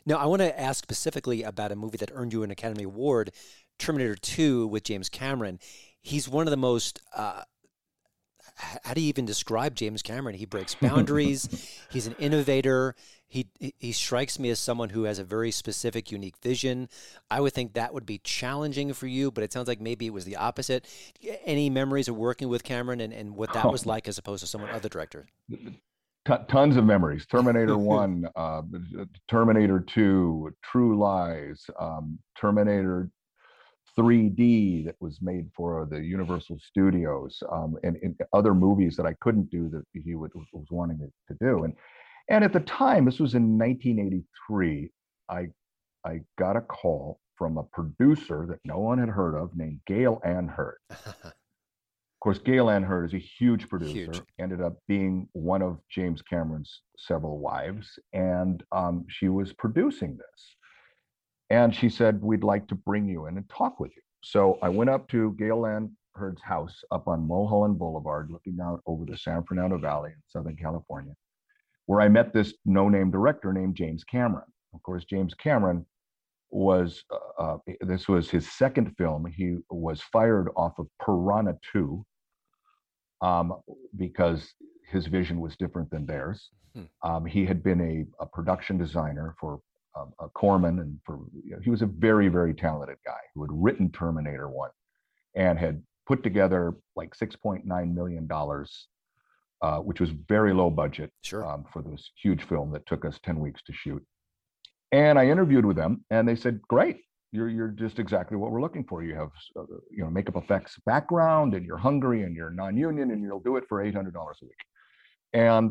Now, 0.06 0.18
I 0.18 0.26
want 0.26 0.42
to 0.42 0.60
ask 0.60 0.84
specifically 0.84 1.44
about 1.44 1.72
a 1.72 1.76
movie 1.76 1.98
that 1.98 2.12
earned 2.14 2.32
you 2.32 2.44
an 2.44 2.52
Academy 2.52 2.84
Award, 2.84 3.32
Terminator 3.80 4.16
2 4.16 4.68
with 4.68 4.84
James 4.84 5.10
Cameron. 5.10 5.60
He's 6.02 6.30
one 6.30 6.48
of 6.48 6.52
the 6.52 6.58
most 6.58 7.02
uh, 7.16 7.42
how 8.84 8.94
do 8.94 9.02
you 9.02 9.10
even 9.10 9.26
describe 9.26 9.76
James 9.76 10.02
Cameron? 10.02 10.36
He 10.36 10.46
breaks 10.46 10.76
boundaries. 10.82 11.48
he's 11.92 12.08
an 12.08 12.16
innovator. 12.20 12.96
He 13.28 13.48
he 13.60 13.92
strikes 13.92 14.40
me 14.40 14.50
as 14.50 14.60
someone 14.60 14.90
who 14.90 15.04
has 15.04 15.20
a 15.20 15.24
very 15.24 15.52
specific, 15.52 16.12
unique 16.12 16.38
vision. 16.38 16.90
I 17.30 17.42
would 17.42 17.54
think 17.54 17.74
that 17.74 17.94
would 17.94 18.06
be 18.06 18.20
challenging 18.20 18.94
for 18.94 19.08
you, 19.08 19.32
but 19.32 19.44
it 19.44 19.52
sounds 19.52 19.68
like 19.68 19.82
maybe 19.82 20.06
it 20.06 20.14
was 20.14 20.26
the 20.26 20.36
opposite. 20.36 20.86
Any 21.44 21.70
memories 21.70 22.08
of 22.08 22.16
working 22.16 22.50
with 22.50 22.64
Cameron 22.64 23.02
and, 23.02 23.12
and 23.12 23.36
what 23.36 23.52
that 23.54 23.72
was 23.72 23.86
like 23.86 24.08
as 24.08 24.18
opposed 24.18 24.42
to 24.42 24.48
someone 24.48 24.70
other 24.70 24.90
director? 24.90 25.26
Tons 26.48 26.78
of 26.78 26.86
memories. 26.86 27.26
Terminator 27.26 27.78
One, 27.78 28.28
uh, 28.36 28.62
Terminator 29.28 29.80
Two, 29.80 30.52
True 30.64 30.98
Lies, 30.98 31.66
um, 31.80 32.18
Terminator 32.40 33.10
3D 33.98 34.86
that 34.86 34.96
was 35.00 35.20
made 35.22 35.50
for 35.56 35.88
the 35.90 36.00
Universal 36.00 36.60
Studios, 36.60 37.42
um, 37.52 37.78
and, 37.84 37.98
and, 38.02 38.16
other 38.34 38.54
movies 38.54 38.96
that 38.98 39.06
I 39.06 39.14
couldn't 39.22 39.50
do 39.50 39.70
that 39.70 39.84
he 39.94 40.16
would, 40.16 40.32
was 40.36 40.68
wanting 40.70 41.00
me 41.00 41.08
to 41.30 41.38
do. 41.40 41.64
And 41.64 41.74
and 42.30 42.44
at 42.44 42.54
the 42.54 42.60
time, 42.62 43.06
this 43.06 43.20
was 43.20 43.36
in 43.36 43.58
1983, 43.58 44.92
I 45.30 45.48
I 46.06 46.22
got 46.38 46.56
a 46.56 46.62
call 46.62 47.20
from 47.36 47.58
a 47.58 47.64
producer 47.64 48.46
that 48.50 48.60
no 48.64 48.80
one 48.80 48.98
had 48.98 49.10
heard 49.10 49.36
of 49.36 49.56
named 49.56 49.80
Gale 49.86 50.22
Ann 50.24 50.48
Hurd. 50.48 50.78
of 50.90 51.34
course, 52.22 52.40
Gale 52.40 52.70
Ann 52.70 52.84
Hurd 52.84 53.06
is 53.06 53.14
a 53.14 53.26
huge 53.40 53.68
producer. 53.68 54.12
Huge. 54.12 54.22
Ended 54.40 54.62
up 54.62 54.78
being 54.88 55.28
one 55.34 55.62
of 55.62 55.80
James 55.90 56.22
Cameron's 56.22 56.82
several 56.98 57.40
wives, 57.40 58.00
and 58.14 58.64
um, 58.72 59.06
she 59.10 59.30
was 59.30 59.54
producing 59.54 60.18
this. 60.18 60.56
And 61.50 61.76
she 61.76 61.90
said, 61.90 62.22
We'd 62.22 62.44
like 62.44 62.68
to 62.68 62.76
bring 62.76 63.08
you 63.08 63.28
in 63.28 63.38
and 63.38 63.50
talk 63.50 63.80
with 63.80 63.92
you. 63.96 64.02
So 64.22 64.58
I 64.62 64.70
went 64.70 64.90
up 64.90 65.08
to 65.10 65.36
Gale 65.38 65.66
Ann 65.66 65.96
Hurd's 66.16 66.42
house 66.42 66.84
up 66.92 67.08
on 67.08 67.28
Mulholland 67.28 67.78
Boulevard, 67.78 68.32
looking 68.32 68.58
out 68.62 68.82
over 68.86 69.06
the 69.06 69.18
San 69.18 69.44
Fernando 69.44 69.78
Valley 69.78 70.12
in 70.12 70.22
Southern 70.28 70.56
California, 70.56 71.14
where 71.86 72.02
I 72.02 72.08
met 72.08 72.34
this 72.34 72.54
no 72.66 72.90
name 72.90 73.12
director 73.12 73.54
named 73.54 73.76
James 73.76 74.04
Cameron. 74.04 74.48
Of 74.74 74.84
course, 74.84 75.06
James 75.06 75.34
Cameron 75.34 75.86
was, 76.50 77.04
uh, 77.12 77.42
uh, 77.42 77.58
this 77.82 78.08
was 78.08 78.30
his 78.30 78.52
second 78.52 78.96
film. 78.98 79.26
He 79.26 79.58
was 79.70 80.02
fired 80.02 80.50
off 80.56 80.80
of 80.80 80.88
Piranha 81.04 81.56
2 81.72 82.06
um, 83.22 83.54
because 83.98 84.54
his 84.90 85.08
vision 85.08 85.40
was 85.40 85.56
different 85.58 85.90
than 85.90 86.06
theirs. 86.06 86.50
Hmm. 86.74 86.84
Um, 87.04 87.26
he 87.26 87.46
had 87.46 87.64
been 87.64 87.82
a, 87.82 88.24
a 88.24 88.28
production 88.28 88.78
designer 88.78 89.36
for 89.40 89.60
um, 89.98 90.14
uh, 90.20 90.28
Corman, 90.30 90.80
and 90.80 91.00
for 91.06 91.20
you 91.44 91.52
know, 91.52 91.60
he 91.64 91.70
was 91.70 91.82
a 91.82 91.86
very 91.86 92.28
very 92.28 92.54
talented 92.54 92.98
guy 93.06 93.20
who 93.34 93.42
had 93.42 93.50
written 93.52 93.90
Terminator 93.92 94.50
One, 94.50 94.72
and 95.36 95.58
had 95.58 95.82
put 96.06 96.22
together 96.22 96.74
like 96.96 97.16
six 97.16 97.36
point 97.36 97.66
nine 97.66 97.96
million 97.96 98.28
dollars, 98.28 98.88
uh, 99.66 99.80
which 99.80 100.00
was 100.00 100.12
very 100.36 100.54
low 100.54 100.70
budget 100.70 101.10
Sure. 101.24 101.44
um, 101.50 101.66
for 101.72 101.82
this 101.82 102.04
huge 102.24 102.44
film 102.52 102.68
that 102.74 102.86
took 102.86 103.04
us 103.10 103.20
ten 103.28 103.38
weeks 103.46 103.62
to 103.64 103.74
shoot. 103.74 104.04
And 104.92 105.18
I 105.22 105.26
interviewed 105.34 105.66
with 105.66 105.78
them, 105.84 105.94
and 106.14 106.28
they 106.28 106.36
said, 106.36 106.56
"Great, 106.74 106.98
you're 107.32 107.50
you're 107.50 107.74
just 107.84 107.98
exactly 107.98 108.38
what 108.38 108.52
we're 108.52 108.66
looking 108.66 108.86
for. 108.90 108.98
You 109.04 109.16
have 109.16 109.32
uh, 109.60 109.64
you 109.98 110.04
know 110.04 110.12
makeup 110.18 110.38
effects 110.44 110.74
background, 110.86 111.50
and 111.56 111.66
you're 111.66 111.84
hungry, 111.90 112.20
and 112.26 112.36
you're 112.36 112.52
non-union, 112.52 113.08
and 113.12 113.24
you'll 113.24 113.48
do 113.50 113.58
it 113.58 113.66
for 113.68 113.82
eight 113.82 113.96
hundred 113.96 114.14
dollars 114.14 114.38
a 114.44 114.46
week." 114.46 114.64
And 115.34 115.68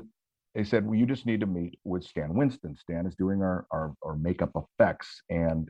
they 0.55 0.65
said, 0.65 0.87
well, 0.87 0.95
you 0.95 1.07
just 1.07 1.27
need 1.27 1.41
to 1.41 1.47
meet 1.47 1.79
with 1.85 2.05
Stan 2.05 2.33
Winston. 2.35 2.77
Stan 2.77 3.07
is 3.07 3.17
doing 3.17 3.43
our, 3.43 3.67
our, 3.73 3.93
our 4.05 4.15
makeup 4.15 4.53
effects, 4.55 5.23
and 5.29 5.69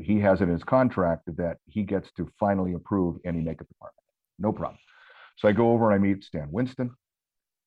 he 0.00 0.20
has 0.20 0.40
it 0.40 0.44
in 0.44 0.50
his 0.50 0.62
contract 0.64 1.22
that 1.36 1.56
he 1.66 1.82
gets 1.82 2.12
to 2.12 2.28
finally 2.38 2.74
approve 2.74 3.16
any 3.24 3.40
makeup 3.40 3.68
department. 3.68 4.04
No 4.38 4.52
problem. 4.52 4.78
So 5.38 5.48
I 5.48 5.52
go 5.52 5.72
over 5.72 5.90
and 5.90 5.94
I 5.96 6.06
meet 6.06 6.22
Stan 6.22 6.48
Winston 6.52 6.90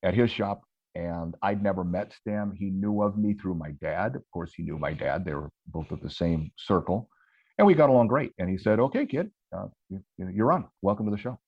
at 0.03 0.13
his 0.13 0.31
shop, 0.31 0.61
and 0.95 1.35
I'd 1.41 1.63
never 1.63 1.83
met 1.83 2.13
Stan. 2.13 2.55
He 2.57 2.69
knew 2.69 3.01
of 3.01 3.17
me 3.17 3.33
through 3.33 3.55
my 3.55 3.71
dad. 3.81 4.15
Of 4.15 4.23
course, 4.31 4.53
he 4.53 4.63
knew 4.63 4.77
my 4.77 4.93
dad. 4.93 5.25
They 5.25 5.33
were 5.33 5.49
both 5.67 5.91
at 5.91 6.01
the 6.01 6.09
same 6.09 6.51
circle, 6.57 7.09
and 7.57 7.67
we 7.67 7.73
got 7.73 7.89
along 7.89 8.07
great. 8.07 8.33
And 8.37 8.49
he 8.49 8.57
said, 8.57 8.79
"Okay, 8.79 9.05
kid, 9.05 9.31
uh, 9.55 9.67
you, 9.89 10.01
you're 10.17 10.51
on. 10.51 10.67
Welcome 10.81 11.05
to 11.05 11.11
the 11.11 11.17
show." 11.17 11.39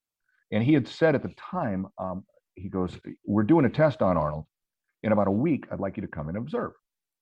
And 0.51 0.63
he 0.63 0.73
had 0.73 0.87
said 0.87 1.15
at 1.15 1.23
the 1.23 1.33
time, 1.37 1.87
um, 1.97 2.25
he 2.55 2.69
goes, 2.69 2.97
"We're 3.25 3.43
doing 3.43 3.65
a 3.65 3.69
test 3.69 4.01
on 4.01 4.17
Arnold." 4.17 4.45
in 5.03 5.11
about 5.11 5.27
a 5.27 5.31
week, 5.31 5.65
I'd 5.71 5.79
like 5.79 5.97
you 5.97 6.01
to 6.01 6.07
come 6.07 6.27
and 6.29 6.37
observe. 6.37 6.71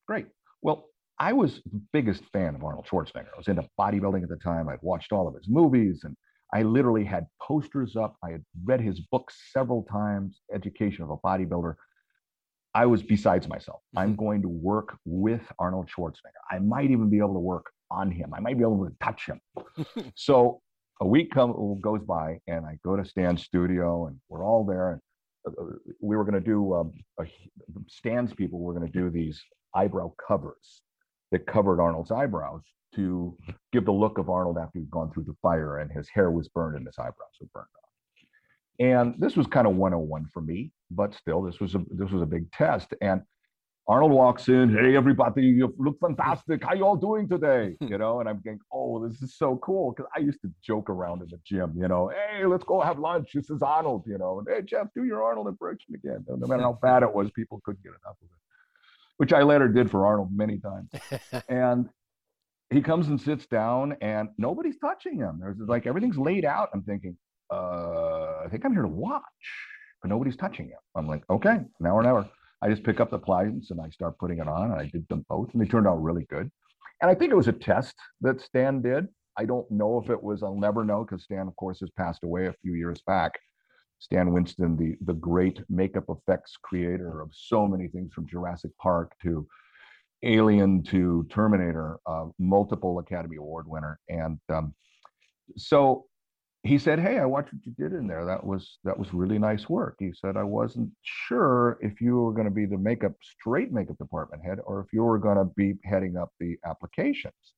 Great. 0.07 0.27
Well, 0.61 0.85
I 1.19 1.33
was 1.33 1.61
the 1.71 1.81
biggest 1.93 2.23
fan 2.31 2.55
of 2.55 2.63
Arnold 2.63 2.87
Schwarzenegger. 2.87 3.33
I 3.33 3.37
was 3.37 3.47
into 3.47 3.67
bodybuilding 3.79 4.23
at 4.23 4.29
the 4.29 4.37
time. 4.37 4.69
I'd 4.69 4.81
watched 4.81 5.11
all 5.11 5.27
of 5.27 5.35
his 5.35 5.47
movies 5.47 6.01
and 6.03 6.15
I 6.53 6.63
literally 6.63 7.05
had 7.05 7.27
posters 7.41 7.95
up. 7.95 8.15
I 8.23 8.31
had 8.31 8.43
read 8.63 8.81
his 8.81 8.99
book 8.99 9.31
several 9.51 9.83
times, 9.83 10.41
Education 10.53 11.03
of 11.03 11.11
a 11.11 11.17
Bodybuilder. 11.17 11.75
I 12.73 12.85
was 12.85 13.03
besides 13.03 13.47
myself. 13.47 13.79
Mm-hmm. 13.79 13.99
I'm 13.99 14.15
going 14.15 14.41
to 14.41 14.49
work 14.49 14.97
with 15.05 15.41
Arnold 15.59 15.89
Schwarzenegger. 15.89 16.41
I 16.49 16.59
might 16.59 16.91
even 16.91 17.09
be 17.09 17.17
able 17.19 17.33
to 17.33 17.39
work 17.39 17.67
on 17.91 18.11
him. 18.11 18.33
I 18.33 18.39
might 18.39 18.57
be 18.57 18.63
able 18.63 18.85
to 18.85 18.95
touch 19.03 19.27
him. 19.27 19.41
so 20.15 20.61
a 21.01 21.07
week 21.07 21.31
come, 21.31 21.79
goes 21.81 22.01
by 22.01 22.39
and 22.47 22.65
I 22.65 22.77
go 22.83 22.95
to 22.95 23.05
Stan's 23.05 23.43
studio 23.43 24.07
and 24.07 24.17
we're 24.27 24.45
all 24.45 24.65
there. 24.65 24.91
And 24.93 25.55
we 26.01 26.17
were 26.17 26.23
going 26.23 26.41
to 26.41 26.45
do 26.45 26.73
um, 26.73 26.91
a, 27.19 27.25
Stan's 27.87 28.33
people 28.33 28.59
were 28.59 28.73
going 28.73 28.91
to 28.91 28.99
do 28.99 29.09
these 29.09 29.41
eyebrow 29.73 30.11
covers 30.27 30.81
that 31.31 31.45
covered 31.45 31.79
Arnold's 31.79 32.11
eyebrows 32.11 32.63
to 32.95 33.37
give 33.71 33.85
the 33.85 33.91
look 33.91 34.17
of 34.17 34.29
Arnold 34.29 34.57
after 34.57 34.79
he'd 34.79 34.89
gone 34.89 35.11
through 35.11 35.23
the 35.23 35.35
fire 35.41 35.77
and 35.77 35.91
his 35.91 36.09
hair 36.09 36.31
was 36.31 36.47
burned 36.49 36.77
and 36.77 36.85
his 36.87 36.97
eyebrows 36.97 37.37
were 37.39 37.47
burned 37.53 37.67
off. 37.75 37.89
And 38.79 39.15
this 39.19 39.35
was 39.35 39.45
kind 39.45 39.67
of 39.67 39.75
101 39.75 40.27
for 40.33 40.41
me, 40.41 40.71
but 40.89 41.13
still, 41.13 41.41
this 41.41 41.59
was 41.59 41.75
a 41.75 41.83
this 41.91 42.11
was 42.11 42.21
a 42.21 42.25
big 42.25 42.51
test. 42.51 42.93
And 43.01 43.21
Arnold 43.89 44.11
walks 44.11 44.47
in, 44.47 44.69
hey 44.69 44.95
everybody, 44.95 45.41
you 45.41 45.73
look 45.77 45.99
fantastic. 45.99 46.63
How 46.63 46.75
you 46.75 46.85
all 46.85 46.95
doing 46.95 47.27
today? 47.27 47.75
You 47.81 47.97
know, 47.97 48.19
and 48.19 48.29
I'm 48.29 48.39
thinking, 48.41 48.61
oh, 48.71 49.05
this 49.05 49.21
is 49.21 49.35
so 49.35 49.57
cool 49.57 49.91
because 49.91 50.09
I 50.15 50.19
used 50.19 50.41
to 50.43 50.51
joke 50.63 50.89
around 50.89 51.23
in 51.23 51.27
the 51.29 51.39
gym. 51.43 51.73
You 51.75 51.87
know, 51.87 52.09
hey, 52.09 52.45
let's 52.45 52.63
go 52.63 52.79
have 52.81 52.99
lunch. 52.99 53.31
This 53.33 53.49
is 53.49 53.61
Arnold. 53.61 54.03
You 54.05 54.17
know, 54.17 54.39
and 54.39 54.47
hey 54.47 54.61
Jeff, 54.63 54.87
do 54.95 55.03
your 55.03 55.23
Arnold 55.23 55.47
impression 55.47 55.95
again. 55.95 56.23
No 56.27 56.47
matter 56.47 56.61
how 56.61 56.79
bad 56.83 57.03
it 57.03 57.13
was, 57.13 57.31
people 57.31 57.59
couldn't 57.65 57.83
get 57.83 57.89
enough 57.89 58.15
of 58.21 58.29
it, 58.29 58.39
which 59.19 59.33
I 59.33 59.43
later 59.43 59.67
did 59.67 59.91
for 59.91 60.05
Arnold 60.07 60.29
many 60.33 60.59
times. 60.59 60.89
and 61.49 61.89
he 62.69 62.81
comes 62.81 63.09
and 63.09 63.19
sits 63.19 63.45
down, 63.47 63.97
and 63.99 64.29
nobody's 64.37 64.77
touching 64.77 65.17
him. 65.17 65.39
There's 65.41 65.57
like 65.59 65.85
everything's 65.85 66.17
laid 66.17 66.45
out. 66.45 66.69
I'm 66.73 66.83
thinking, 66.83 67.17
uh, 67.51 68.43
I 68.45 68.47
think 68.49 68.63
I'm 68.63 68.71
here 68.71 68.83
to 68.83 68.87
watch, 68.87 69.23
but 70.01 70.07
nobody's 70.07 70.37
touching 70.37 70.67
him. 70.67 70.77
I'm 70.95 71.05
like, 71.05 71.23
okay, 71.29 71.59
now 71.81 71.95
or 71.95 72.03
never. 72.03 72.29
I 72.61 72.69
just 72.69 72.83
pick 72.83 73.01
up 73.01 73.11
the 73.11 73.19
pliants 73.19 73.71
and 73.71 73.81
I 73.81 73.89
start 73.89 74.17
putting 74.19 74.39
it 74.39 74.47
on. 74.47 74.71
And 74.71 74.79
I 74.79 74.85
did 74.85 75.05
them 75.09 75.25
both, 75.27 75.49
and 75.51 75.61
they 75.61 75.67
turned 75.67 75.87
out 75.87 76.01
really 76.01 76.25
good. 76.29 76.49
And 77.01 77.11
I 77.11 77.15
think 77.15 77.31
it 77.31 77.37
was 77.37 77.49
a 77.49 77.53
test 77.53 77.95
that 78.21 78.39
Stan 78.39 78.81
did. 78.81 79.07
I 79.37 79.43
don't 79.43 79.69
know 79.69 79.99
if 80.01 80.09
it 80.09 80.21
was. 80.21 80.43
I'll 80.43 80.55
never 80.55 80.85
know 80.85 81.03
because 81.03 81.23
Stan, 81.23 81.47
of 81.47 81.55
course, 81.57 81.81
has 81.81 81.89
passed 81.97 82.23
away 82.23 82.47
a 82.47 82.55
few 82.61 82.73
years 82.73 83.01
back. 83.05 83.33
Stan 83.99 84.31
Winston, 84.31 84.77
the 84.77 84.97
the 85.05 85.13
great 85.13 85.61
makeup 85.69 86.05
effects 86.09 86.57
creator 86.61 87.21
of 87.21 87.31
so 87.33 87.67
many 87.67 87.87
things 87.87 88.13
from 88.13 88.27
Jurassic 88.27 88.71
Park 88.81 89.13
to 89.21 89.47
Alien 90.23 90.83
to 90.83 91.25
Terminator, 91.29 91.99
uh, 92.05 92.25
multiple 92.39 92.99
Academy 92.99 93.37
Award 93.37 93.67
winner, 93.67 93.99
and 94.09 94.39
um, 94.49 94.73
so 95.57 96.05
he 96.63 96.77
said, 96.77 96.99
"Hey, 96.99 97.19
I 97.19 97.25
watched 97.25 97.53
what 97.53 97.65
you 97.65 97.73
did 97.77 97.93
in 97.93 98.07
there. 98.07 98.25
That 98.25 98.45
was 98.45 98.79
that 98.83 98.97
was 98.97 99.13
really 99.13 99.37
nice 99.37 99.69
work." 99.69 99.95
He 99.99 100.11
said, 100.13 100.37
"I 100.37 100.43
wasn't 100.43 100.91
sure 101.03 101.77
if 101.81 102.01
you 102.01 102.21
were 102.21 102.33
going 102.33 102.47
to 102.47 102.53
be 102.53 102.65
the 102.65 102.77
makeup 102.77 103.13
straight 103.21 103.71
makeup 103.71 103.97
department 103.97 104.43
head 104.43 104.59
or 104.65 104.81
if 104.81 104.87
you 104.91 105.03
were 105.03 105.19
going 105.19 105.37
to 105.37 105.45
be 105.55 105.75
heading 105.83 106.17
up 106.17 106.31
the 106.39 106.57
applications." 106.65 107.53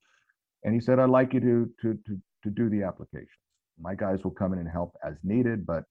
And 0.63 0.73
he 0.73 0.79
said, 0.79 0.99
"I'd 0.99 1.09
like 1.09 1.33
you 1.33 1.39
to 1.39 1.71
to 1.81 1.99
to 2.05 2.21
to 2.43 2.49
do 2.49 2.69
the 2.69 2.83
applications. 2.83 3.29
My 3.79 3.95
guys 3.95 4.23
will 4.23 4.31
come 4.31 4.53
in 4.53 4.59
and 4.59 4.69
help 4.69 4.95
as 5.03 5.15
needed, 5.23 5.65
but 5.65 5.83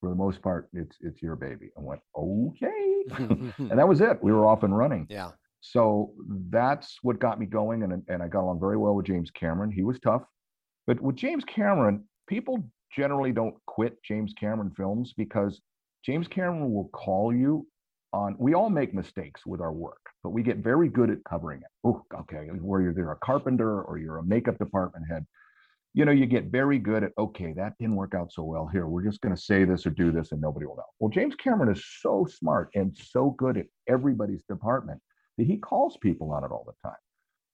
for 0.00 0.08
the 0.08 0.16
most 0.16 0.42
part, 0.42 0.68
it's 0.72 0.96
it's 1.00 1.22
your 1.22 1.36
baby." 1.36 1.70
I 1.76 1.80
went, 1.80 2.00
"Okay," 2.16 3.04
and 3.58 3.78
that 3.78 3.88
was 3.88 4.00
it. 4.00 4.22
We 4.22 4.32
were 4.32 4.46
off 4.46 4.62
and 4.62 4.76
running. 4.76 5.06
Yeah. 5.08 5.30
So 5.60 6.12
that's 6.48 6.98
what 7.02 7.18
got 7.18 7.38
me 7.38 7.46
going, 7.46 7.82
and 7.82 8.02
and 8.08 8.22
I 8.22 8.28
got 8.28 8.42
along 8.42 8.60
very 8.60 8.76
well 8.76 8.94
with 8.94 9.06
James 9.06 9.30
Cameron. 9.30 9.70
He 9.70 9.82
was 9.82 9.98
tough, 10.00 10.22
but 10.86 11.00
with 11.00 11.16
James 11.16 11.44
Cameron, 11.44 12.04
people 12.28 12.64
generally 12.94 13.32
don't 13.32 13.54
quit 13.66 14.02
James 14.02 14.32
Cameron 14.38 14.72
films 14.76 15.12
because 15.16 15.60
James 16.04 16.28
Cameron 16.28 16.72
will 16.72 16.88
call 16.88 17.34
you 17.34 17.66
on. 18.12 18.36
We 18.38 18.54
all 18.54 18.70
make 18.70 18.94
mistakes 18.94 19.44
with 19.44 19.60
our 19.60 19.72
work, 19.72 20.00
but 20.22 20.30
we 20.30 20.42
get 20.42 20.58
very 20.58 20.88
good 20.88 21.10
at 21.10 21.18
covering 21.28 21.60
it. 21.60 21.68
Oh, 21.84 22.04
okay, 22.20 22.48
where 22.60 22.80
you're 22.80 22.94
there 22.94 23.12
a 23.12 23.16
carpenter 23.16 23.82
or 23.82 23.98
you're 23.98 24.18
a 24.18 24.24
makeup 24.24 24.58
department 24.58 25.04
head. 25.10 25.26
You 25.92 26.04
know, 26.04 26.12
you 26.12 26.26
get 26.26 26.46
very 26.46 26.78
good 26.78 27.02
at 27.02 27.12
okay, 27.18 27.52
that 27.54 27.74
didn't 27.80 27.96
work 27.96 28.14
out 28.14 28.32
so 28.32 28.44
well. 28.44 28.68
Here, 28.72 28.86
we're 28.86 29.02
just 29.02 29.20
going 29.20 29.34
to 29.34 29.40
say 29.40 29.64
this 29.64 29.86
or 29.86 29.90
do 29.90 30.12
this, 30.12 30.30
and 30.32 30.40
nobody 30.40 30.66
will 30.66 30.76
know. 30.76 30.84
Well, 31.00 31.10
James 31.10 31.34
Cameron 31.34 31.74
is 31.74 31.84
so 32.00 32.26
smart 32.30 32.70
and 32.74 32.96
so 32.96 33.30
good 33.30 33.56
at 33.56 33.66
everybody's 33.88 34.44
department 34.44 35.00
that 35.36 35.46
he 35.46 35.56
calls 35.56 35.96
people 35.96 36.30
on 36.32 36.44
it 36.44 36.52
all 36.52 36.64
the 36.66 36.88
time. 36.88 36.98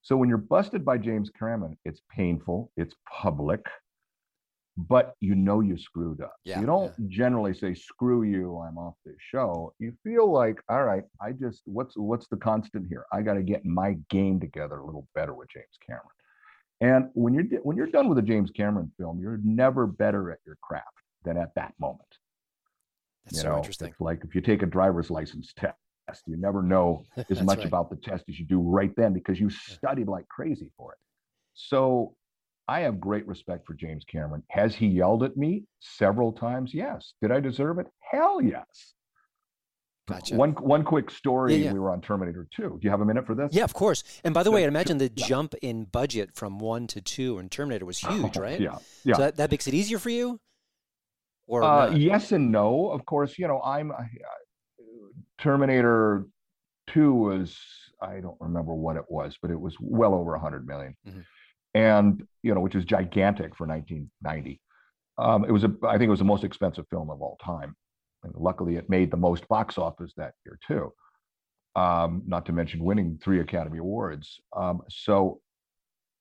So 0.02 0.16
when 0.16 0.28
you're 0.28 0.38
busted 0.38 0.84
by 0.84 0.98
James 0.98 1.30
Cameron, 1.30 1.76
it's 1.84 2.02
painful, 2.14 2.70
it's 2.76 2.94
public, 3.10 3.66
but 4.76 5.14
you 5.20 5.34
know 5.34 5.60
you 5.60 5.78
screwed 5.78 6.20
up. 6.20 6.36
Yeah, 6.44 6.60
you 6.60 6.66
don't 6.66 6.92
generally 7.08 7.54
say 7.54 7.74
screw 7.74 8.22
you, 8.22 8.58
I'm 8.58 8.76
off 8.76 8.94
this 9.04 9.16
show. 9.18 9.72
You 9.78 9.92
feel 10.04 10.30
like, 10.30 10.62
all 10.68 10.84
right, 10.84 11.04
I 11.20 11.32
just 11.32 11.62
what's 11.64 11.96
what's 11.96 12.28
the 12.28 12.36
constant 12.36 12.86
here? 12.88 13.06
I 13.12 13.22
got 13.22 13.34
to 13.34 13.42
get 13.42 13.64
my 13.64 13.96
game 14.10 14.38
together 14.38 14.76
a 14.76 14.84
little 14.84 15.08
better 15.14 15.34
with 15.34 15.48
James 15.48 15.78
Cameron. 15.84 16.06
And 16.80 17.08
when 17.14 17.32
you're 17.32 17.44
when 17.62 17.76
you're 17.76 17.86
done 17.86 18.08
with 18.08 18.18
a 18.18 18.22
James 18.22 18.50
Cameron 18.50 18.92
film, 18.98 19.18
you're 19.18 19.40
never 19.42 19.86
better 19.86 20.30
at 20.30 20.38
your 20.44 20.56
craft 20.62 20.86
than 21.24 21.36
at 21.36 21.54
that 21.54 21.72
moment. 21.80 22.08
That's 23.24 23.36
You 23.36 23.42
so 23.42 23.48
know, 23.50 23.56
interesting. 23.58 23.94
Like 23.98 24.22
if 24.24 24.34
you 24.34 24.40
take 24.40 24.62
a 24.62 24.66
driver's 24.66 25.10
license 25.10 25.52
test, 25.56 25.76
you 26.26 26.36
never 26.36 26.62
know 26.62 27.04
as 27.30 27.42
much 27.42 27.58
right. 27.58 27.66
about 27.66 27.90
the 27.90 27.96
test 27.96 28.24
as 28.28 28.38
you 28.38 28.44
do 28.44 28.60
right 28.60 28.94
then 28.96 29.12
because 29.12 29.40
you 29.40 29.48
studied 29.50 30.08
like 30.08 30.28
crazy 30.28 30.70
for 30.76 30.92
it. 30.92 30.98
So 31.54 32.14
I 32.68 32.80
have 32.80 33.00
great 33.00 33.26
respect 33.26 33.66
for 33.66 33.74
James 33.74 34.04
Cameron. 34.04 34.42
Has 34.50 34.74
he 34.74 34.86
yelled 34.86 35.22
at 35.22 35.36
me 35.36 35.64
several 35.80 36.32
times? 36.32 36.74
Yes. 36.74 37.14
Did 37.22 37.32
I 37.32 37.40
deserve 37.40 37.78
it? 37.78 37.86
Hell 38.00 38.42
yes. 38.42 38.94
Gotcha. 40.06 40.36
One 40.36 40.52
one 40.52 40.84
quick 40.84 41.10
story. 41.10 41.56
yeah. 41.56 41.72
We 41.72 41.80
were 41.80 41.90
on 41.90 42.00
Terminator 42.00 42.46
2. 42.54 42.62
Do 42.62 42.78
you 42.82 42.90
have 42.90 43.00
a 43.00 43.04
minute 43.04 43.26
for 43.26 43.34
this? 43.34 43.52
Yeah, 43.52 43.64
of 43.64 43.74
course. 43.74 44.04
And 44.22 44.32
by 44.32 44.44
the 44.44 44.52
way, 44.52 44.64
I 44.64 44.68
imagine 44.68 44.98
the 44.98 45.10
yeah. 45.14 45.26
jump 45.26 45.54
in 45.62 45.84
budget 45.84 46.30
from 46.34 46.58
one 46.60 46.86
to 46.88 47.00
two 47.00 47.38
in 47.40 47.48
Terminator 47.48 47.84
was 47.84 47.98
huge, 47.98 48.36
Oh, 48.36 48.40
right? 48.40 48.60
Yeah. 48.60 48.78
Yeah. 49.04 49.16
So 49.16 49.22
that, 49.22 49.36
that 49.36 49.50
makes 49.50 49.66
it 49.66 49.74
easier 49.74 49.98
for 49.98 50.10
you? 50.10 50.38
Or 51.48 51.64
Uh, 51.64 51.90
yes 51.90 52.30
and 52.30 52.52
no. 52.52 52.90
Of 52.90 53.04
course, 53.04 53.36
you 53.36 53.48
know, 53.48 53.60
I'm 53.62 53.90
I, 53.90 54.04
Terminator 55.38 56.26
2 56.88 57.12
was 57.12 57.58
I 58.00 58.20
don't 58.20 58.36
remember 58.40 58.74
what 58.74 58.96
it 58.96 59.04
was, 59.08 59.36
but 59.40 59.50
it 59.50 59.58
was 59.58 59.74
well 59.80 60.14
over 60.14 60.34
a 60.34 60.38
100 60.38 60.66
million. 60.66 60.94
Mhm. 61.06 61.24
And, 61.74 62.26
you 62.42 62.54
know, 62.54 62.60
which 62.60 62.74
is 62.74 62.84
gigantic 62.84 63.56
for 63.56 63.66
1990. 63.66 64.60
Um, 65.18 65.44
it 65.44 65.50
was 65.50 65.64
a 65.64 65.74
I 65.82 65.92
think 65.98 66.08
it 66.08 66.10
was 66.10 66.20
the 66.20 66.24
most 66.24 66.44
expensive 66.44 66.86
film 66.90 67.10
of 67.10 67.20
all 67.20 67.36
time. 67.44 67.74
And 68.24 68.34
luckily 68.36 68.76
it 68.76 68.88
made 68.90 69.10
the 69.10 69.16
most 69.16 69.46
box 69.48 69.78
office 69.78 70.12
that 70.16 70.34
year 70.44 70.58
too. 70.66 70.92
Um, 71.80 72.22
not 72.26 72.46
to 72.46 72.52
mention 72.52 72.82
winning 72.82 73.18
three 73.22 73.40
Academy 73.40 73.78
Awards. 73.78 74.40
Um, 74.56 74.82
so 74.88 75.40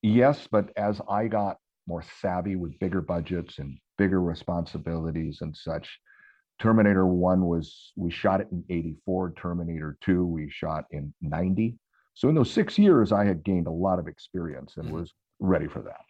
yes, 0.01 0.47
but 0.51 0.69
as 0.75 1.01
I 1.10 1.27
got 1.27 1.58
more 1.88 2.03
savvy 2.21 2.55
with 2.55 2.77
bigger 2.79 3.01
budgets 3.01 3.60
and 3.60 3.77
bigger 3.97 4.21
responsibilities 4.21 5.39
and 5.41 5.55
such. 5.55 5.99
Terminator 6.60 7.05
1 7.05 7.45
was, 7.45 7.91
we 7.95 8.10
shot 8.10 8.41
it 8.41 8.47
in 8.51 8.63
84. 8.69 9.34
Terminator 9.34 9.97
2, 10.01 10.25
we 10.25 10.49
shot 10.49 10.86
in 10.91 11.13
90. 11.21 11.77
So 12.13 12.29
in 12.29 12.36
those 12.36 12.51
six 12.51 12.79
years, 12.79 13.12
I 13.12 13.25
had 13.25 13.43
gained 13.43 13.67
a 13.67 13.71
lot 13.71 13.99
of 13.99 14.08
experience 14.08 14.77
and 14.77 14.88
Mhm. 14.88 14.91
was 14.91 15.13
ready 15.39 15.67
for 15.67 15.81
that. 15.81 16.01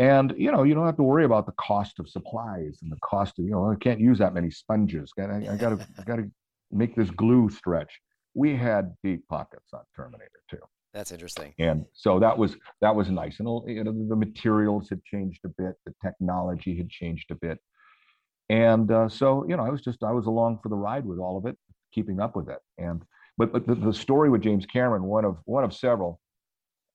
And, 0.00 0.32
you 0.38 0.50
know, 0.50 0.62
you 0.62 0.74
don't 0.74 0.86
have 0.86 0.96
to 0.96 1.02
worry 1.02 1.26
about 1.26 1.44
the 1.44 1.52
cost 1.52 1.98
of 1.98 2.08
supplies 2.08 2.78
and 2.80 2.90
the 2.90 2.96
cost 3.04 3.38
of, 3.38 3.44
you 3.44 3.50
know, 3.50 3.70
I 3.70 3.74
can't 3.74 4.00
use 4.00 4.18
that 4.18 4.32
many 4.32 4.50
sponges. 4.50 5.12
I, 5.18 5.24
I 5.52 5.56
gotta, 5.56 5.86
I 5.98 6.04
gotta 6.04 6.30
make 6.72 6.96
this 6.96 7.10
glue 7.10 7.50
stretch. 7.50 8.00
We 8.32 8.56
had 8.56 8.94
deep 9.04 9.28
pockets 9.28 9.68
on 9.74 9.80
Terminator 9.94 10.40
2 10.50 10.56
That's 10.94 11.12
interesting. 11.12 11.52
and 11.58 11.84
so 11.92 12.18
that 12.18 12.38
was 12.38 12.56
that 12.80 12.94
was 12.94 13.10
nice 13.10 13.40
and 13.40 13.48
you 13.68 13.84
know 13.84 13.92
the 14.08 14.16
materials 14.16 14.88
had 14.88 15.02
changed 15.04 15.40
a 15.44 15.48
bit 15.48 15.74
the 15.84 15.92
technology 16.02 16.76
had 16.76 16.88
changed 16.88 17.30
a 17.30 17.34
bit 17.34 17.58
and 18.48 18.90
uh, 18.90 19.08
so 19.08 19.44
you 19.48 19.56
know 19.56 19.64
i 19.64 19.68
was 19.68 19.82
just 19.82 20.02
i 20.04 20.12
was 20.12 20.26
along 20.26 20.60
for 20.62 20.68
the 20.68 20.76
ride 20.76 21.04
with 21.04 21.18
all 21.18 21.36
of 21.36 21.44
it 21.46 21.56
keeping 21.92 22.20
up 22.20 22.36
with 22.36 22.48
it 22.48 22.60
and 22.78 23.02
but, 23.36 23.52
but 23.52 23.66
the, 23.66 23.74
the 23.74 23.92
story 23.92 24.30
with 24.30 24.42
james 24.42 24.64
cameron 24.66 25.02
one 25.02 25.24
of 25.24 25.38
one 25.44 25.64
of 25.64 25.74
several 25.74 26.20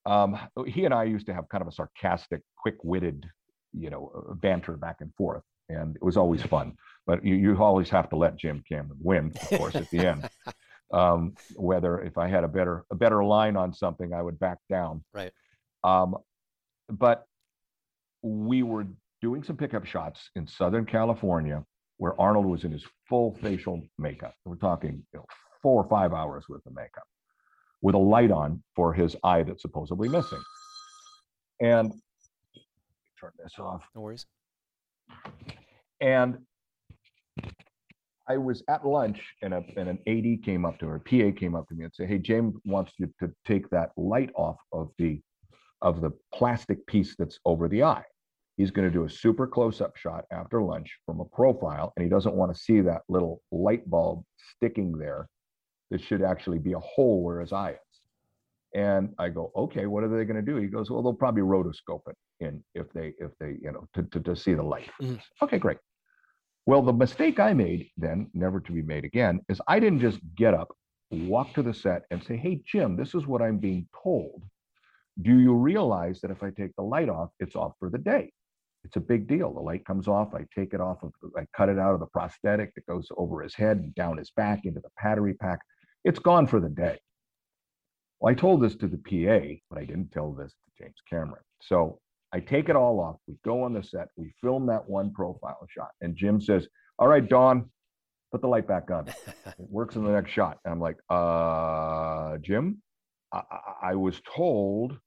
um, 0.05 0.37
he 0.67 0.85
and 0.85 0.93
i 0.93 1.03
used 1.03 1.25
to 1.25 1.33
have 1.33 1.47
kind 1.49 1.61
of 1.61 1.67
a 1.67 1.71
sarcastic 1.71 2.41
quick-witted 2.57 3.25
you 3.73 3.89
know 3.89 4.11
uh, 4.15 4.33
banter 4.35 4.77
back 4.77 4.97
and 5.01 5.13
forth 5.15 5.43
and 5.69 5.95
it 5.95 6.03
was 6.03 6.17
always 6.17 6.43
fun 6.43 6.73
but 7.07 7.23
you, 7.23 7.35
you 7.35 7.57
always 7.57 7.89
have 7.89 8.09
to 8.09 8.15
let 8.15 8.37
jim 8.37 8.63
cameron 8.67 8.97
win 9.01 9.33
of 9.41 9.57
course 9.57 9.75
at 9.75 9.89
the 9.89 9.99
end 10.07 10.29
um, 10.93 11.35
whether 11.55 12.01
if 12.01 12.17
I 12.17 12.27
had 12.27 12.43
a 12.43 12.47
better 12.47 12.85
a 12.91 12.95
better 12.95 13.23
line 13.23 13.55
on 13.57 13.73
something, 13.73 14.13
I 14.13 14.21
would 14.21 14.39
back 14.39 14.59
down. 14.69 15.03
Right. 15.13 15.31
Um, 15.83 16.15
but 16.89 17.25
we 18.21 18.63
were 18.63 18.87
doing 19.21 19.43
some 19.43 19.57
pickup 19.57 19.85
shots 19.85 20.29
in 20.35 20.47
Southern 20.47 20.85
California 20.85 21.63
where 21.97 22.19
Arnold 22.19 22.45
was 22.45 22.63
in 22.63 22.71
his 22.71 22.83
full 23.07 23.35
facial 23.41 23.81
makeup. 23.97 24.35
We're 24.45 24.55
talking 24.55 25.03
you 25.13 25.19
know, 25.19 25.25
four 25.61 25.83
or 25.83 25.89
five 25.89 26.13
hours 26.13 26.45
worth 26.49 26.65
of 26.65 26.75
makeup 26.75 27.07
with 27.85 27.93
a 27.93 27.99
light 27.99 28.31
on 28.31 28.63
for 28.75 28.95
his 28.95 29.15
eye 29.23 29.43
that's 29.43 29.61
supposedly 29.61 30.09
missing. 30.09 30.41
And 31.61 31.93
turn 33.21 33.29
this 33.37 33.59
off. 33.59 33.83
No 33.93 34.01
worries. 34.01 34.25
And 36.01 36.39
I 38.27 38.37
was 38.37 38.63
at 38.67 38.87
lunch 38.87 39.21
and, 39.43 39.53
a, 39.53 39.63
and 39.77 39.87
an 39.87 39.99
AD 40.07 40.43
came 40.43 40.65
up 40.65 40.79
to 40.79 40.87
her, 40.87 40.97
PA 40.97 41.29
came 41.39 41.53
up 41.53 41.67
to 41.67 41.75
me 41.75 41.83
and 41.83 41.93
said, 41.93 42.09
Hey, 42.09 42.17
James 42.17 42.55
wants 42.65 42.91
you 42.97 43.07
to 43.19 43.31
take 43.45 43.69
that 43.69 43.91
light 43.97 44.31
off 44.33 44.57
of 44.71 44.89
the 44.97 45.21
of 45.83 46.01
the 46.01 46.09
plastic 46.33 46.87
piece 46.87 47.15
that's 47.19 47.37
over 47.45 47.67
the 47.67 47.83
eye. 47.83 48.03
He's 48.57 48.71
going 48.71 48.87
to 48.87 48.91
do 48.91 49.03
a 49.03 49.09
super 49.09 49.45
close-up 49.45 49.95
shot 49.95 50.25
after 50.31 50.63
lunch 50.63 50.97
from 51.05 51.19
a 51.19 51.25
profile, 51.25 51.93
and 51.95 52.03
he 52.03 52.09
doesn't 52.09 52.33
want 52.33 52.51
to 52.51 52.59
see 52.59 52.81
that 52.81 53.03
little 53.09 53.43
light 53.51 53.87
bulb 53.87 54.23
sticking 54.55 54.97
there 54.97 55.27
that 55.91 56.01
should 56.01 56.21
actually 56.21 56.59
be 56.59 56.73
a 56.73 56.79
hole 56.79 57.23
where 57.23 57.39
his 57.39 57.53
eye 57.53 57.71
is. 57.71 57.77
And 58.73 59.13
I 59.19 59.29
go, 59.29 59.51
okay, 59.55 59.85
what 59.85 60.03
are 60.03 60.09
they 60.09 60.25
going 60.25 60.35
to 60.35 60.41
do? 60.41 60.57
He 60.57 60.67
goes, 60.67 60.89
well, 60.91 61.01
they'll 61.01 61.13
probably 61.13 61.43
rotoscope 61.43 62.01
it 62.07 62.17
in 62.41 62.61
if 62.73 62.91
they 62.91 63.13
if 63.19 63.31
they 63.39 63.55
you 63.61 63.71
know 63.71 63.87
to 63.93 64.03
to, 64.03 64.19
to 64.19 64.35
see 64.35 64.53
the 64.53 64.63
light. 64.63 64.89
Mhm. 65.01 65.19
Okay, 65.41 65.57
great. 65.57 65.77
Well, 66.65 66.81
the 66.81 66.91
mistake 66.93 67.39
I 67.39 67.53
made 67.53 67.91
then, 67.95 68.29
never 68.33 68.59
to 68.59 68.71
be 68.71 68.81
made 68.81 69.05
again, 69.05 69.39
is 69.49 69.61
I 69.67 69.79
didn't 69.79 69.99
just 69.99 70.19
get 70.35 70.53
up, 70.55 70.75
walk 71.11 71.53
to 71.53 71.61
the 71.61 71.73
set, 71.73 72.05
and 72.09 72.23
say, 72.23 72.35
hey, 72.37 72.61
Jim, 72.65 72.95
this 72.97 73.13
is 73.13 73.27
what 73.27 73.41
I'm 73.41 73.59
being 73.59 73.87
told. 74.03 74.41
Do 75.21 75.37
you 75.39 75.53
realize 75.53 76.19
that 76.21 76.31
if 76.31 76.41
I 76.41 76.49
take 76.49 76.75
the 76.75 76.81
light 76.81 77.07
off, 77.07 77.29
it's 77.39 77.55
off 77.55 77.73
for 77.79 77.89
the 77.91 77.99
day? 77.99 78.31
It's 78.83 78.97
a 78.97 78.99
big 78.99 79.27
deal. 79.27 79.53
The 79.53 79.59
light 79.61 79.85
comes 79.85 80.07
off. 80.07 80.33
I 80.33 80.45
take 80.53 80.73
it 80.73 80.81
off 80.81 81.03
of, 81.03 81.11
I 81.37 81.45
cut 81.55 81.69
it 81.69 81.79
out 81.79 81.93
of 81.93 81.99
the 81.99 82.07
prosthetic 82.07 82.73
that 82.75 82.85
goes 82.87 83.07
over 83.15 83.41
his 83.41 83.55
head 83.55 83.77
and 83.77 83.95
down 83.95 84.17
his 84.17 84.31
back 84.31 84.65
into 84.65 84.79
the 84.79 84.89
battery 85.01 85.35
pack. 85.35 85.59
It's 86.05 86.19
gone 86.19 86.45
for 86.45 86.59
the 86.59 86.69
day. 86.69 86.99
Well, 88.19 88.31
I 88.31 88.35
told 88.35 88.61
this 88.61 88.75
to 88.75 88.87
the 88.87 88.97
PA, 88.97 89.55
but 89.69 89.79
I 89.79 89.85
didn't 89.85 90.11
tell 90.11 90.31
this 90.31 90.53
to 90.53 90.83
James 90.83 90.95
Cameron. 91.09 91.43
So 91.61 91.99
I 92.31 92.39
take 92.41 92.69
it 92.69 92.75
all 92.75 92.99
off. 92.99 93.17
We 93.27 93.35
go 93.43 93.63
on 93.63 93.73
the 93.73 93.83
set. 93.83 94.09
We 94.15 94.31
film 94.39 94.67
that 94.67 94.87
one 94.87 95.11
profile 95.13 95.65
shot. 95.67 95.89
And 96.01 96.15
Jim 96.15 96.39
says, 96.39 96.67
All 96.99 97.07
right, 97.07 97.27
Dawn, 97.27 97.69
put 98.31 98.41
the 98.41 98.47
light 98.47 98.67
back 98.67 98.91
on. 98.91 99.07
It 99.47 99.55
works 99.57 99.95
in 99.95 100.03
the 100.03 100.11
next 100.11 100.31
shot. 100.31 100.59
And 100.63 100.73
I'm 100.73 100.79
like, 100.79 100.97
uh, 101.09 102.37
Jim, 102.37 102.81
I, 103.33 103.41
I, 103.49 103.91
I 103.91 103.95
was 103.95 104.21
told 104.35 104.97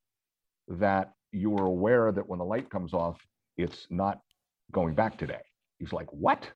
that 0.69 1.13
you 1.33 1.51
were 1.51 1.67
aware 1.67 2.11
that 2.11 2.29
when 2.29 2.41
the 2.41 2.45
light 2.45 2.71
comes 2.71 2.93
off, 2.93 3.21
it's 3.57 3.87
not 3.89 4.19
going 4.73 4.95
back 4.95 5.17
today. 5.17 5.43
He's 5.79 5.93
like, 5.93 6.13
What? 6.13 6.51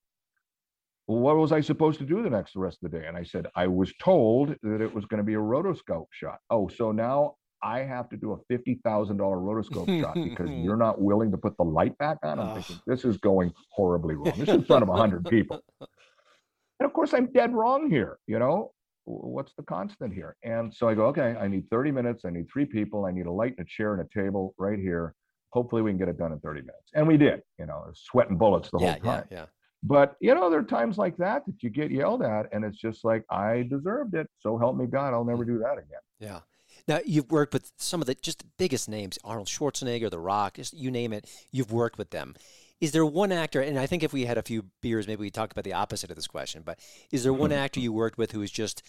What 1.07 1.37
was 1.37 1.53
I 1.53 1.61
supposed 1.61 1.99
to 1.99 2.05
do 2.05 2.23
the 2.23 2.31
next 2.31 2.55
the 2.55 2.61
rest 2.61 2.79
of 2.83 2.91
the 2.91 2.99
day? 2.99 3.07
And 3.07 3.17
I 3.17 3.25
said, 3.25 3.47
I 3.57 3.67
was 3.67 3.93
told 4.01 4.55
that 4.63 4.81
it 4.81 4.95
was 4.95 5.05
going 5.07 5.19
to 5.19 5.25
be 5.25 5.35
a 5.35 5.39
rotoscope 5.39 6.07
shot. 6.13 6.39
Oh, 6.51 6.69
so 6.69 6.93
now 6.93 7.35
I 7.63 7.81
have 7.81 8.09
to 8.11 8.17
do 8.17 8.33
a 8.33 8.37
fifty 8.49 8.81
thousand 8.85 9.19
dollar 9.19 9.37
rotoscope 9.37 10.01
shot 10.01 10.15
because 10.15 10.51
you're 10.51 10.77
not 10.77 11.01
willing 11.01 11.31
to 11.31 11.39
put 11.39 11.57
the 11.57 11.65
light 11.65 11.97
back 11.99 12.19
on. 12.23 12.39
I'm 12.39 12.55
thinking 12.55 12.77
ah. 12.79 12.83
this 12.87 13.05
is 13.05 13.17
going 13.19 13.53
horribly 13.71 14.15
wrong. 14.15 14.33
This 14.37 14.49
is 14.49 14.55
in 14.55 14.65
front 14.65 14.83
of 14.83 14.89
hundred 14.89 15.25
people, 15.27 15.61
and 15.81 16.87
of 16.87 16.93
course 16.93 17.13
I'm 17.15 17.31
dead 17.33 17.55
wrong 17.55 17.89
here. 17.89 18.19
You 18.27 18.39
know 18.39 18.73
what's 19.05 19.53
the 19.55 19.63
constant 19.65 20.13
here? 20.13 20.37
And 20.45 20.73
so 20.73 20.89
I 20.89 20.95
go, 20.95 21.07
okay, 21.07 21.37
I 21.41 21.49
need 21.49 21.69
thirty 21.71 21.91
minutes. 21.91 22.25
I 22.25 22.31
need 22.31 22.47
three 22.53 22.67
people. 22.67 23.05
I 23.07 23.13
need 23.13 23.27
a 23.27 23.33
light 23.33 23.55
and 23.59 23.67
a 23.67 23.69
chair 23.69 23.95
and 23.95 24.03
a 24.03 24.21
table 24.21 24.55
right 24.59 24.79
here. 24.79 25.15
Hopefully 25.53 25.83
we 25.83 25.91
can 25.91 25.99
get 25.99 26.09
it 26.09 26.19
done 26.19 26.33
in 26.33 26.41
thirty 26.41 26.61
minutes, 26.61 26.91
and 26.95 27.07
we 27.07 27.17
did. 27.17 27.43
You 27.59 27.67
know, 27.67 27.85
sweating 27.95 28.39
bullets 28.39 28.71
the 28.73 28.79
yeah, 28.81 28.93
whole 28.93 29.01
time. 29.01 29.25
Yeah, 29.31 29.39
yeah. 29.39 29.45
But 29.83 30.17
you 30.21 30.35
know, 30.35 30.49
there 30.49 30.61
are 30.61 30.65
times 30.65 30.97
like 30.97 31.17
that 31.17 31.45
that 31.47 31.63
you 31.63 31.71
get 31.71 31.91
yelled 31.91 32.23
at, 32.23 32.47
and 32.53 32.65
it's 32.65 32.79
just 32.79 33.05
like 33.05 33.25
I 33.31 33.67
deserved 33.69 34.15
it. 34.15 34.29
So 34.41 34.57
help 34.57 34.77
me 34.77 34.87
God, 34.87 35.13
I'll 35.13 35.25
never 35.25 35.45
do 35.45 35.59
that 35.59 35.73
again. 35.73 36.01
Yeah. 36.21 36.41
Now 36.89 37.01
you've 37.05 37.31
worked 37.31 37.53
with 37.53 37.73
some 37.77 38.01
of 38.01 38.07
the 38.07 38.15
just 38.15 38.41
the 38.41 38.47
biggest 38.59 38.89
names: 38.89 39.19
Arnold 39.25 39.49
Schwarzenegger, 39.49 40.11
The 40.11 40.21
Rock, 40.21 40.55
just 40.55 40.73
you 40.75 40.91
name 40.91 41.13
it. 41.13 41.29
You've 41.51 41.73
worked 41.73 41.99
with 41.99 42.11
them. 42.11 42.35
Is 42.81 42.93
there 42.93 43.07
one 43.07 43.31
actor? 43.31 43.61
And 43.61 43.79
I 43.79 43.87
think 43.87 44.03
if 44.03 44.13
we 44.13 44.25
had 44.25 44.39
a 44.39 44.43
few 44.43 44.65
beers, 44.81 45.07
maybe 45.07 45.21
we'd 45.21 45.35
talk 45.35 45.53
about 45.53 45.65
the 45.65 45.75
opposite 45.75 46.11
of 46.11 46.17
this 46.17 46.27
question. 46.27 46.63
But 46.65 46.81
is 47.13 47.23
there 47.23 47.33
one 47.33 47.51
mm-hmm. 47.51 47.61
actor 47.61 47.81
you 47.81 47.93
worked 47.93 48.19
with 48.19 48.33
who 48.33 48.43
is 48.43 48.51
just 48.51 48.83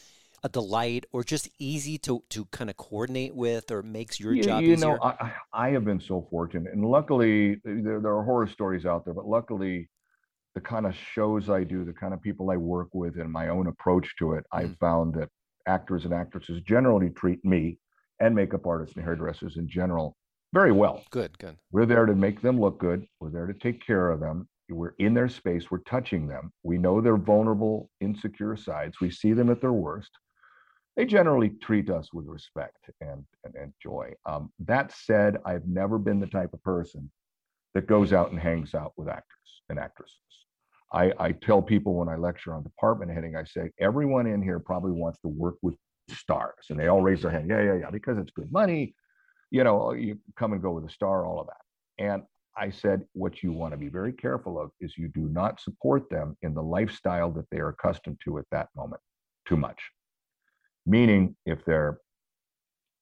a 0.43 0.49
delight, 0.49 1.05
or 1.13 1.23
just 1.23 1.49
easy 1.57 1.97
to 1.99 2.23
to 2.29 2.45
kind 2.45 2.69
of 2.69 2.77
coordinate 2.77 3.35
with, 3.35 3.71
or 3.71 3.81
makes 3.81 4.19
your 4.19 4.33
you, 4.33 4.43
job 4.43 4.63
you 4.63 4.73
easier? 4.73 4.89
know, 4.89 4.99
I, 5.01 5.33
I 5.53 5.69
have 5.69 5.85
been 5.85 6.01
so 6.01 6.27
fortunate, 6.29 6.73
and 6.73 6.85
luckily 6.85 7.61
there, 7.63 7.99
there 7.99 8.17
are 8.17 8.23
horror 8.23 8.47
stories 8.47 8.85
out 8.85 9.05
there, 9.05 9.13
but 9.13 9.25
luckily 9.25 9.89
the 10.55 10.61
kind 10.61 10.85
of 10.85 10.95
shows 10.95 11.49
I 11.49 11.63
do, 11.63 11.83
the 11.83 11.93
kind 11.93 12.13
of 12.13 12.21
people 12.21 12.51
I 12.51 12.57
work 12.57 12.89
with, 12.93 13.17
and 13.17 13.31
my 13.31 13.49
own 13.49 13.67
approach 13.67 14.15
to 14.19 14.33
it, 14.33 14.45
I've 14.51 14.77
found 14.79 15.15
that 15.15 15.29
actors 15.67 16.05
and 16.05 16.13
actresses 16.13 16.61
generally 16.61 17.09
treat 17.09 17.43
me 17.43 17.79
and 18.19 18.35
makeup 18.35 18.67
artists 18.67 18.95
and 18.95 19.03
hairdressers 19.03 19.57
in 19.57 19.67
general 19.67 20.15
very 20.53 20.71
well. 20.71 21.03
good, 21.09 21.37
good. 21.39 21.57
We're 21.71 21.87
there 21.87 22.05
to 22.05 22.13
make 22.13 22.41
them 22.41 22.61
look 22.61 22.79
good. 22.79 23.07
We're 23.19 23.31
there 23.31 23.47
to 23.47 23.55
take 23.55 23.83
care 23.83 24.11
of 24.11 24.19
them. 24.19 24.47
We're 24.69 24.93
in 24.99 25.15
their 25.15 25.27
space. 25.27 25.71
We're 25.71 25.79
touching 25.79 26.27
them. 26.27 26.53
We 26.61 26.77
know 26.77 27.01
their 27.01 27.17
vulnerable, 27.17 27.89
insecure 28.01 28.55
sides. 28.55 29.01
We 29.01 29.09
see 29.09 29.33
them 29.33 29.49
at 29.49 29.61
their 29.61 29.73
worst. 29.73 30.11
They 30.95 31.05
generally 31.05 31.49
treat 31.61 31.89
us 31.89 32.13
with 32.13 32.27
respect 32.27 32.77
and, 33.01 33.25
and, 33.43 33.55
and 33.55 33.73
joy. 33.81 34.13
Um, 34.27 34.53
that 34.59 34.93
said, 34.93 35.37
I've 35.43 35.65
never 35.67 35.97
been 35.97 36.19
the 36.19 36.27
type 36.27 36.53
of 36.53 36.63
person 36.63 37.11
that 37.73 37.87
goes 37.87 38.13
out 38.13 38.29
and 38.29 38.39
hangs 38.39 38.75
out 38.75 38.93
with 38.95 39.09
actors 39.09 39.61
and 39.69 39.79
actresses. 39.79 40.19
I, 40.93 41.11
I 41.19 41.31
tell 41.31 41.61
people 41.61 41.95
when 41.95 42.07
I 42.07 42.15
lecture 42.15 42.53
on 42.53 42.63
department 42.63 43.11
heading, 43.11 43.35
I 43.35 43.43
say, 43.43 43.71
everyone 43.79 44.27
in 44.27 44.43
here 44.43 44.59
probably 44.59 44.91
wants 44.91 45.19
to 45.21 45.27
work 45.27 45.55
with 45.63 45.75
stars. 46.09 46.65
And 46.69 46.79
they 46.79 46.87
all 46.87 47.01
raise 47.01 47.23
their 47.23 47.31
hand. 47.31 47.49
Yeah, 47.49 47.63
yeah, 47.63 47.73
yeah, 47.75 47.89
because 47.89 48.17
it's 48.17 48.31
good 48.31 48.51
money. 48.51 48.93
You 49.49 49.63
know, 49.63 49.81
oh, 49.81 49.93
you 49.93 50.19
come 50.37 50.53
and 50.53 50.61
go 50.61 50.71
with 50.71 50.85
a 50.85 50.89
star, 50.89 51.25
all 51.25 51.39
of 51.39 51.47
that. 51.47 52.03
And 52.03 52.23
I 52.55 52.69
said, 52.69 53.05
what 53.13 53.41
you 53.41 53.51
want 53.51 53.73
to 53.73 53.77
be 53.77 53.89
very 53.89 54.13
careful 54.13 54.61
of 54.61 54.69
is 54.79 54.97
you 54.97 55.07
do 55.07 55.27
not 55.29 55.59
support 55.59 56.09
them 56.09 56.37
in 56.43 56.53
the 56.53 56.61
lifestyle 56.61 57.31
that 57.31 57.49
they 57.49 57.57
are 57.57 57.69
accustomed 57.69 58.19
to 58.25 58.37
at 58.37 58.45
that 58.51 58.69
moment 58.75 59.01
too 59.47 59.57
much. 59.57 59.81
Meaning, 60.85 61.35
if 61.45 61.65
they're 61.65 61.97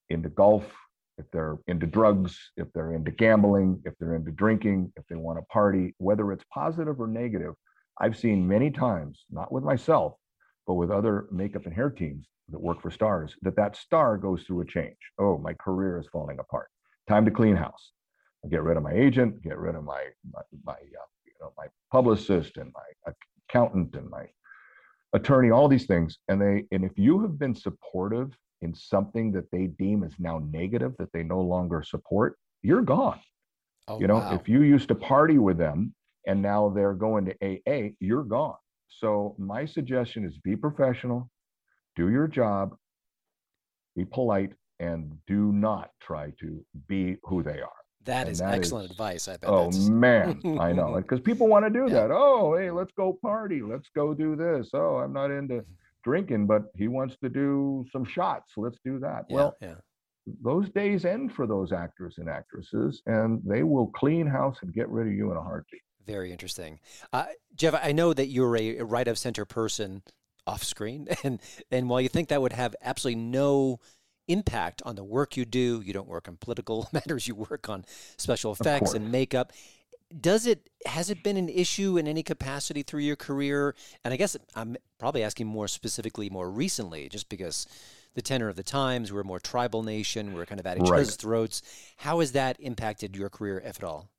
into 0.09 0.29
golf, 0.29 0.65
if 1.17 1.25
they're 1.31 1.57
into 1.67 1.87
drugs, 1.87 2.37
if 2.55 2.67
they're 2.73 2.93
into 2.93 3.11
gambling, 3.11 3.81
if 3.85 3.93
they're 3.99 4.15
into 4.15 4.31
drinking, 4.31 4.93
if 4.95 5.05
they 5.09 5.15
want 5.15 5.39
to 5.39 5.45
party, 5.45 5.93
whether 5.97 6.31
it's 6.31 6.45
positive 6.53 6.99
or 6.99 7.07
negative, 7.07 7.53
I've 8.01 8.17
seen 8.17 8.47
many 8.47 8.71
times, 8.71 9.25
not 9.29 9.51
with 9.51 9.63
myself, 9.63 10.15
but 10.65 10.73
with 10.73 10.89
other 10.89 11.27
makeup 11.31 11.65
and 11.65 11.73
hair 11.73 11.91
teams 11.91 12.25
that 12.49 12.59
work 12.59 12.81
for 12.81 12.89
stars, 12.89 13.35
that 13.43 13.55
that 13.55 13.75
star 13.75 14.17
goes 14.17 14.41
through 14.43 14.61
a 14.61 14.65
change. 14.65 14.97
Oh, 15.19 15.37
my 15.37 15.53
career 15.53 15.99
is 15.99 16.07
falling 16.11 16.39
apart. 16.39 16.69
Time 17.07 17.25
to 17.25 17.31
clean 17.31 17.55
house. 17.55 17.91
Get 18.49 18.63
rid 18.63 18.75
of 18.75 18.81
my 18.81 18.93
agent, 18.93 19.43
get 19.43 19.57
rid 19.57 19.75
of 19.75 19.83
my 19.83 20.03
my, 20.33 20.41
my 20.65 20.73
uh, 20.73 21.07
you 21.25 21.33
know 21.39 21.53
my 21.55 21.67
publicist 21.91 22.57
and 22.57 22.73
my 22.73 23.13
accountant 23.47 23.93
and 23.95 24.09
my 24.09 24.25
attorney, 25.13 25.51
all 25.51 25.67
these 25.67 25.85
things. 25.85 26.17
And 26.27 26.41
they 26.41 26.65
and 26.71 26.83
if 26.83 26.97
you 26.97 27.21
have 27.21 27.37
been 27.37 27.53
supportive 27.53 28.31
in 28.63 28.73
something 28.73 29.31
that 29.33 29.51
they 29.51 29.67
deem 29.67 30.03
is 30.03 30.15
now 30.17 30.41
negative 30.51 30.95
that 30.97 31.13
they 31.13 31.21
no 31.21 31.39
longer 31.39 31.83
support, 31.83 32.35
you're 32.63 32.81
gone. 32.81 33.19
Oh, 33.87 33.99
you 33.99 34.07
know, 34.07 34.17
wow. 34.17 34.33
if 34.33 34.49
you 34.49 34.63
used 34.63 34.87
to 34.87 34.95
party 34.95 35.37
with 35.37 35.59
them 35.59 35.93
and 36.27 36.41
now 36.41 36.69
they're 36.69 36.93
going 36.93 37.25
to 37.25 37.35
AA, 37.43 37.89
you're 37.99 38.23
gone. 38.23 38.55
So 38.99 39.35
my 39.37 39.65
suggestion 39.65 40.25
is 40.25 40.37
be 40.43 40.55
professional, 40.55 41.29
do 41.95 42.09
your 42.09 42.27
job, 42.27 42.75
be 43.95 44.05
polite, 44.05 44.53
and 44.79 45.17
do 45.27 45.51
not 45.51 45.91
try 46.01 46.31
to 46.39 46.63
be 46.87 47.17
who 47.23 47.43
they 47.43 47.59
are. 47.61 47.69
that 48.05 48.21
and 48.21 48.29
is 48.31 48.39
that 48.39 48.53
excellent 48.53 48.85
is- 48.85 48.91
advice. 48.91 49.27
I 49.27 49.37
bet. 49.37 49.49
Oh 49.49 49.65
that's, 49.65 49.87
man, 49.89 50.41
I 50.59 50.71
know 50.71 50.95
because 50.95 51.19
people 51.19 51.47
want 51.47 51.65
to 51.65 51.69
do 51.71 51.85
Yeah. 51.87 52.07
that. 52.07 52.11
Oh, 52.11 52.55
hey, 52.57 52.71
let's 52.71 52.91
go 52.97 53.17
party. 53.21 53.61
Let's 53.61 53.89
go 53.95 54.13
do 54.13 54.35
this. 54.35 54.69
Oh, 54.73 54.97
I'm 54.97 55.13
not 55.13 55.29
into 55.31 55.55
mm-hmm. 55.55 55.71
drinking, 56.03 56.47
but 56.47 56.63
he 56.75 56.87
wants 56.87 57.15
to 57.23 57.29
do 57.29 57.85
some 57.91 58.05
shots. 58.05 58.53
Let's 58.57 58.79
do 58.83 58.97
that. 58.99 59.25
yeah, 59.29 59.35
Well, 59.35 59.55
yeah. 59.61 59.75
those 60.41 60.69
days 60.69 61.05
end 61.05 61.33
for 61.33 61.45
those 61.45 61.71
actors 61.71 62.15
and 62.17 62.27
actresses, 62.29 63.01
and 63.05 63.39
they 63.45 63.61
will 63.63 63.87
clean 63.87 64.25
house 64.27 64.57
and 64.63 64.73
get 64.73 64.89
rid 64.89 65.07
of 65.07 65.13
you 65.13 65.29
in 65.31 65.37
a 65.37 65.41
heartbeat. 65.41 65.81
Very 66.05 66.31
interesting. 66.31 66.79
Uh, 67.13 67.25
Jeff, 67.55 67.73
I 67.81 67.91
know 67.91 68.13
that 68.13 68.27
you're 68.27 68.55
a 68.55 68.81
right 68.83 69.07
of 69.07 69.17
center 69.17 69.45
person 69.45 70.01
off 70.47 70.63
screen, 70.63 71.07
and 71.23 71.39
and 71.69 71.89
while 71.89 72.01
you 72.01 72.09
think 72.09 72.29
that 72.29 72.41
would 72.41 72.53
have 72.53 72.75
absolutely 72.81 73.21
no 73.21 73.79
impact 74.27 74.81
on 74.85 74.95
the 74.95 75.03
work 75.03 75.35
you 75.35 75.45
do, 75.45 75.81
you 75.85 75.93
don't 75.93 76.07
work 76.07 76.27
on 76.27 76.37
political 76.37 76.87
matters, 76.93 77.27
you 77.27 77.35
work 77.35 77.69
on 77.69 77.85
special 78.17 78.51
effects 78.53 78.93
and 78.93 79.11
makeup. 79.11 79.51
Does 80.19 80.45
it 80.45 80.69
has 80.85 81.09
it 81.09 81.23
been 81.23 81.37
an 81.37 81.47
issue 81.49 81.97
in 81.97 82.07
any 82.07 82.23
capacity 82.23 82.83
through 82.83 83.01
your 83.01 83.15
career? 83.15 83.75
And 84.03 84.13
I 84.13 84.17
guess 84.17 84.35
I'm 84.55 84.75
probably 84.99 85.23
asking 85.23 85.47
more 85.47 85.67
specifically 85.67 86.29
more 86.29 86.49
recently, 86.49 87.07
just 87.07 87.29
because 87.29 87.65
the 88.13 88.21
tenor 88.21 88.49
of 88.49 88.57
the 88.57 88.63
times, 88.63 89.13
we're 89.13 89.21
a 89.21 89.25
more 89.25 89.39
tribal 89.39 89.83
nation, 89.83 90.33
we're 90.33 90.45
kind 90.45 90.59
of 90.59 90.67
at 90.67 90.77
each 90.77 90.89
Right. 90.89 91.01
other's 91.01 91.15
throats. 91.15 91.61
How 91.97 92.19
has 92.19 92.33
that 92.33 92.57
impacted 92.59 93.15
your 93.15 93.29
career, 93.29 93.61
if 93.65 93.77
at 93.77 93.83
all? 93.85 94.09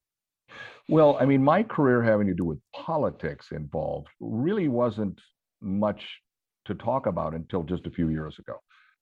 Well, 0.88 1.16
I 1.20 1.26
mean, 1.26 1.42
my 1.42 1.62
career 1.62 2.02
having 2.02 2.26
to 2.26 2.34
do 2.34 2.44
with 2.44 2.58
politics 2.74 3.48
involved 3.52 4.08
really 4.20 4.68
wasn't 4.68 5.20
much 5.60 6.20
to 6.66 6.74
talk 6.74 7.06
about 7.06 7.34
until 7.34 7.62
just 7.62 7.86
a 7.86 7.90
few 7.90 8.08
years 8.08 8.38
ago. 8.38 8.56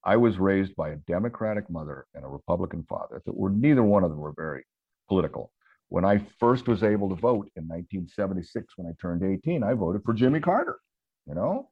I 0.05 0.17
was 0.17 0.39
raised 0.39 0.75
by 0.77 0.91
a 0.91 0.97
Democratic 0.97 1.69
mother 1.69 2.07
and 2.15 2.25
a 2.25 2.29
Republican 2.29 2.85
father 2.89 3.23
that 3.25 3.37
were 3.37 3.51
neither 3.51 3.83
one 3.83 4.05
of 4.05 4.11
them 4.11 4.19
were 4.19 4.33
very 4.37 4.65
political. 5.09 5.53
When 5.89 6.05
I 6.05 6.25
first 6.39 6.69
was 6.69 6.83
able 6.83 7.09
to 7.09 7.17
vote 7.17 7.51
in 7.57 7.67
1976, 7.67 8.75
when 8.77 8.87
I 8.87 8.93
turned 9.01 9.23
18, 9.23 9.63
I 9.63 9.75
voted 9.75 10.03
for 10.05 10.15
Jimmy 10.15 10.41
Carter. 10.41 10.79
You 11.27 11.35
know, 11.35 11.69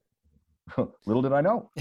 little 1.07 1.23
did 1.23 1.33
I 1.33 1.41
know. 1.41 1.71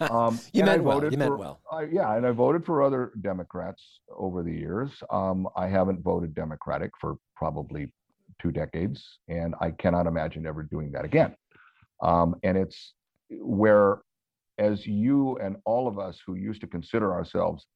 Um, 0.00 0.40
you 0.52 0.62
and 0.62 0.70
I 0.70 0.72
meant 0.76 0.84
well. 0.84 1.04
You 1.04 1.18
meant 1.18 1.30
for- 1.30 1.36
well. 1.36 1.60
I, 1.70 1.82
yeah, 1.84 2.16
and 2.16 2.26
I 2.26 2.30
voted 2.30 2.64
for 2.64 2.82
other 2.82 3.12
Democrats 3.20 4.00
over 4.16 4.42
the 4.42 4.52
years. 4.52 4.90
Um, 5.10 5.46
I 5.56 5.68
haven't 5.68 6.02
voted 6.02 6.34
Democratic 6.34 6.90
for 7.00 7.16
probably 7.36 7.92
two 8.40 8.50
decades, 8.50 9.18
and 9.28 9.54
I 9.60 9.72
cannot 9.72 10.06
imagine 10.06 10.46
ever 10.46 10.62
doing 10.62 10.90
that 10.92 11.04
again. 11.04 11.36
Um, 12.02 12.34
and 12.42 12.56
it's 12.56 12.94
where, 13.30 13.98
as 14.58 14.86
you 14.86 15.36
and 15.38 15.56
all 15.66 15.86
of 15.86 15.98
us 15.98 16.18
who 16.26 16.34
used 16.34 16.62
to 16.62 16.66
consider 16.66 17.12
ourselves 17.12 17.66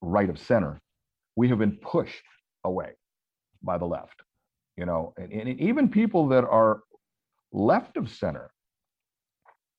right 0.00 0.30
of 0.30 0.38
center, 0.38 0.80
we 1.36 1.48
have 1.48 1.58
been 1.58 1.76
pushed 1.82 2.24
away 2.64 2.92
by 3.62 3.76
the 3.76 3.86
left. 3.86 4.22
You 4.76 4.86
know, 4.86 5.12
and, 5.18 5.30
and 5.32 5.60
even 5.60 5.88
people 5.90 6.28
that 6.28 6.44
are 6.44 6.80
left 7.52 7.98
of 7.98 8.10
center 8.10 8.50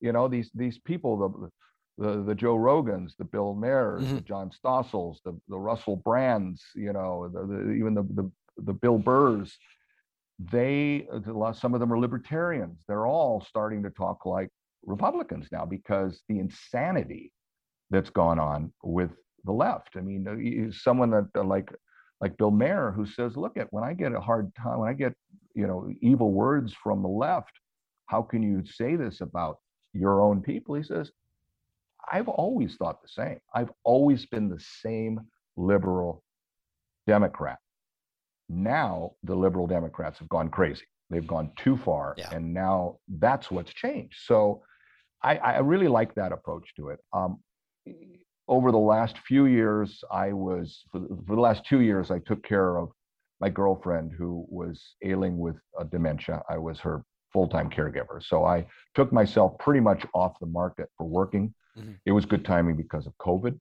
you 0.04 0.12
know 0.12 0.28
these 0.28 0.52
these 0.54 0.78
people 0.78 1.18
the 1.18 1.50
the, 1.98 2.24
the 2.24 2.36
Joe 2.36 2.56
Rogans, 2.56 3.16
the 3.18 3.24
Bill 3.24 3.56
Mahers, 3.56 4.02
the 4.16 4.22
John 4.22 4.52
Stossels, 4.52 5.18
the 5.24 5.40
the 5.48 5.58
Russell 5.58 5.96
Brands, 5.96 6.62
you 6.76 6.92
know, 6.92 7.30
the, 7.32 7.46
the, 7.46 7.72
even 7.72 7.94
the, 7.94 8.04
the 8.04 8.32
the 8.58 8.74
Bill 8.74 8.98
Burrs. 8.98 9.58
They 10.52 11.08
some 11.54 11.74
of 11.74 11.80
them 11.80 11.94
are 11.94 12.00
libertarians. 12.00 12.84
They're 12.88 13.08
all 13.08 13.46
starting 13.48 13.84
to 13.84 13.92
talk 13.92 14.26
like 14.26 14.50
Republicans 14.86 15.48
now 15.52 15.66
because 15.66 16.22
the 16.28 16.40
insanity 16.40 17.32
that's 17.92 18.10
gone 18.10 18.40
on 18.40 18.74
with 18.84 19.12
the 19.46 19.52
left. 19.52 19.96
I 19.96 20.02
mean, 20.02 20.28
uh, 20.28 20.72
someone 20.76 21.12
that 21.12 21.30
uh, 21.38 21.44
like 21.44 21.70
like 22.20 22.36
Bill 22.38 22.52
Maher 22.52 22.92
who 22.92 23.06
says, 23.06 23.38
"Look 23.38 23.56
at 23.56 23.72
when 23.72 23.84
I 23.84 23.94
get 23.94 24.14
a 24.14 24.20
hard 24.20 24.54
time, 24.56 24.80
when 24.80 24.90
I 24.90 24.94
get 24.94 25.14
you 25.56 25.68
know 25.68 25.90
evil 26.02 26.32
words 26.32 26.74
from 26.74 27.04
the 27.04 27.10
left, 27.10 27.54
how 28.08 28.24
can 28.24 28.42
you 28.42 28.64
say 28.66 28.96
this 28.96 29.22
about 29.22 29.58
your 29.94 30.22
own 30.22 30.42
people?" 30.42 30.76
He 30.76 30.84
says, 30.84 31.12
"I've 32.12 32.28
always 32.28 32.76
thought 32.76 33.02
the 33.02 33.08
same. 33.08 33.40
I've 33.54 33.72
always 33.84 34.26
been 34.26 34.50
the 34.50 34.60
same 34.60 35.22
liberal 35.56 36.24
Democrat. 37.08 37.60
Now 38.50 39.12
the 39.24 39.36
liberal 39.36 39.68
Democrats 39.68 40.20
have 40.20 40.30
gone 40.30 40.50
crazy. 40.50 40.86
They've 41.10 41.28
gone 41.28 41.52
too 41.58 41.78
far, 41.78 42.16
Yeah. 42.18 42.30
and 42.34 42.54
now 42.54 42.98
that's 43.08 43.52
what's 43.52 43.72
changed. 43.74 44.18
So, 44.26 44.64
I, 45.22 45.38
I 45.38 45.58
really 45.60 45.88
like 45.88 46.16
that 46.16 46.32
approach 46.32 46.74
to 46.76 46.90
it. 46.90 47.00
Um, 47.14 47.40
over 48.48 48.72
the 48.72 48.78
last 48.78 49.18
few 49.20 49.46
years, 49.46 50.04
I 50.12 50.34
was 50.34 50.84
for, 50.92 51.00
the- 51.00 51.08
for 51.28 51.36
the 51.36 51.42
last 51.42 51.66
two 51.66 51.82
years, 51.82 52.12
I 52.12 52.20
took 52.20 52.44
care 52.44 52.78
of 52.78 52.90
my 53.40 53.50
girlfriend 53.50 54.12
who 54.12 54.46
was 54.50 54.96
ailing 55.04 55.38
with 55.38 55.56
a 55.80 55.86
dementia. 55.86 56.42
I 56.50 56.58
was 56.58 56.80
her 56.80 57.04
full-time 57.34 57.70
caregiver, 57.70 58.24
so 58.24 58.46
I 58.46 58.66
took 58.94 59.12
myself 59.12 59.58
pretty 59.58 59.80
much 59.80 60.06
off 60.14 60.40
the 60.40 60.46
market 60.46 60.90
for 60.98 61.06
working. 61.06 61.54
Mhm. 61.78 62.00
It 62.06 62.12
was 62.12 62.26
good 62.26 62.46
timing 62.46 62.78
because 62.78 63.08
of 63.08 63.18
COVID, 63.18 63.60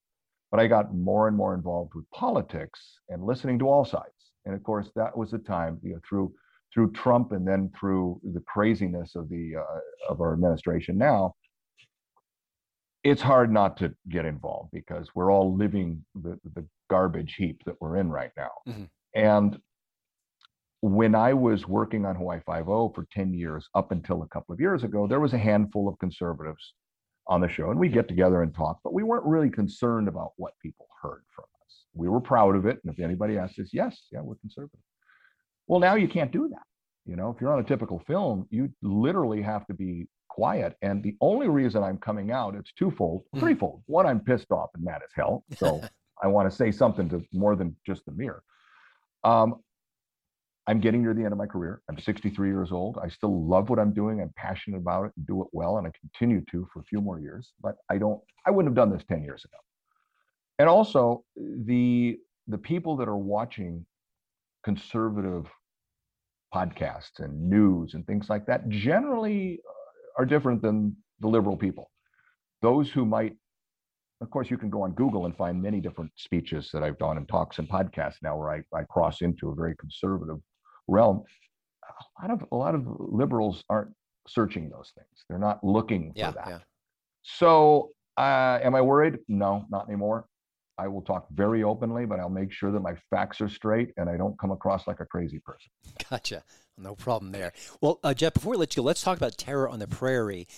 but 0.50 0.60
I 0.60 0.66
got 0.66 0.94
more 0.94 1.28
and 1.28 1.36
more 1.36 1.54
involved 1.54 1.94
with 1.94 2.08
politics 2.10 3.00
and 3.08 3.24
listening 3.24 3.58
to 3.60 3.68
all 3.68 3.84
sides. 3.84 4.32
And 4.44 4.54
of 4.54 4.62
course, 4.62 4.90
that 4.94 5.16
was 5.16 5.30
the 5.30 5.38
time, 5.38 5.80
you 5.82 5.94
know, 5.94 6.00
through 6.08 6.34
through 6.72 6.90
Trump 6.92 7.32
and 7.32 7.46
then 7.46 7.70
through 7.78 8.18
the 8.22 8.40
craziness 8.40 9.14
of 9.14 9.28
the 9.28 9.56
uh, 9.56 9.80
of 10.08 10.20
our 10.22 10.32
administration 10.32 10.96
now, 10.96 11.34
it's 13.04 13.20
hard 13.20 13.52
not 13.52 13.76
to 13.78 13.94
get 14.08 14.24
involved 14.24 14.70
because 14.72 15.14
we're 15.14 15.30
all 15.30 15.54
living 15.54 16.04
the 16.14 16.38
the 16.54 16.66
garbage 16.88 17.34
heap 17.34 17.62
that 17.64 17.80
we're 17.80 17.96
in 17.96 18.10
right 18.10 18.32
now. 18.36 18.52
Mhm. 18.68 18.88
And 19.14 19.60
when 20.82 21.14
I 21.14 21.32
was 21.32 21.66
working 21.68 22.04
on 22.04 22.16
Hawaii 22.16 22.40
Five 22.44 22.68
O 22.68 22.90
for 22.90 23.06
ten 23.12 23.32
years, 23.32 23.68
up 23.74 23.92
until 23.92 24.22
a 24.22 24.28
couple 24.28 24.52
of 24.52 24.60
years 24.60 24.82
ago, 24.82 25.06
there 25.06 25.20
was 25.20 25.32
a 25.32 25.38
handful 25.38 25.88
of 25.88 25.96
conservatives 25.98 26.74
on 27.28 27.40
the 27.40 27.48
show, 27.48 27.70
and 27.70 27.78
we 27.78 27.88
get 27.88 28.08
together 28.08 28.42
and 28.42 28.52
talk, 28.52 28.80
but 28.82 28.92
we 28.92 29.04
weren't 29.04 29.24
really 29.24 29.48
concerned 29.48 30.08
about 30.08 30.32
what 30.36 30.52
people 30.60 30.88
heard 31.00 31.22
from 31.34 31.44
us. 31.64 31.84
We 31.94 32.08
were 32.08 32.20
proud 32.20 32.56
of 32.56 32.66
it, 32.66 32.80
and 32.84 32.92
if 32.92 32.98
anybody 32.98 33.38
asked 33.38 33.60
us, 33.60 33.70
yes, 33.72 34.06
yeah, 34.10 34.20
we're 34.20 34.34
conservative. 34.36 34.80
Well, 35.68 35.78
now 35.78 35.94
you 35.94 36.08
can't 36.08 36.32
do 36.32 36.48
that. 36.48 36.66
You 37.06 37.14
know, 37.14 37.30
if 37.30 37.40
you're 37.40 37.52
on 37.52 37.60
a 37.60 37.64
typical 37.64 38.00
film, 38.00 38.48
you 38.50 38.68
literally 38.82 39.40
have 39.40 39.64
to 39.68 39.74
be 39.74 40.08
quiet. 40.28 40.76
And 40.82 41.00
the 41.00 41.16
only 41.20 41.48
reason 41.48 41.84
I'm 41.84 41.98
coming 41.98 42.32
out, 42.32 42.56
it's 42.56 42.72
twofold, 42.72 43.22
Mhm. 43.34 43.38
threefold. 43.40 43.82
One, 43.86 44.06
I'm 44.06 44.18
pissed 44.18 44.50
off 44.50 44.70
and 44.74 44.82
mad 44.82 45.02
as 45.04 45.10
hell. 45.14 45.44
So 45.56 45.80
I 46.22 46.26
want 46.26 46.50
to 46.50 46.56
say 46.56 46.72
something 46.72 47.08
to 47.10 47.24
more 47.32 47.54
than 47.54 47.76
just 47.86 48.04
the 48.04 48.12
mirror. 48.12 48.42
Um, 49.22 49.62
I'm 50.66 50.80
getting 50.80 51.02
near 51.02 51.12
the 51.12 51.24
end 51.24 51.32
of 51.32 51.38
my 51.38 51.46
career. 51.46 51.82
I'm 51.88 51.98
63 51.98 52.48
years 52.48 52.70
old. 52.70 52.98
I 53.02 53.08
still 53.08 53.46
love 53.46 53.68
what 53.68 53.80
I'm 53.80 53.92
doing. 53.92 54.20
I'm 54.20 54.32
passionate 54.36 54.78
about 54.78 55.06
it 55.06 55.12
and 55.16 55.26
do 55.26 55.42
it 55.42 55.48
well, 55.52 55.78
and 55.78 55.86
I 55.86 55.90
continue 56.00 56.42
to 56.52 56.68
for 56.72 56.80
a 56.80 56.84
few 56.84 57.00
more 57.00 57.18
years. 57.18 57.52
But 57.60 57.76
I 57.90 57.98
don't. 57.98 58.20
I 58.46 58.50
wouldn't 58.50 58.70
have 58.70 58.76
done 58.76 58.96
this 58.96 59.04
10 59.08 59.22
years 59.22 59.44
ago. 59.44 59.56
And 60.58 60.68
also, 60.68 61.24
the 61.36 62.18
the 62.46 62.58
people 62.58 62.96
that 62.96 63.08
are 63.08 63.16
watching 63.16 63.84
conservative 64.64 65.46
podcasts 66.54 67.18
and 67.18 67.48
news 67.48 67.94
and 67.94 68.06
things 68.06 68.28
like 68.28 68.46
that 68.46 68.68
generally 68.68 69.60
uh, 69.68 70.22
are 70.22 70.26
different 70.26 70.62
than 70.62 70.96
the 71.20 71.28
liberal 71.28 71.56
people. 71.56 71.90
Those 72.60 72.90
who 72.90 73.04
might, 73.06 73.34
of 74.20 74.30
course, 74.30 74.50
you 74.50 74.58
can 74.58 74.70
go 74.70 74.82
on 74.82 74.92
Google 74.92 75.24
and 75.24 75.36
find 75.36 75.60
many 75.60 75.80
different 75.80 76.12
speeches 76.16 76.70
that 76.72 76.82
I've 76.82 76.98
done 76.98 77.16
and 77.16 77.28
talks 77.28 77.58
and 77.58 77.68
podcasts 77.68 78.22
now 78.22 78.36
where 78.36 78.50
I, 78.50 78.78
I 78.78 78.84
cross 78.84 79.22
into 79.22 79.48
a 79.48 79.54
very 79.54 79.74
conservative 79.76 80.38
realm. 80.88 81.22
A 82.22 82.26
lot 82.26 82.30
of 82.30 82.44
a 82.52 82.56
lot 82.56 82.74
of 82.74 82.86
liberals 82.98 83.64
aren't 83.68 83.92
searching 84.28 84.70
those 84.70 84.92
things. 84.96 85.24
They're 85.28 85.38
not 85.38 85.62
looking 85.64 86.12
Yeah, 86.14 86.30
for 86.30 86.36
that. 86.36 86.48
yeah. 86.48 86.58
So, 87.22 87.90
uh, 88.16 88.58
am 88.62 88.74
I 88.74 88.80
worried? 88.80 89.18
No, 89.28 89.64
not 89.70 89.88
anymore. 89.88 90.26
I 90.78 90.88
will 90.88 91.02
talk 91.02 91.26
very 91.32 91.62
openly, 91.62 92.06
but 92.06 92.18
I'll 92.18 92.28
make 92.30 92.50
sure 92.52 92.72
that 92.72 92.80
my 92.80 92.94
facts 93.10 93.40
are 93.40 93.48
straight 93.48 93.92
and 93.96 94.08
I 94.08 94.16
don't 94.16 94.38
come 94.38 94.50
across 94.50 94.86
like 94.86 95.00
a 95.00 95.06
crazy 95.06 95.38
person. 95.40 95.70
Gotcha. 96.10 96.42
No 96.78 96.94
problem 96.94 97.32
there. 97.32 97.52
Well, 97.80 98.00
uh, 98.02 98.14
Jeff, 98.14 98.34
before 98.34 98.52
we 98.52 98.56
let 98.56 98.74
you 98.74 98.82
go, 98.82 98.86
let's 98.86 99.02
talk 99.02 99.16
about 99.16 99.36
Terror 99.36 99.68
on 99.68 99.78
the 99.78 99.86
Prairie. 99.86 100.48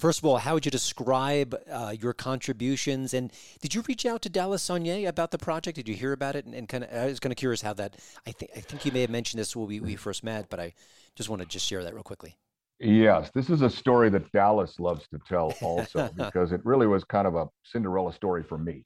First 0.00 0.18
of 0.18 0.24
all, 0.24 0.38
how 0.38 0.54
would 0.54 0.64
you 0.64 0.72
describe 0.72 1.54
uh, 1.70 1.94
your 1.98 2.12
contributions? 2.12 3.14
And 3.14 3.32
did 3.60 3.76
you 3.76 3.82
reach 3.86 4.04
out 4.04 4.22
to 4.22 4.28
Dallas 4.28 4.68
Sonnier 4.68 5.08
about 5.08 5.30
the 5.30 5.38
project? 5.38 5.76
Did 5.76 5.88
you 5.88 5.94
hear 5.94 6.12
about 6.12 6.34
it? 6.34 6.44
And, 6.44 6.54
and 6.54 6.68
kind 6.68 6.82
of, 6.82 6.92
I 6.92 7.06
was 7.06 7.20
kind 7.20 7.32
of 7.32 7.36
curious 7.36 7.62
how 7.62 7.74
that. 7.74 7.96
I 8.26 8.32
think 8.32 8.50
I 8.56 8.60
think 8.60 8.84
you 8.84 8.90
may 8.90 9.02
have 9.02 9.10
mentioned 9.10 9.40
this 9.40 9.54
when 9.54 9.68
we, 9.68 9.78
we 9.78 9.94
first 9.94 10.24
met, 10.24 10.50
but 10.50 10.58
I 10.58 10.74
just 11.14 11.28
want 11.28 11.42
to 11.42 11.48
just 11.48 11.64
share 11.64 11.84
that 11.84 11.94
real 11.94 12.02
quickly. 12.02 12.36
Yes, 12.80 13.30
this 13.34 13.50
is 13.50 13.62
a 13.62 13.70
story 13.70 14.10
that 14.10 14.30
Dallas 14.32 14.80
loves 14.80 15.06
to 15.08 15.20
tell 15.28 15.54
also 15.62 16.10
because 16.16 16.50
it 16.50 16.60
really 16.64 16.88
was 16.88 17.04
kind 17.04 17.28
of 17.28 17.36
a 17.36 17.46
Cinderella 17.62 18.12
story 18.12 18.42
for 18.42 18.58
me. 18.58 18.84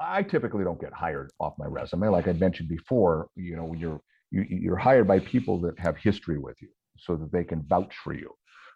I 0.00 0.22
typically 0.22 0.64
don't 0.64 0.80
get 0.80 0.94
hired 0.94 1.30
off 1.40 1.54
my 1.58 1.66
resume. 1.66 2.08
Like 2.08 2.26
I 2.26 2.32
mentioned 2.32 2.70
before, 2.70 3.28
you 3.36 3.54
know, 3.54 3.64
when 3.64 3.78
you're 3.78 4.00
you, 4.30 4.46
you're 4.48 4.76
hired 4.76 5.06
by 5.06 5.18
people 5.18 5.60
that 5.60 5.78
have 5.78 5.98
history 5.98 6.38
with 6.38 6.56
you 6.62 6.68
so 6.98 7.16
that 7.16 7.30
they 7.32 7.44
can 7.44 7.62
vouch 7.68 7.94
for 8.02 8.14
you 8.14 8.34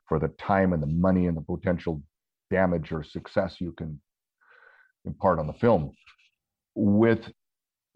for 0.08 0.18
the 0.18 0.28
time 0.28 0.72
and 0.72 0.82
the 0.82 0.86
money 0.86 1.26
and 1.26 1.36
the 1.36 1.42
potential 1.42 2.02
damage 2.50 2.92
or 2.92 3.02
success 3.02 3.60
you 3.60 3.72
can 3.72 4.00
impart 5.04 5.38
on 5.38 5.46
the 5.46 5.52
film. 5.54 5.92
With 6.74 7.30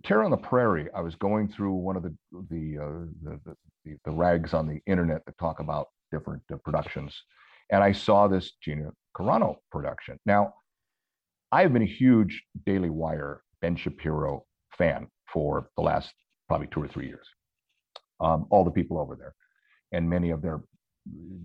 Terror 0.04 0.24
on 0.24 0.30
the 0.30 0.36
Prairie, 0.36 0.88
I 0.94 1.00
was 1.00 1.14
going 1.14 1.48
through 1.48 1.72
one 1.72 1.96
of 1.96 2.02
the 2.02 2.14
the, 2.50 2.78
uh, 2.78 3.06
the, 3.22 3.56
the, 3.84 3.96
the 4.04 4.10
rags 4.10 4.54
on 4.54 4.66
the 4.66 4.80
internet 4.86 5.24
that 5.26 5.38
talk 5.38 5.60
about 5.60 5.88
different 6.12 6.42
uh, 6.52 6.56
productions, 6.64 7.14
and 7.70 7.82
I 7.82 7.92
saw 7.92 8.28
this 8.28 8.52
Gina 8.62 8.90
Carano 9.16 9.56
production. 9.72 10.18
Now, 10.26 10.54
I've 11.50 11.72
been 11.72 11.82
a 11.82 11.86
huge 11.86 12.44
Daily 12.66 12.90
Wire 12.90 13.42
Ben 13.62 13.76
Shapiro 13.76 14.44
fan 14.76 15.08
for 15.32 15.70
the 15.76 15.82
last 15.82 16.12
probably 16.48 16.68
two 16.68 16.82
or 16.82 16.88
three 16.88 17.06
years. 17.06 17.26
Um, 18.20 18.46
all 18.50 18.64
the 18.64 18.70
people 18.70 18.98
over 18.98 19.16
there, 19.16 19.34
and 19.92 20.08
many 20.08 20.30
of 20.30 20.42
their 20.42 20.60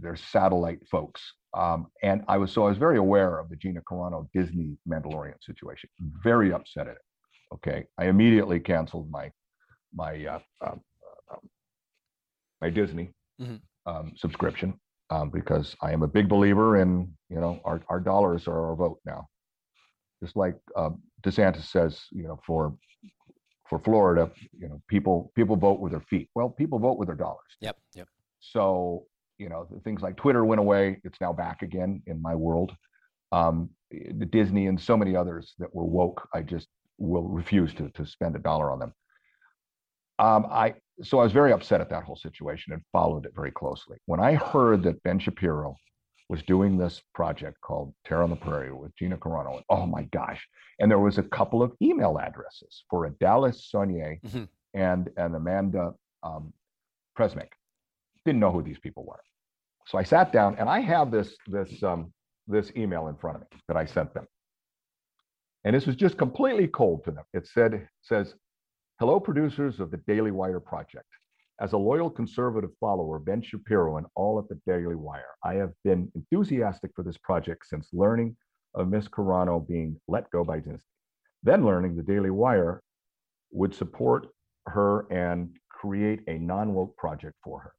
their 0.02 0.16
satellite 0.16 0.80
folks. 0.90 1.22
Um, 1.54 1.88
and 2.02 2.24
I 2.28 2.38
was 2.38 2.52
so 2.52 2.66
I 2.66 2.70
was 2.70 2.78
very 2.78 2.98
aware 2.98 3.38
of 3.40 3.50
the 3.50 3.56
Gina 3.56 3.82
Carano 3.82 4.28
Disney 4.34 4.78
Mandalorian 4.88 5.36
situation. 5.44 5.90
Very 6.24 6.54
upset 6.54 6.88
at 6.88 6.94
it. 6.96 7.02
Okay, 7.56 7.86
I 7.98 8.06
immediately 8.06 8.60
canceled 8.60 9.10
my 9.12 9.32
my 9.94 10.26
uh, 10.26 10.40
um, 10.66 10.82
uh, 11.30 11.34
um, 11.34 11.50
my 12.62 12.70
Disney 12.70 13.12
Mhm. 13.42 13.60
um, 13.86 14.14
subscription 14.16 14.80
um, 15.10 15.30
because 15.30 15.76
I 15.82 15.92
am 15.92 16.04
a 16.04 16.08
big 16.08 16.30
believer 16.30 16.78
in 16.78 17.14
you 17.30 17.40
know 17.42 17.60
our 17.66 17.82
our 17.90 18.00
dollars 18.00 18.48
are 18.48 18.70
our 18.70 18.76
vote 18.76 19.00
now. 19.06 19.28
Just 20.24 20.36
like 20.38 20.56
uh, 20.76 20.92
DeSantis 21.24 21.66
says, 21.66 22.00
you 22.12 22.24
know, 22.24 22.40
for 22.46 22.78
for 23.70 23.80
Florida, 23.80 24.32
you 24.58 24.70
know, 24.70 24.82
people 24.88 25.32
people 25.36 25.56
vote 25.58 25.80
with 25.82 25.92
their 25.92 26.06
feet. 26.10 26.30
Well, 26.36 26.50
people 26.50 26.80
vote 26.80 26.98
with 26.98 27.08
their 27.08 27.16
dollars. 27.18 27.58
Yep. 27.60 27.78
Yep. 27.96 28.08
So, 28.40 29.06
you 29.42 29.50
know, 29.50 29.68
things 29.84 30.02
like 30.02 30.16
Twitter 30.18 30.46
went 30.46 30.60
away. 30.60 31.02
It's 31.04 31.20
now 31.20 31.34
back 31.34 31.64
again 31.64 32.04
in 32.06 32.22
my 32.22 32.36
world. 32.36 32.76
Um, 33.32 33.72
the 33.90 34.26
Disney 34.26 34.68
and 34.68 34.80
so 34.80 34.96
many 34.96 35.16
others 35.16 35.54
that 35.60 35.74
were 35.74 35.84
woke, 35.86 36.28
I 36.34 36.42
just 36.44 36.68
will 37.00 37.28
refuse 37.28 37.74
to, 37.76 37.90
to 37.98 38.06
spend 38.06 38.36
a 38.36 38.40
dollar 38.40 38.72
on 38.72 38.80
them. 38.80 38.94
Um, 40.20 40.46
I 40.52 40.76
so 41.02 41.18
I 41.20 41.24
was 41.24 41.32
very 41.32 41.52
upset 41.52 41.82
at 41.82 41.90
that 41.90 42.04
whole 42.04 42.16
situation 42.16 42.74
and 42.74 42.84
followed 42.92 43.26
it 43.26 43.32
very 43.36 43.52
closely. 43.52 43.98
When 44.06 44.20
I 44.20 44.34
heard 44.36 44.84
that 44.84 45.02
Ben 45.02 45.18
Shapiro 45.18 45.76
was 46.30 46.44
doing 46.44 46.78
this 46.78 47.02
project 47.16 47.58
called 47.62 47.94
Terror 48.06 48.24
on 48.24 48.30
the 48.30 48.36
Prairie 48.36 48.72
with 48.72 48.96
Gina 48.96 49.18
Carano, 49.18 49.56
and 49.56 49.66
oh 49.70 49.88
my 49.88 50.04
gosh! 50.20 50.48
And 50.80 50.92
there 50.92 51.00
was 51.00 51.18
a 51.18 51.24
couple 51.24 51.64
of 51.64 51.72
email 51.82 52.20
addresses 52.20 52.84
for 52.90 53.06
a 53.06 53.10
Dallas 53.10 53.68
Sonnier 53.74 54.20
Mhm. 54.22 54.48
and 54.76 55.10
and 55.18 55.36
Amanda 55.36 55.94
um, 56.22 56.54
Presmyk. 57.18 57.50
Didn't 58.26 58.40
know 58.40 58.52
who 58.52 58.62
these 58.62 58.78
people 58.80 59.04
were, 59.06 59.24
so 59.92 59.98
I 59.98 60.04
sat 60.04 60.32
down 60.32 60.56
and 60.58 60.70
I 60.70 60.80
have 60.80 61.12
this 61.12 61.36
this 61.48 61.84
um, 61.84 62.14
this 62.48 62.72
email 62.78 63.08
in 63.10 63.18
front 63.18 63.36
of 63.36 63.42
me 63.42 63.60
that 63.68 63.76
I 63.76 63.86
sent 63.86 64.14
them, 64.14 64.26
and 65.66 65.76
this 65.76 65.86
was 65.86 65.98
just 65.98 66.18
completely 66.18 66.68
cold 66.68 67.04
to 67.04 67.12
them. 67.12 67.26
It 67.34 67.46
said 67.46 67.88
says, 68.02 68.34
"Hello, 69.00 69.20
producers 69.20 69.82
of 69.82 69.92
the 69.92 69.98
Daily 70.08 70.32
Wire 70.32 70.62
project. 70.62 71.08
As 71.60 71.74
a 71.74 71.78
loyal 71.78 72.10
conservative 72.10 72.72
follower, 72.80 73.20
Ben 73.20 73.42
Shapiro 73.42 73.98
and 73.98 74.08
all 74.16 74.40
at 74.40 74.48
the 74.48 74.60
Daily 74.66 74.96
Wire, 74.96 75.36
I 75.44 75.56
have 75.56 75.74
been 75.84 76.10
enthusiastic 76.16 76.92
for 76.96 77.04
this 77.04 77.18
project 77.18 77.68
since 77.68 77.90
learning 77.92 78.38
of 78.74 78.88
Miss 78.88 79.10
Carano 79.10 79.68
being 79.68 80.00
let 80.08 80.32
go 80.32 80.46
by 80.46 80.60
Disney. 80.60 80.80
Then 81.44 81.66
learning 81.66 81.98
the 81.98 82.02
Daily 82.02 82.32
Wire 82.32 82.82
would 83.52 83.76
support 83.76 84.28
her 84.68 85.12
and 85.12 85.50
create 85.70 86.22
a 86.28 86.38
non-woke 86.38 86.96
project 86.96 87.36
for 87.44 87.60
her. 87.60 87.74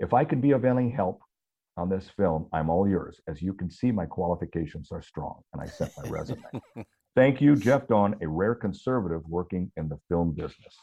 If 0.00 0.12
I 0.12 0.24
could 0.24 0.42
be 0.42 0.50
of 0.50 0.64
any 0.64 0.90
help 0.90 1.20
on 1.76 1.88
this 1.88 2.08
film, 2.16 2.48
I'm 2.52 2.68
all 2.68 2.88
yours. 2.88 3.20
As 3.26 3.40
you 3.40 3.54
can 3.54 3.70
see, 3.70 3.92
my 3.92 4.06
qualifications 4.06 4.92
are 4.92 5.02
strong. 5.02 5.40
And 5.52 5.62
I 5.62 5.66
sent 5.66 5.92
my 6.02 6.08
resume. 6.08 6.42
Thank 7.14 7.40
you, 7.40 7.56
Jeff 7.56 7.88
Dawn, 7.88 8.16
a 8.22 8.28
rare 8.28 8.54
conservative 8.54 9.22
working 9.26 9.70
in 9.76 9.88
the 9.88 9.98
film 10.08 10.32
business. 10.32 10.76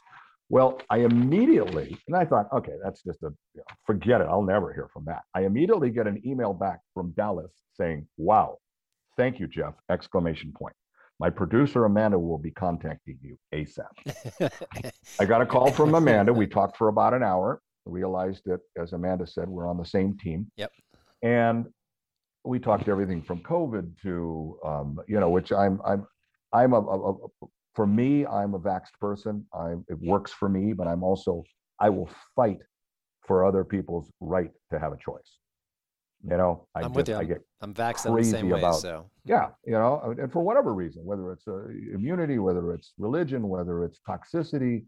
Well, 0.50 0.80
I 0.90 1.00
immediately, 1.00 1.98
and 2.08 2.16
I 2.16 2.26
thought, 2.26 2.48
okay, 2.52 2.74
that's 2.84 3.04
just 3.04 3.22
a, 3.22 3.28
you 3.54 3.58
know, 3.58 3.64
forget 3.86 4.22
it. 4.22 4.28
I'll 4.30 4.42
never 4.42 4.74
hear 4.74 4.90
from 4.92 5.06
that. 5.06 5.22
I 5.36 5.42
immediately 5.42 5.92
get 5.92 6.08
an 6.08 6.22
email 6.26 6.54
back 6.54 6.80
from 6.94 7.12
Dallas 7.12 7.52
saying, 7.76 8.08
wow, 8.18 8.58
thank 9.16 9.40
you, 9.40 9.48
Jeff, 9.48 9.76
exclamation 9.92 10.52
point. 10.52 10.76
My 11.20 11.30
producer, 11.30 11.86
Amanda, 11.86 12.18
will 12.18 12.38
be 12.38 12.52
contacting 12.52 13.20
you 13.22 13.38
ASAP. 13.54 14.52
I 15.20 15.26
got 15.26 15.42
a 15.42 15.46
call 15.46 15.72
from 15.72 15.94
Amanda. 15.94 16.34
We 16.34 16.48
talked 16.48 16.78
for 16.78 16.88
about 16.88 17.14
an 17.14 17.22
hour 17.22 17.62
realized 17.86 18.42
that, 18.46 18.60
as 18.78 18.94
Amanda 18.94 19.26
said, 19.28 19.48
we're 19.48 19.68
on 19.68 19.78
the 19.78 19.86
same 19.86 20.18
team. 20.18 20.52
Yep. 20.58 20.72
And 21.24 21.66
we 22.44 22.60
talked 22.60 22.88
everything 22.88 23.22
from 23.22 23.40
COVID 23.42 24.00
to, 24.04 24.58
um, 24.66 25.00
you 25.08 25.20
know, 25.20 25.30
which 25.30 25.52
I'm, 25.52 25.82
I'm, 25.86 26.06
I'm 26.54 26.74
a, 26.74 26.80
a, 26.80 27.12
a, 27.12 27.28
for 27.76 27.86
me, 27.86 28.26
I'm 28.26 28.54
a 28.54 28.60
vaxxed 28.60 28.98
person. 29.00 29.46
I, 29.54 29.74
it 29.88 30.00
works 30.02 30.32
for 30.32 30.50
me, 30.50 30.74
but 30.74 30.88
I'm 30.88 31.04
also, 31.04 31.44
I 31.80 31.90
will 31.90 32.10
fight 32.36 32.60
for 33.26 33.46
other 33.46 33.64
people's 33.64 34.12
right 34.20 34.52
to 34.72 34.80
have 34.80 34.92
a 34.94 34.98
choice. 34.98 35.38
You 36.30 36.36
know, 36.36 36.68
I 36.76 36.82
I'm 36.82 36.92
with 36.92 37.08
you. 37.08 37.16
I 37.16 37.24
get 37.24 37.38
I'm 37.62 37.74
vaxxed 37.74 38.06
in 38.06 38.14
the 38.16 38.24
same 38.24 38.32
crazy 38.42 38.54
way. 38.54 38.60
about- 38.60 38.82
So 38.82 39.10
yeah, 39.24 39.50
you 39.66 39.72
know, 39.72 40.14
and 40.20 40.30
for 40.32 40.42
whatever 40.42 40.74
reason, 40.74 41.06
whether 41.06 41.32
it's 41.32 41.48
uh, 41.48 41.68
immunity, 41.94 42.40
whether 42.40 42.74
it's 42.74 42.92
religion, 42.98 43.48
whether 43.48 43.86
it's 43.86 44.00
toxicity, 44.08 44.84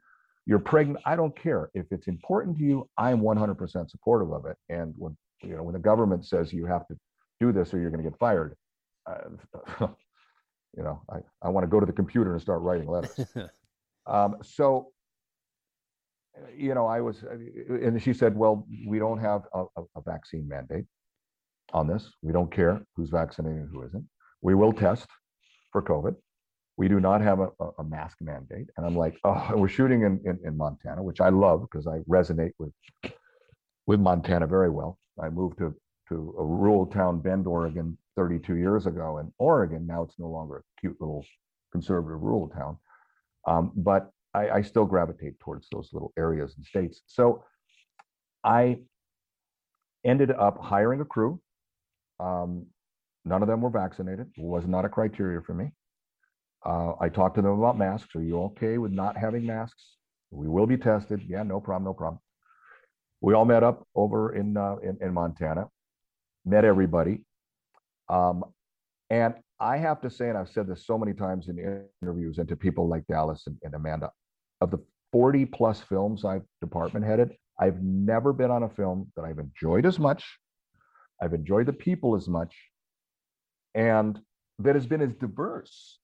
you're 0.45 0.59
pregnant. 0.59 0.99
I 1.05 1.15
don't 1.15 1.35
care 1.35 1.69
if 1.73 1.85
it's 1.91 2.07
important 2.07 2.57
to 2.57 2.63
you. 2.63 2.89
I'm 2.97 3.21
100% 3.21 3.89
supportive 3.89 4.31
of 4.31 4.45
it. 4.45 4.57
And 4.69 4.93
when 4.97 5.15
you 5.43 5.55
know 5.55 5.63
when 5.63 5.73
the 5.73 5.79
government 5.79 6.25
says 6.25 6.53
you 6.53 6.65
have 6.65 6.87
to 6.87 6.95
do 7.39 7.51
this 7.51 7.73
or 7.73 7.79
you're 7.79 7.89
going 7.89 8.03
to 8.03 8.09
get 8.09 8.19
fired, 8.19 8.55
uh, 9.09 9.29
you 10.77 10.83
know, 10.83 11.01
I 11.09 11.17
I 11.41 11.49
want 11.49 11.63
to 11.63 11.69
go 11.69 11.79
to 11.79 11.85
the 11.85 11.93
computer 11.93 12.33
and 12.33 12.41
start 12.41 12.61
writing 12.61 12.87
letters. 12.87 13.19
Um, 14.07 14.37
so, 14.41 14.91
you 16.55 16.73
know, 16.73 16.85
I 16.85 17.01
was, 17.01 17.23
and 17.23 18.01
she 18.01 18.13
said, 18.13 18.35
well, 18.35 18.67
we 18.87 18.99
don't 18.99 19.19
have 19.19 19.43
a, 19.53 19.63
a, 19.77 19.81
a 19.95 20.01
vaccine 20.05 20.47
mandate 20.47 20.85
on 21.73 21.87
this. 21.87 22.11
We 22.21 22.33
don't 22.33 22.51
care 22.51 22.81
who's 22.95 23.09
vaccinated 23.09 23.59
and 23.59 23.69
who 23.69 23.83
isn't. 23.83 24.05
We 24.41 24.55
will 24.55 24.73
test 24.73 25.07
for 25.71 25.81
COVID. 25.81 26.15
We 26.77 26.87
do 26.87 26.99
not 26.99 27.21
have 27.21 27.39
a, 27.39 27.49
a, 27.77 27.83
mask 27.83 28.17
mandate. 28.21 28.67
And 28.75 28.85
I'm 28.85 28.95
like, 28.95 29.17
oh, 29.23 29.51
we're 29.55 29.67
shooting 29.67 30.03
in, 30.03 30.19
in, 30.25 30.39
in 30.43 30.57
Montana, 30.57 31.03
which 31.03 31.21
I 31.21 31.29
love 31.29 31.61
because 31.61 31.87
I 31.87 31.99
resonate 32.09 32.53
with 32.57 32.71
with 33.87 33.99
Montana 33.99 34.47
very 34.47 34.69
well. 34.69 34.97
I 35.21 35.29
moved 35.29 35.57
to 35.59 35.75
to 36.09 36.35
a 36.37 36.43
rural 36.43 36.85
town, 36.85 37.19
Bend, 37.19 37.47
Oregon, 37.47 37.97
32 38.15 38.55
years 38.55 38.85
ago. 38.85 39.17
And 39.17 39.31
Oregon, 39.37 39.87
now 39.87 40.03
it's 40.03 40.19
no 40.19 40.27
longer 40.27 40.57
a 40.57 40.81
cute 40.81 40.97
little 40.99 41.25
conservative 41.71 42.21
rural 42.21 42.49
town. 42.49 42.77
Um, 43.47 43.71
but 43.75 44.11
I, 44.33 44.49
I 44.49 44.61
still 44.61 44.85
gravitate 44.85 45.39
towards 45.39 45.67
those 45.71 45.89
little 45.93 46.11
areas 46.17 46.53
and 46.57 46.65
states. 46.65 47.01
So 47.05 47.43
I 48.43 48.79
ended 50.05 50.31
up 50.31 50.61
hiring 50.61 51.01
a 51.01 51.05
crew. 51.05 51.39
Um, 52.19 52.67
none 53.25 53.41
of 53.41 53.47
them 53.47 53.61
were 53.61 53.69
vaccinated. 53.69 54.27
Was 54.37 54.65
not 54.65 54.85
a 54.85 54.89
criteria 54.89 55.41
for 55.41 55.53
me. 55.53 55.71
Uh, 56.63 56.93
I 56.99 57.09
talked 57.09 57.35
to 57.35 57.41
them 57.41 57.59
about 57.59 57.77
masks. 57.77 58.15
Are 58.15 58.21
you 58.21 58.41
okay 58.43 58.77
with 58.77 58.91
not 58.91 59.17
having 59.17 59.45
masks? 59.45 59.95
We 60.29 60.47
will 60.47 60.67
be 60.67 60.77
tested. 60.77 61.21
Yeah, 61.27 61.43
no 61.43 61.59
problem, 61.59 61.85
no 61.85 61.93
problem. 61.93 62.19
We 63.19 63.33
all 63.33 63.45
met 63.45 63.63
up 63.63 63.87
over 63.95 64.35
in 64.35 64.57
uh, 64.57 64.77
in, 64.83 64.97
in 65.01 65.13
Montana, 65.13 65.67
met 66.45 66.65
everybody, 66.65 67.23
um, 68.09 68.43
and 69.09 69.35
I 69.59 69.77
have 69.77 70.01
to 70.01 70.09
say, 70.09 70.29
and 70.29 70.37
I've 70.37 70.49
said 70.49 70.67
this 70.67 70.85
so 70.85 70.97
many 70.97 71.13
times 71.13 71.47
in 71.47 71.85
interviews 72.01 72.39
and 72.39 72.47
to 72.49 72.55
people 72.55 72.87
like 72.87 73.05
Dallas 73.07 73.43
and, 73.45 73.57
and 73.61 73.75
Amanda, 73.75 74.11
of 74.59 74.71
the 74.71 74.79
40 75.11 75.45
plus 75.45 75.81
films 75.81 76.25
I've 76.25 76.43
department 76.61 77.05
headed, 77.05 77.35
I've 77.59 77.81
never 77.81 78.33
been 78.33 78.49
on 78.49 78.63
a 78.63 78.69
film 78.69 79.11
that 79.15 79.23
I've 79.23 79.37
enjoyed 79.37 79.85
as 79.85 79.99
much. 79.99 80.25
I've 81.21 81.33
enjoyed 81.33 81.67
the 81.67 81.73
people 81.73 82.15
as 82.15 82.27
much, 82.27 82.55
and 83.75 84.19
that 84.59 84.73
has 84.73 84.87
been 84.87 85.01
as 85.01 85.13
diverse 85.13 85.99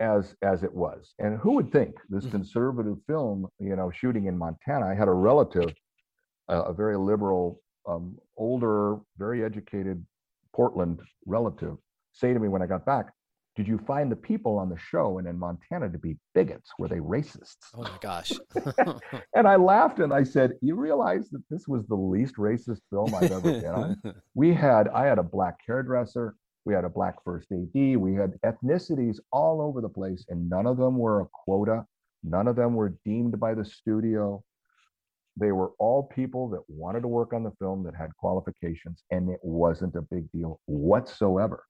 as 0.00 0.34
as 0.42 0.64
it 0.64 0.72
was. 0.72 1.14
And 1.18 1.38
who 1.38 1.52
would 1.52 1.70
think 1.70 1.94
this 2.08 2.26
conservative 2.26 2.96
film, 3.06 3.46
you 3.58 3.76
know, 3.76 3.90
shooting 3.90 4.26
in 4.26 4.36
Montana? 4.36 4.86
I 4.86 4.94
had 4.94 5.08
a 5.08 5.12
relative, 5.12 5.72
a, 6.48 6.60
a 6.60 6.72
very 6.72 6.96
liberal, 6.96 7.60
um, 7.86 8.16
older, 8.36 8.98
very 9.18 9.44
educated 9.44 10.04
Portland 10.52 11.00
relative 11.26 11.76
say 12.12 12.32
to 12.32 12.38
me 12.38 12.48
when 12.48 12.62
I 12.62 12.66
got 12.66 12.84
back, 12.84 13.06
did 13.56 13.66
you 13.66 13.78
find 13.78 14.10
the 14.10 14.16
people 14.16 14.58
on 14.58 14.68
the 14.68 14.78
show 14.78 15.18
and 15.18 15.26
in 15.26 15.38
Montana 15.38 15.90
to 15.90 15.98
be 15.98 16.16
bigots? 16.34 16.70
Were 16.78 16.88
they 16.88 16.98
racists? 16.98 17.56
oh 17.74 17.82
my 17.82 17.98
gosh. 18.00 18.32
And 19.34 19.46
I 19.46 19.56
laughed 19.56 19.98
and 19.98 20.12
I 20.12 20.22
said, 20.22 20.52
you 20.60 20.76
realize 20.76 21.28
that 21.30 21.42
this 21.50 21.66
was 21.66 21.86
the 21.86 21.96
least 21.96 22.36
racist 22.36 22.80
film 22.90 23.14
I've 23.14 23.32
ever 23.32 23.60
been 23.60 23.66
on? 23.66 23.96
We 24.34 24.54
had, 24.54 24.88
I 24.88 25.04
had 25.06 25.18
a 25.18 25.22
black 25.22 25.58
hairdresser, 25.66 26.36
we 26.64 26.74
had 26.74 26.84
a 26.84 26.88
black 26.88 27.16
first 27.24 27.50
AD, 27.52 27.96
we 27.96 28.14
had 28.14 28.38
ethnicities 28.44 29.18
all 29.32 29.60
over 29.60 29.80
the 29.80 29.88
place, 29.88 30.24
and 30.28 30.48
none 30.48 30.66
of 30.66 30.76
them 30.76 30.98
were 30.98 31.22
a 31.22 31.26
quota. 31.32 31.84
None 32.22 32.48
of 32.48 32.56
them 32.56 32.74
were 32.74 32.94
deemed 33.04 33.40
by 33.40 33.54
the 33.54 33.64
studio. 33.64 34.42
They 35.36 35.52
were 35.52 35.72
all 35.78 36.02
people 36.02 36.48
that 36.50 36.62
wanted 36.68 37.00
to 37.02 37.08
work 37.08 37.32
on 37.32 37.42
the 37.44 37.52
film 37.52 37.82
that 37.84 37.94
had 37.94 38.14
qualifications, 38.16 39.04
and 39.10 39.30
it 39.30 39.40
wasn't 39.42 39.96
a 39.96 40.02
big 40.02 40.30
deal 40.32 40.60
whatsoever. 40.66 41.64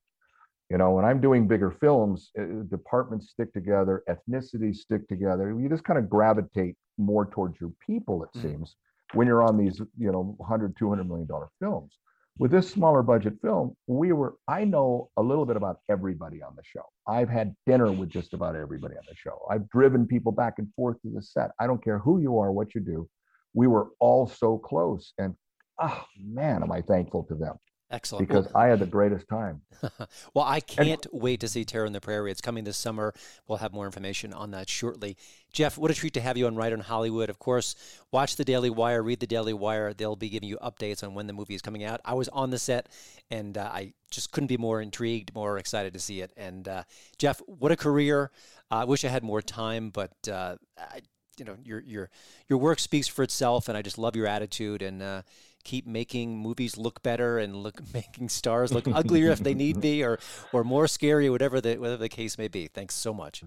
You 0.70 0.78
know, 0.78 0.92
when 0.92 1.04
I'm 1.04 1.20
doing 1.20 1.46
bigger 1.46 1.70
films, 1.70 2.30
uh, 2.38 2.44
departments 2.68 3.30
stick 3.30 3.52
together, 3.52 4.02
ethnicities 4.08 4.76
stick 4.76 5.06
together. 5.08 5.52
You 5.58 5.68
just 5.68 5.84
kind 5.84 5.98
of 5.98 6.08
gravitate 6.08 6.76
more 6.96 7.26
towards 7.26 7.60
your 7.60 7.72
people, 7.84 8.22
it 8.24 8.30
Mhm. 8.36 8.42
seems, 8.42 8.76
when 9.14 9.26
you're 9.26 9.42
on 9.42 9.56
these, 9.56 9.80
you 9.98 10.12
know, 10.12 10.34
100, 10.38 10.76
200 10.76 11.08
million 11.08 11.26
dollar 11.26 11.48
films. 11.60 11.98
With 12.38 12.50
this 12.50 12.70
smaller 12.70 13.02
budget 13.02 13.34
film, 13.42 13.76
we 13.86 14.12
were, 14.12 14.36
I 14.48 14.64
know 14.64 15.10
a 15.16 15.22
little 15.22 15.44
bit 15.44 15.56
about 15.56 15.80
everybody 15.90 16.42
on 16.42 16.54
the 16.56 16.62
show. 16.64 16.84
I've 17.06 17.28
had 17.28 17.54
dinner 17.66 17.92
with 17.92 18.08
just 18.08 18.32
about 18.32 18.56
everybody 18.56 18.94
on 18.96 19.04
the 19.08 19.14
show. 19.14 19.38
I've 19.50 19.68
driven 19.68 20.06
people 20.06 20.32
back 20.32 20.54
and 20.58 20.68
forth 20.74 21.00
to 21.02 21.10
the 21.10 21.20
set. 21.20 21.50
I 21.60 21.66
don't 21.66 21.84
care 21.84 21.98
who 21.98 22.20
you 22.20 22.38
are, 22.38 22.50
what 22.50 22.74
you 22.74 22.80
do. 22.80 23.08
We 23.52 23.66
were 23.66 23.88
all 23.98 24.26
so 24.26 24.56
close. 24.56 25.12
And 25.18 25.34
oh 25.80 26.04
man, 26.18 26.62
am 26.62 26.72
I 26.72 26.80
thankful 26.80 27.24
to 27.24 27.34
them 27.34 27.56
Excellent. 27.90 28.28
because 28.28 28.46
I 28.54 28.66
had 28.66 28.78
the 28.78 28.86
greatest 28.86 29.28
time. 29.28 29.62
well, 30.34 30.44
I 30.44 30.60
can't 30.60 31.04
wait 31.12 31.40
to 31.40 31.48
see 31.48 31.64
Terror 31.64 31.86
in 31.86 31.92
the 31.92 32.00
Prairie. 32.00 32.30
It's 32.30 32.40
coming 32.40 32.62
this 32.62 32.76
summer. 32.76 33.12
We'll 33.48 33.58
have 33.58 33.72
more 33.72 33.86
information 33.86 34.32
on 34.32 34.52
that 34.52 34.68
shortly. 34.68 35.16
Jeff, 35.52 35.76
what 35.76 35.90
a 35.90 35.94
treat 35.94 36.14
to 36.14 36.20
have 36.20 36.36
you 36.36 36.46
on 36.46 36.54
Right 36.54 36.72
on 36.72 36.80
Hollywood. 36.80 37.30
Of 37.30 37.40
course, 37.40 37.74
watch 38.12 38.36
the 38.36 38.44
Daily 38.44 38.70
Wire, 38.70 39.02
read 39.02 39.18
the 39.18 39.26
Daily 39.26 39.52
Wire. 39.52 39.92
They'll 39.92 40.14
be 40.14 40.28
giving 40.28 40.48
you 40.48 40.56
updates 40.58 41.02
on 41.02 41.14
when 41.14 41.26
the 41.26 41.32
movie 41.32 41.54
is 41.54 41.62
coming 41.62 41.82
out. 41.82 42.00
I 42.04 42.14
was 42.14 42.28
on 42.28 42.50
the 42.50 42.58
set, 42.58 42.88
and 43.30 43.58
uh, 43.58 43.68
I 43.72 43.92
just 44.10 44.30
couldn't 44.30 44.46
be 44.46 44.56
more 44.56 44.80
intrigued, 44.80 45.34
more 45.34 45.58
excited 45.58 45.92
to 45.94 45.98
see 45.98 46.20
it. 46.20 46.32
And 46.36 46.68
uh, 46.68 46.84
Jeff, 47.18 47.40
what 47.46 47.72
a 47.72 47.76
career! 47.76 48.30
Uh, 48.70 48.76
I 48.76 48.84
wish 48.84 49.04
I 49.04 49.08
had 49.08 49.24
more 49.24 49.42
time, 49.42 49.90
but 49.90 50.12
uh, 50.30 50.56
I, 50.78 51.00
you 51.38 51.44
know, 51.44 51.56
your 51.64 51.80
your 51.80 52.10
your 52.48 52.58
work 52.60 52.78
speaks 52.78 53.08
for 53.08 53.24
itself, 53.24 53.68
and 53.68 53.76
I 53.76 53.82
just 53.82 53.98
love 53.98 54.14
your 54.14 54.28
attitude 54.28 54.82
and. 54.82 55.24
Keep 55.64 55.86
making 55.86 56.38
movies 56.38 56.76
look 56.76 57.02
better 57.02 57.38
and 57.38 57.56
look 57.56 57.80
making 57.94 58.28
stars 58.28 58.72
look 58.72 58.86
uglier 58.88 59.30
if 59.30 59.40
they 59.40 59.54
need 59.54 59.80
be 59.88 60.02
or 60.02 60.18
or 60.52 60.64
more 60.64 60.88
scary 60.88 61.28
whatever 61.30 61.60
the 61.60 61.76
whatever 61.76 61.96
the 61.98 62.08
case 62.08 62.38
may 62.38 62.48
be 62.48 62.66
thanks 62.68 62.94
so 62.94 63.12
much 63.12 63.42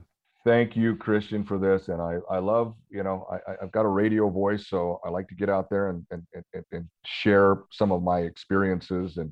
Thank 0.45 0.76
you, 0.76 0.97
Christian, 0.97 1.45
for 1.45 1.57
this. 1.57 1.88
And 1.88 2.01
I, 2.01 2.18
I 2.30 2.39
love, 2.39 2.76
you 2.89 3.01
know, 3.01 3.26
I, 3.32 3.51
I- 3.51 3.55
I've 3.64 3.72
got 3.72 3.86
a 3.86 3.88
radio 3.88 4.30
voice, 4.30 4.68
so 4.68 4.99
I 5.05 5.09
like 5.09 5.28
to 5.30 5.36
get 5.36 5.49
out 5.49 5.70
there 5.70 5.89
and, 5.89 6.05
and, 6.11 6.24
and, 6.34 6.66
and 6.74 6.86
share 7.05 7.59
some 7.72 7.93
of 7.93 8.03
my 8.03 8.20
experiences 8.20 9.16
and 9.16 9.32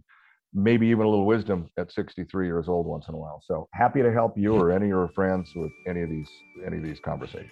maybe 0.53 0.87
even 0.87 1.05
a 1.05 1.09
little 1.09 1.25
wisdom 1.25 1.69
at 1.77 1.91
63 1.91 2.45
years 2.45 2.69
old 2.69 2.85
once 2.85 3.05
in 3.09 3.15
a 3.15 3.17
while. 3.17 3.41
So 3.45 3.67
happy 3.73 4.01
to 4.01 4.11
help 4.13 4.37
you 4.37 4.55
or 4.55 4.71
any 4.71 4.85
of 4.85 4.89
your 4.89 5.09
friends 5.09 5.49
with 5.53 5.71
any 5.85 6.01
of 6.01 6.09
these 6.09 6.29
any 6.65 6.77
of 6.77 6.83
these 6.83 6.99
conversations. 7.03 7.51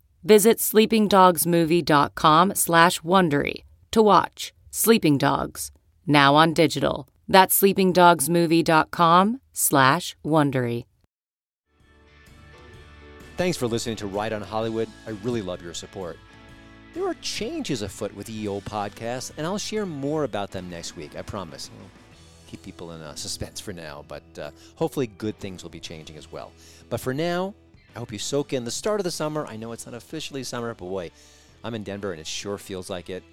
Visit 0.23 0.57
sleepingdogsmovie.com 0.59 2.55
slash 2.55 2.99
Wondery 3.01 3.63
to 3.91 4.01
watch 4.01 4.53
Sleeping 4.69 5.17
Dogs, 5.17 5.71
now 6.05 6.35
on 6.35 6.53
digital. 6.53 7.07
That's 7.27 7.59
sleepingdogsmovie.com 7.59 9.41
slash 9.53 10.15
Wondery. 10.23 10.85
Thanks 13.37 13.57
for 13.57 13.65
listening 13.65 13.95
to 13.97 14.07
Right 14.07 14.31
on 14.31 14.41
Hollywood. 14.41 14.87
I 15.07 15.11
really 15.23 15.41
love 15.41 15.63
your 15.63 15.73
support. 15.73 16.19
There 16.93 17.07
are 17.07 17.15
changes 17.21 17.81
afoot 17.81 18.13
with 18.13 18.29
EO 18.29 18.59
Podcast, 18.61 19.31
and 19.37 19.47
I'll 19.47 19.57
share 19.57 19.85
more 19.85 20.25
about 20.25 20.51
them 20.51 20.69
next 20.69 20.95
week, 20.95 21.15
I 21.17 21.21
promise. 21.21 21.71
I'll 21.79 21.89
keep 22.47 22.61
people 22.61 22.91
in 22.91 23.01
uh, 23.01 23.15
suspense 23.15 23.59
for 23.59 23.73
now, 23.73 24.03
but 24.07 24.23
uh, 24.37 24.51
hopefully 24.75 25.07
good 25.07 25.39
things 25.39 25.63
will 25.63 25.69
be 25.69 25.79
changing 25.79 26.17
as 26.17 26.31
well. 26.31 26.51
But 26.89 26.99
for 26.99 27.13
now, 27.13 27.55
I 27.95 27.99
hope 27.99 28.11
you 28.11 28.19
soak 28.19 28.53
in 28.53 28.63
the 28.63 28.71
start 28.71 28.99
of 28.99 29.03
the 29.03 29.11
summer. 29.11 29.45
I 29.45 29.57
know 29.57 29.71
it's 29.71 29.85
not 29.85 29.95
officially 29.95 30.43
summer, 30.43 30.73
but 30.73 30.85
boy, 30.85 31.11
I'm 31.63 31.75
in 31.75 31.83
Denver 31.83 32.11
and 32.11 32.21
it 32.21 32.27
sure 32.27 32.57
feels 32.57 32.89
like 32.89 33.09
it. 33.09 33.23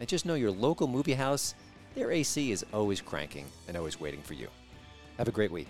And 0.00 0.08
just 0.08 0.26
know 0.26 0.34
your 0.34 0.50
local 0.50 0.86
movie 0.86 1.14
house, 1.14 1.54
their 1.94 2.10
AC 2.10 2.52
is 2.52 2.64
always 2.72 3.00
cranking 3.00 3.46
and 3.68 3.76
always 3.76 4.00
waiting 4.00 4.22
for 4.22 4.34
you. 4.34 4.48
Have 5.18 5.28
a 5.28 5.32
great 5.32 5.50
week. 5.50 5.68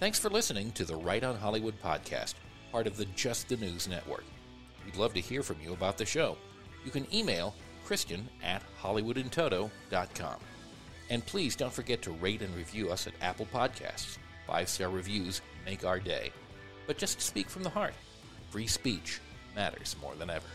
Thanks 0.00 0.18
for 0.18 0.30
listening 0.30 0.70
to 0.72 0.84
the 0.84 0.96
Right 0.96 1.24
on 1.24 1.36
Hollywood 1.36 1.74
podcast, 1.82 2.34
part 2.70 2.86
of 2.86 2.96
the 2.96 3.06
Just 3.16 3.48
the 3.48 3.56
News 3.56 3.88
Network. 3.88 4.24
We'd 4.84 4.96
love 4.96 5.14
to 5.14 5.20
hear 5.20 5.42
from 5.42 5.56
you 5.62 5.72
about 5.72 5.98
the 5.98 6.06
show. 6.06 6.36
You 6.84 6.90
can 6.90 7.12
email 7.14 7.54
Christian 7.84 8.28
at 8.42 8.62
HollywoodInToto.com. 8.82 10.36
And 11.10 11.24
please 11.26 11.56
don't 11.56 11.72
forget 11.72 12.02
to 12.02 12.10
rate 12.12 12.42
and 12.42 12.54
review 12.54 12.90
us 12.90 13.06
at 13.06 13.14
Apple 13.22 13.48
Podcasts. 13.52 14.18
Five 14.46 14.68
star 14.68 14.88
reviews 14.88 15.40
make 15.66 15.84
our 15.84 15.98
day. 15.98 16.32
But 16.88 16.96
just 16.96 17.20
speak 17.20 17.50
from 17.50 17.62
the 17.62 17.68
heart. 17.68 17.92
Free 18.50 18.66
speech 18.66 19.20
matters 19.54 19.94
more 20.00 20.14
than 20.14 20.30
ever. 20.30 20.46